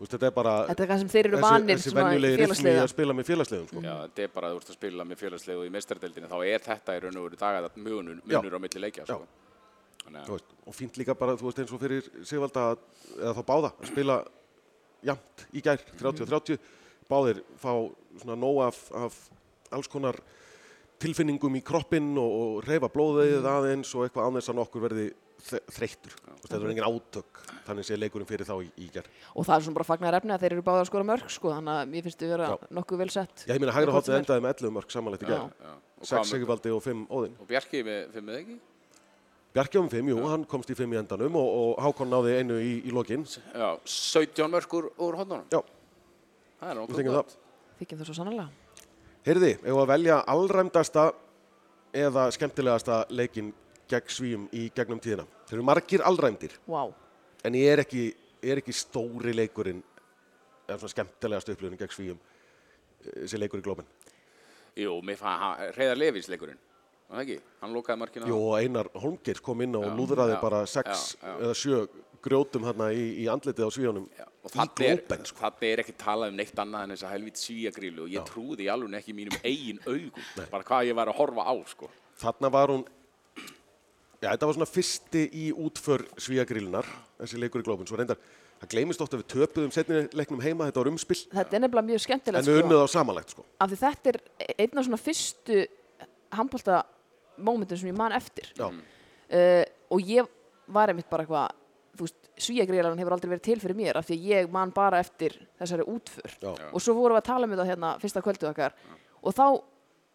veist, 0.01 0.13
þetta 0.13 0.29
er 0.29 0.35
bara 0.37 0.55
Þetta 0.73 0.87
er 0.87 1.31
eru 1.31 1.41
vanir 1.45 1.81
þessi 1.81 1.95
venjulegi 1.97 2.41
rithmi 2.43 2.75
að 2.83 2.91
spila 2.93 3.17
með 3.17 3.31
félagslegum, 3.31 3.71
sko. 3.71 3.85
Já, 3.87 3.95
þetta 4.03 4.27
er 4.27 4.35
bara 4.35 4.51
að 4.51 4.57
þú 4.57 4.61
ert 4.61 4.73
að 4.73 4.79
spila 4.81 5.09
með 5.09 5.23
félagslegu 5.23 5.65
í 5.65 5.73
meistardeldinni, 5.77 6.31
þá 6.33 6.39
er 6.43 6.67
þetta 6.67 6.97
í 6.97 7.03
raun 7.07 7.21
og 7.23 7.29
veru 7.29 7.41
dagað 7.41 7.81
munur, 7.87 8.21
munur 8.27 8.59
á 8.59 8.61
milli 8.67 8.83
leikja. 8.85 9.07
Sko. 9.09 9.46
Veist, 10.07 10.55
og 10.67 10.75
fínt 10.75 10.97
líka 11.01 11.15
bara, 11.19 11.35
þú 11.39 11.49
veist, 11.51 11.59
eins 11.63 11.73
og 11.75 11.81
fyrir 11.83 12.07
Sigvalda, 12.27 12.77
eða 13.19 13.35
þá 13.37 13.43
báða, 13.51 13.73
að 13.81 13.91
spila 13.91 14.17
jamt 15.07 15.47
í 15.53 15.63
gær, 15.65 15.83
30-30. 16.01 16.59
Báðir 17.11 17.43
fá 17.61 17.71
svona 18.19 18.35
nóg 18.39 18.63
af, 18.67 18.81
af 18.99 19.19
alls 19.77 19.87
konar 19.91 20.17
tilfinningum 21.03 21.55
í 21.59 21.63
kroppinn 21.67 22.15
og, 22.19 22.33
og 22.41 22.67
reyfa 22.67 22.89
blóðið 22.91 23.45
aðeins 23.47 23.93
og 23.95 24.07
eitthvað 24.07 24.27
án 24.31 24.39
þess 24.41 24.51
að 24.53 24.59
nokkur 24.61 24.85
verði 24.87 25.07
þreyttur. 25.47 26.15
Þú 26.17 26.31
veist, 26.33 26.47
Þetta 26.47 26.59
er 26.63 26.71
engin 26.73 26.87
átök, 26.87 27.41
þannig 27.67 27.87
sé 27.87 27.99
leikurinn 27.99 28.29
fyrir 28.29 28.49
þá 28.49 28.55
í, 28.65 28.69
í 28.81 28.87
gær. 28.95 29.07
Og 29.37 29.47
það 29.47 29.57
er 29.59 29.65
svona 29.67 29.79
bara 29.79 29.87
fagnar 29.91 30.17
efni 30.19 30.35
að 30.35 30.45
þeir 30.47 30.55
eru 30.57 30.65
báða 30.67 30.83
að 30.85 30.89
skora 30.91 31.07
mörg 31.07 31.31
sko, 31.35 31.53
þannig 31.53 31.75
að 31.77 31.91
mér 31.93 32.07
finnst 32.07 32.23
þið 32.23 32.33
vera 32.33 32.49
Já. 32.49 32.57
nokkuð 32.79 33.03
vel 33.03 33.09
sett. 33.13 33.45
Já, 33.45 33.53
ég 33.53 33.61
meina, 33.63 33.75
hægra 33.77 33.95
hóttið 33.97 34.17
endaði 34.21 34.45
með 34.47 34.55
11 34.57 34.75
mörg 34.79 34.95
samanlegt 34.97 35.27
í. 35.27 35.37
Og, 35.37 35.77
6 36.01 36.11
hvað 36.11 36.23
með- 36.23 36.31
Sigvaldi 36.33 36.73
og 36.75 36.83
5 36.87 37.05
Óðinn. 37.11 37.37
og 37.43 37.51
Bjarki 37.51 37.83
með 37.87 38.01
fimm 38.17 38.33
eða 38.33 38.41
ekki? 38.43 38.59
Bjarki 39.57 39.81
með 39.81 39.95
5, 39.97 40.09
jú, 40.13 40.17
hann 40.29 40.43
komst 40.45 40.69
í 40.69 40.75
5 40.77 40.93
í 40.93 40.99
endanum 41.01 41.37
og, 41.41 41.47
og 41.49 41.79
Hákon 41.81 42.11
náði 42.13 42.35
einu 42.43 42.59
í, 42.61 42.73
í 42.85 42.93
lokin. 42.93 43.23
Já, 43.57 43.71
17 43.89 44.51
mörgur 44.53 44.91
úr 45.01 45.17
hodnunum. 45.17 45.47
Já, 45.49 45.63
Það 46.61 46.71
er 46.73 46.81
við 46.83 46.99
þengjum 46.99 47.17
gott. 47.17 47.33
það. 47.33 47.79
Þykjum 47.79 47.99
það 48.03 48.09
svo 48.11 48.17
sannlega. 48.19 48.45
Heyrði, 49.27 49.51
ef 49.65 49.79
að 49.81 49.89
velja 49.91 50.19
allræmdasta 50.33 51.07
eða 51.97 52.27
skemmtilegasta 52.37 52.99
leikin 53.17 53.49
gegn 53.89 54.13
svíum 54.13 54.45
í 54.53 54.67
gegnum 54.77 55.01
tíðina. 55.01 55.25
Þeir 55.49 55.57
eru 55.59 55.67
margir 55.71 56.05
allræmdir, 56.05 56.57
Vá. 56.69 56.83
en 57.45 57.57
ég 57.57 57.73
er 57.73 57.83
ekki, 57.85 58.05
er 58.43 58.61
ekki 58.61 58.75
stóri 58.77 59.33
leikurinn, 59.37 59.81
eða 60.69 60.79
svona 60.83 60.95
skemmtilegasta 60.99 61.57
upplifun 61.57 61.81
gegn 61.81 61.95
svíum, 61.97 62.19
eh, 63.07 63.23
þessi 63.25 63.41
leikur 63.41 63.61
í 63.61 63.67
glóminn. 63.67 63.89
Jú, 64.77 65.01
mér 65.01 65.17
fann 65.17 65.73
Reyðar 65.79 65.97
Lefís 65.97 66.29
leikurinn. 66.29 66.59
Það 67.07 67.23
ekki? 67.23 67.37
Hann 67.63 67.75
lókaði 67.77 68.01
markinu 68.03 68.27
á. 68.27 68.29
Jú, 68.31 68.39
og 68.49 68.57
Einar 68.59 68.89
Holmgeir 68.99 69.41
kom 69.45 69.63
inn 69.63 69.79
og 69.79 69.87
lúðraði 69.95 70.35
já, 70.35 70.41
bara 70.43 70.63
sex 70.67 71.15
já, 71.15 71.23
já. 71.23 71.35
eða 71.39 71.59
sjö 71.61 71.83
grjótum 72.27 72.67
hérna 72.67 72.89
í, 72.91 73.05
í 73.23 73.27
andlitið 73.31 73.69
á 73.69 73.71
Já, 73.71 74.27
og 74.43 74.57
í 74.57 74.87
er, 74.89 75.03
glóben, 75.07 75.29
sko. 75.29 75.39
þarna 75.45 75.69
er 75.69 75.83
ekki 75.85 75.95
talað 76.01 76.33
um 76.33 76.41
neitt 76.41 76.59
annað 76.59 76.87
en 76.87 76.95
þessa 76.97 77.13
helvít 77.13 77.41
svíagrílu 77.41 78.07
og 78.07 78.11
ég 78.11 78.27
trúði 78.27 78.67
í 78.67 78.71
alveg 78.73 78.99
ekki 78.99 79.15
mínum 79.15 79.39
eigin 79.45 79.79
augum. 79.87 80.25
Bara 80.51 80.67
hvað 80.67 80.89
ég 80.91 80.99
var 80.99 81.13
að 81.13 81.19
horfa 81.21 81.47
á, 81.47 81.55
sko. 81.71 81.91
Þarna 82.19 82.51
var 82.57 82.73
hún, 82.75 82.83
já, 84.19 84.33
þetta 84.33 84.49
var 84.49 84.59
svona 84.59 84.71
fyrsti 84.71 85.23
í 85.31 85.47
útför 85.55 86.07
svíagrillunar, 86.27 86.91
þessi 87.21 87.41
leikur 87.43 87.63
í 87.63 87.69
glóbin. 87.69 87.87
Svo 87.87 88.01
reyndar, 88.01 88.19
það 88.65 88.73
gleymist 88.75 89.07
oft 89.07 89.15
að 89.15 89.23
við 89.23 89.31
töpuðum 89.37 89.75
setni 89.77 90.03
leiknum 90.17 90.43
heima, 90.43 90.67
þetta 90.71 90.83
var 90.83 90.93
umspill, 90.95 91.23
Þetta 91.31 91.59
er 91.61 91.67
nefnilega 91.67 91.91
mjög 91.93 92.01
en 92.01 92.07
skemmtilegt 92.09 92.49
við 92.49 92.57
sko, 92.57 92.65
unnum 92.65 92.79
það 92.81 92.87
á 92.87 92.95
samanlegt, 92.97 93.37
sko. 93.37 93.47
af 93.61 93.71
því 93.71 93.81
þetta 93.85 94.15
er 94.15 94.21
einn 94.57 94.81
af 94.81 94.89
svona 94.89 95.03
fyrstu 95.05 95.65
handbólta 96.37 96.83
mómentum 97.39 97.79
sem 97.79 97.91
ég 97.93 97.99
man 97.99 98.15
eftir. 98.17 98.51
Já, 98.57 98.67
uh, 98.71 99.65
og 99.91 100.03
ég 100.03 100.29
var 100.73 100.91
einmitt 100.91 101.11
bara 101.11 101.27
eitthvað 101.27 101.55
þú 101.97 102.07
veist, 102.07 102.19
svíagrílan 102.47 102.99
hefur 103.01 103.17
aldrei 103.17 103.33
verið 103.33 103.47
til 103.47 103.57
fyrir 103.63 103.79
mér 103.79 104.01
af 104.01 104.09
því 104.09 104.19
að 104.19 104.29
ég 104.33 104.51
man 104.53 104.73
bara 104.75 105.01
eftir 105.01 105.39
þessari 105.61 105.87
útför 105.89 106.35
Já. 106.43 106.51
og 106.73 106.83
svo 106.83 106.97
vorum 106.99 107.17
við 107.17 107.23
að 107.23 107.31
tala 107.31 107.49
um 107.49 107.55
þetta 107.55 107.69
hérna 107.71 107.95
fyrsta 108.03 108.23
kvöldu 108.25 108.51
okkar 108.51 108.77
og 109.23 109.37
þá 109.37 109.47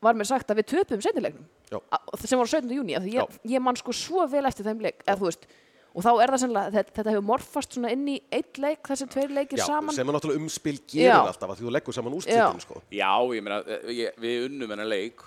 var 0.01 0.17
mér 0.17 0.29
sagt 0.29 0.51
að 0.51 0.61
við 0.61 0.69
töpum 0.75 1.01
setnilegnum 1.01 1.47
Já. 1.71 1.79
sem 2.21 2.37
var 2.37 2.49
á 2.49 2.53
17. 2.53 2.75
júni 2.77 2.97
af 2.97 3.05
því 3.05 3.17
ég, 3.17 3.41
ég 3.55 3.63
man 3.63 3.79
sko 3.79 3.95
svo 3.95 4.27
vel 4.29 4.45
eftir 4.49 4.67
þeim 4.67 4.85
leik 4.85 5.01
eða, 5.05 5.17
þú 5.17 5.29
veist, 5.29 5.49
og 5.91 6.05
þá 6.05 6.11
er 6.13 6.33
það 6.33 6.43
sennilega 6.43 6.75
þetta, 6.77 6.95
þetta 6.99 7.15
hefur 7.15 7.27
morfast 7.31 7.77
svona 7.77 7.91
inn 7.95 8.07
í 8.11 8.17
eitt 8.31 8.61
leik 8.61 8.91
þessi 8.91 9.09
tveir 9.11 9.35
leikir 9.41 9.61
já 9.61 9.65
saman 9.67 9.95
sem 9.95 10.07
er 10.07 10.17
náttúrulega 10.17 10.43
umspill 10.45 10.77
gerir 10.85 11.09
Já. 11.09 11.19
alltaf 11.25 11.53
að 11.53 11.61
því 11.61 11.67
þú 11.67 11.75
leggur 11.77 11.97
saman 11.97 12.17
úrslitin, 12.17 12.63
sko. 12.63 12.81
Já, 12.93 13.11
ég 13.35 13.45
meina, 13.45 13.61
eh, 13.65 13.93
ég, 13.97 14.19
við 14.21 14.47
unnum 14.49 14.75
hennar 14.75 14.89
leik 14.91 15.25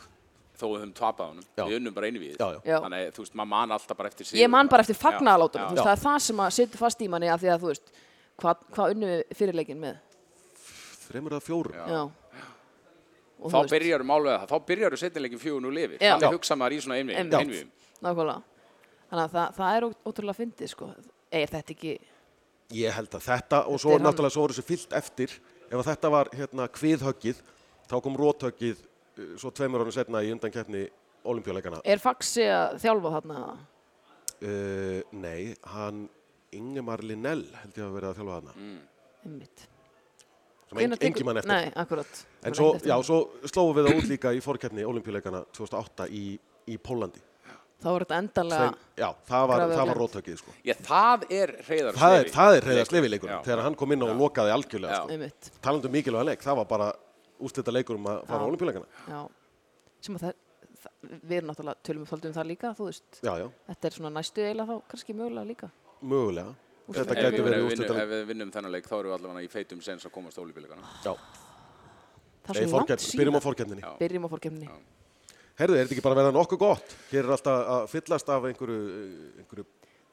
þó 0.55 0.65
við 0.69 0.77
höfum 0.79 0.95
tapað 0.99 1.31
honum. 1.33 1.47
Já. 1.59 1.65
Við 1.65 1.77
unnum 1.81 1.95
bara 1.97 2.09
einu 2.11 2.23
við. 2.23 2.35
Já, 2.39 2.61
já. 2.65 2.79
Þannig, 2.85 3.13
þú 3.17 3.25
veist, 3.25 3.37
maður 3.41 3.51
man 3.53 3.77
alltaf 3.77 3.99
bara 3.99 4.11
eftir 4.13 4.29
sig. 4.29 4.41
ég 4.41 4.51
man 4.51 4.71
bara 4.71 4.85
eftir 4.87 4.99
veist, 5.75 5.85
það 5.85 5.93
er 5.95 6.03
það 6.05 6.19
sem 6.27 6.43
að 6.45 6.51
setja 6.59 6.81
fast 6.81 7.05
í 7.05 7.09
manni 7.11 7.31
af 7.33 7.43
því 7.43 7.53
að 7.55 7.65
þú 7.65 7.71
veist 7.73 7.95
hvað, 8.43 8.67
hvað 8.77 8.95
unnum 8.95 9.13
við 9.13 9.39
fyrir 9.41 9.59
leikin 9.61 9.81
með 9.83 10.03
Þreymur 11.05 11.37
eða 11.37 11.45
fjórum. 11.45 11.75
já. 11.75 12.03
Og 13.45 13.51
Þá 13.51 13.57
þú 13.57 13.61
veist, 13.61 13.75
byrjar 13.75 14.05
málið 14.09 14.33
það. 14.39 14.47
Þá 14.49 14.67
byrjar 14.71 14.97
setnileikin 15.03 15.43
fjögun 15.43 15.69
og 15.69 15.75
lifir. 15.75 15.99
Já. 16.01 16.15
Þannig 16.15 16.37
hugsa 16.39 16.57
maður 16.57 16.77
í 16.77 16.81
svona 16.85 17.01
einvið. 17.03 17.65
Þannig 19.05 19.25
að 19.25 19.35
það, 19.35 19.51
það 19.59 19.77
er 19.77 19.87
ótrúlega 20.09 20.39
fyndið 20.39 20.71
sko 20.73 20.89
er 21.35 21.51
þetta 21.53 21.75
ekki 21.75 21.95
Ég 22.75 22.95
held 22.97 23.13
að 23.15 23.27
þetta, 23.27 23.59
og 23.69 23.81
svo 23.83 23.99
náttúrulega 24.01 24.35
svo 24.35 24.47
voru 24.47 24.55
þessu 24.57 24.65
fyllt 24.67 24.95
eftir, 24.97 25.35
ef 25.69 25.77
að 25.77 25.89
þetta 25.91 26.11
var 26.15 26.31
hérna 26.33 26.67
kviðhöggið, 26.73 27.43
þá 27.91 27.97
kom 28.03 28.17
róthöggið 28.19 28.81
svo 29.39 29.51
tveimur 29.55 29.81
árum 29.85 29.93
setna 29.95 30.23
í 30.25 30.33
undankeppni 30.35 30.87
olimpíuleikana. 31.25 31.81
er 31.85 31.99
Faxi 32.03 32.45
að 32.51 32.81
þjálfa 32.85 33.15
þarna 33.19 33.45
Uh, 34.45 35.01
nei, 35.15 35.55
hann 35.73 36.09
Ingemar 36.53 37.01
Linnell 37.07 37.47
held 37.63 37.77
ég 37.79 37.85
að 37.87 37.93
vera 37.95 38.09
að 38.11 38.19
þjálfa 38.19 38.35
þarna. 38.41 38.55
einmitt 39.25 39.63
Sem 40.69 40.81
en, 40.83 40.97
engi 41.07 41.25
mann 41.25 41.39
eftir. 41.41 41.53
nei, 41.53 41.71
akkurat 41.81 42.19
En 42.45 42.57
svo, 42.59 42.73
já, 42.83 42.97
svo 43.07 43.19
slófum 43.47 43.79
við 43.79 43.87
það 43.89 44.01
út 44.03 44.09
líka 44.11 44.33
í 44.37 44.43
fórkeppni 44.45 44.85
olimpíuleikana 44.85 45.45
2008 45.55 46.09
í, 46.11 46.25
í 46.69 46.77
Pólandi. 46.83 47.23
þá 47.81 47.89
er 47.95 48.05
þetta 48.05 48.19
endanlega 48.19 48.67
Þeim, 48.67 48.77
já, 49.01 49.09
það 49.31 49.47
var, 49.49 49.65
var 49.79 49.97
róthöggið, 50.03 50.37
sko. 50.43 50.53
Já, 50.67 50.75
það 50.91 51.25
er 51.31 51.55
Reyðar 51.69 51.99
Það 52.03 52.15
er, 52.19 52.21
Slefi. 52.25 52.35
það 52.37 52.57
er 52.59 52.69
reyðast 52.69 52.93
Leikur. 52.93 52.99
leifileikurinn. 52.99 53.35
Já. 53.39 53.43
Þegar 53.49 53.63
hann 53.69 53.75
kom 53.81 53.93
inn 53.97 54.03
og 54.03 54.15
lokaði 54.19 54.55
algjörlega, 54.59 55.01
Já. 55.01 55.31
sko. 55.31 55.59
Talandu 55.63 55.89
um 55.89 55.93
mikilvæga 55.95 56.29
leik, 56.31 56.43
það 56.45 56.57
var 56.61 56.69
bara 56.75 56.93
úrslita 57.45 57.75
leikur 57.75 57.99
um 58.01 58.09
að 58.11 58.25
fara 58.31 58.43
á 58.45 58.49
olimpíuleikana. 58.51 58.87
já. 59.09 59.21
sem 60.05 60.17
að 60.19 60.25
það, 60.27 60.35
það 60.83 61.15
við 61.25 61.37
erum 61.39 61.49
náttúrulega 61.53 61.83
tölum 61.89 62.05
við 62.05 62.11
þóldum 62.13 62.35
það 62.37 62.49
líka 62.51 62.75
þú 62.79 62.89
veist. 62.91 63.21
Já, 63.25 63.33
já, 63.41 63.47
þetta 63.71 63.89
er 63.91 63.97
svona 63.99 64.13
næstu 64.19 64.45
eiginlega 64.45 64.69
þá 64.73 64.83
kannski 64.93 65.17
mögulega 65.17 65.49
líka. 65.53 65.71
Mögulega. 66.03 66.55
Úrslita- 66.85 67.15
Þetta 67.15 67.31
við, 67.33 67.45
verið 67.47 67.69
vinnum, 67.71 68.01
ef 68.03 68.11
við 68.11 68.27
vinnum 68.29 68.51
þennan 68.53 68.73
leik 68.75 68.89
þá 68.91 68.97
erum 68.99 69.09
við 69.09 69.17
allavega 69.19 69.45
í 69.47 69.49
feitum 69.49 69.81
sens 69.81 70.05
að 70.05 70.13
komast 70.13 70.37
á 70.37 70.45
olífíleikana. 70.45 70.85
Já, 71.05 71.15
það 72.45 72.57
er 72.57 72.61
Nei, 72.61 72.69
svo 72.69 72.77
langt 72.83 73.01
síðan. 73.01 73.21
byrjum 74.03 74.29
á 74.29 74.29
fórkefni 74.35 74.69
Herðu, 75.55 75.77
er 75.79 75.87
þetta 75.87 75.95
ekki 75.95 76.03
bara 76.03 76.17
að 76.17 76.19
verða 76.19 76.35
nokkuð 76.35 76.59
gott? 76.59 76.95
Hér 77.13 77.25
er 77.29 77.33
alltaf 77.37 77.69
að 77.71 77.85
fyllast 77.93 78.31
af 78.35 78.47
einhverju, 78.49 78.79
einhverju 79.39 79.65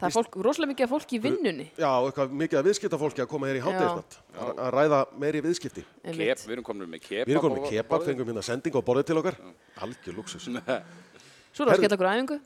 það 0.02 0.08
er 0.08 0.16
fólk, 0.16 0.38
rosalega 0.48 0.72
mikið 0.72 0.86
af 0.88 0.92
fólki 0.92 1.18
í 1.18 1.22
vinnunni 1.22 1.66
já, 1.78 1.90
eitthvað 1.90 2.32
mikið 2.42 2.60
að 2.60 2.70
viðskiptafólki 2.70 3.24
að 3.24 3.28
koma 3.32 3.50
hér 3.50 3.60
í 3.60 3.64
hátæðisnatt. 3.66 4.16
Að 4.34 4.62
að 4.66 4.72
ræða 4.76 5.02
meiri 5.22 5.44
viðskipti. 5.46 5.84
Kep, 6.02 6.46
við 6.48 6.56
erum 6.56 6.66
komin 6.66 6.90
með 6.90 7.04
kebab. 7.06 7.28
Við 7.30 7.36
erum 7.36 7.46
komin 7.46 7.62
með 7.68 7.84
borðið. 7.92 8.10
fengum 8.10 8.32
hérna 8.32 8.46
sending 8.48 8.78
á 8.78 8.82
borðið 8.88 9.10
til 9.12 9.20
okkar. 9.22 9.38
Algjör 9.86 10.18
luxus. 10.18 10.48
svo 11.54 11.66
er 11.66 11.70
það 11.70 11.76
að 11.76 11.82
skella 11.84 11.98
okkur 11.98 12.10
á 12.10 12.14
æfingu 12.16 12.40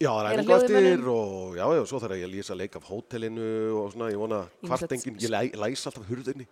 Já, 0.00 0.10
er 0.16 0.28
æfingu 0.30 0.54
eftir 0.56 1.08
og 1.12 1.56
já, 1.58 1.64
já, 1.76 1.82
svo 1.90 2.00
þarf 2.00 2.16
ég 2.16 2.28
að 2.28 2.34
lýsa 2.34 2.56
leik 2.56 2.76
af 2.78 2.86
hótelinu 2.88 3.48
og 3.82 3.90
svona, 3.92 4.08
ég 4.14 4.20
vona 4.20 4.38
enginn, 4.64 5.18
ég 5.20 5.32
læ, 5.32 5.40
læs 5.60 5.82
alltaf 5.90 6.06
hurðinni. 6.08 6.46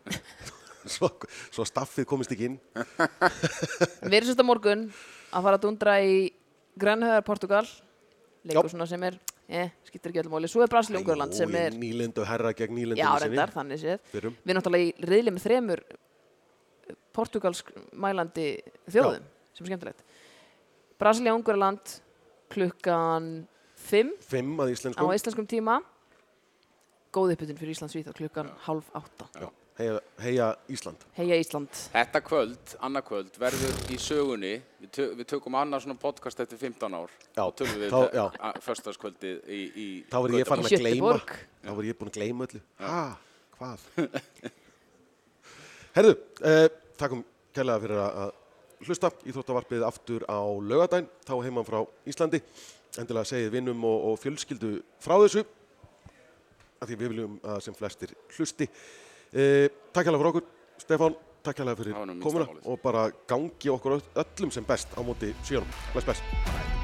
svo, 0.94 1.09
svo 1.49 1.64
staffið 1.64 2.09
komist 2.11 2.35
ekki 2.35 2.51
inn. 2.51 2.59
við 2.77 4.18
erum 4.18 4.29
sérst 4.29 4.44
á 4.44 4.47
morgun 4.51 4.88
að 5.33 5.47
fara 5.47 5.57
að 5.57 5.64
dundra 5.64 5.97
í 6.05 6.29
Grænhöðar, 6.79 7.25
Portugal 7.27 7.64
leikur 8.47 8.71
svona 8.71 8.87
sem 8.90 9.03
er 9.09 9.16
eh, 9.48 9.70
skiptir 9.88 10.12
ekki 10.12 10.22
öllum 10.22 10.37
máli, 10.37 10.50
svo 10.50 10.62
er 10.64 10.70
Brasilia 10.72 11.00
Ungurland 11.00 11.37
sem 11.37 11.54
er 11.58 11.76
Nýlindu 11.76 12.24
herra 12.28 12.52
gegn 12.56 12.76
nýlindu 12.76 13.00
já, 13.00 13.11
reyndar, 13.22 13.52
þannig 13.54 13.82
séð. 13.82 13.98
Fyrrum. 14.12 14.37
við 14.44 14.52
erum 14.52 14.61
náttúrulega 14.61 14.88
í 14.88 15.08
riðli 15.12 15.34
með 15.34 15.46
þremur 15.46 15.84
portugalsk 17.16 17.70
mælandi 17.92 18.48
þjóðum 18.88 19.24
sem 19.56 19.64
er 19.64 19.72
skemmtilegt. 19.72 20.04
Brasilia 20.98 21.34
Ungurland 21.37 21.98
klukkan 22.52 23.46
5 23.78 24.12
Fimm 24.26 24.58
að 24.58 24.72
á 24.72 24.74
íslenskum. 25.14 25.46
tíma. 25.46 25.78
Góð 27.14 27.34
uppbytun 27.34 27.58
fyrir 27.58 27.72
Íslands 27.72 27.94
Svíþjóð 27.94 28.16
klukkan 28.18 28.50
halv 28.66 28.88
átta. 28.98 29.28
Já. 29.38 29.48
Heia, 29.79 30.01
heia 30.19 30.47
Ísland. 30.75 31.05
heia 31.14 31.37
Ísland 31.38 31.71
Þetta 31.93 32.21
kvöld, 32.27 32.73
annað 32.83 33.05
kvöld, 33.07 33.37
verður 33.38 33.77
í 33.95 33.99
sögunni, 34.03 34.57
við, 34.83 34.91
tö 34.97 35.05
við 35.14 35.29
tökum 35.31 35.55
annað 35.55 35.85
svona 35.85 35.95
podcast 36.03 36.41
eftir 36.43 36.59
15 36.59 36.97
ár. 36.99 37.12
Já, 37.37 37.43
Og 37.45 37.55
tölum 37.61 37.79
við 37.85 37.95
þá- 37.95 38.17
já. 38.19 38.25
föstaskvöldið 38.67 39.37
í, 39.47 39.61
í 39.79 39.87
Þá 40.11 40.19
er 40.25 40.35
ég 40.41 40.51
farin 40.51 40.67
að 40.67 40.83
gleyma. 40.83 41.14
Þá 41.62 41.71
er 41.77 41.87
ég 41.93 41.99
búin 42.01 42.11
að 42.11 42.19
gleyma 42.19 42.49
öllu. 42.49 42.61
Hæ, 42.83 43.17
hvað? 43.55 43.87
Herðu, 45.99 46.17
eh, 46.43 46.69
takkum 46.99 47.25
kærlega 47.55 47.81
fyrir 47.87 48.03
að 48.03 48.33
hlusta. 48.87 49.12
Íþróttavarpið 49.31 49.87
aftur 49.87 50.27
á 50.27 50.38
laugadæn, 50.43 51.07
þá 51.23 51.35
heimann 51.47 51.67
frá 51.67 51.85
Íslandi. 52.07 52.43
Endilega 52.99 53.31
segið 53.31 53.53
vinnum 53.55 53.85
og, 53.87 54.11
og 54.11 54.19
fjölskyldu 54.19 54.81
frá 54.99 55.14
þessu. 55.23 55.47
Af 56.83 56.88
því 56.91 56.97
við 56.99 57.12
viljum 57.14 57.38
að 57.47 57.61
sem 57.62 57.75
flestir 57.79 58.14
hlusti. 58.37 58.67
Eh, 59.33 59.69
takk 59.93 60.09
kærlega 60.09 60.23
fyrir 60.23 60.33
okkur, 60.33 60.47
Stefán. 60.81 61.17
Takk 61.45 61.61
kærlega 61.61 61.77
fyrir 61.83 62.21
komuna 62.23 62.49
og 62.64 62.81
bara 62.83 63.09
gangi 63.29 63.71
okkur 63.77 64.01
öllum 64.25 64.53
sem 64.53 64.64
best 64.64 64.88
á 64.97 65.01
móti 65.05 65.35
síðanum. 65.45 65.69
Bless, 65.93 66.05
bless. 66.09 66.78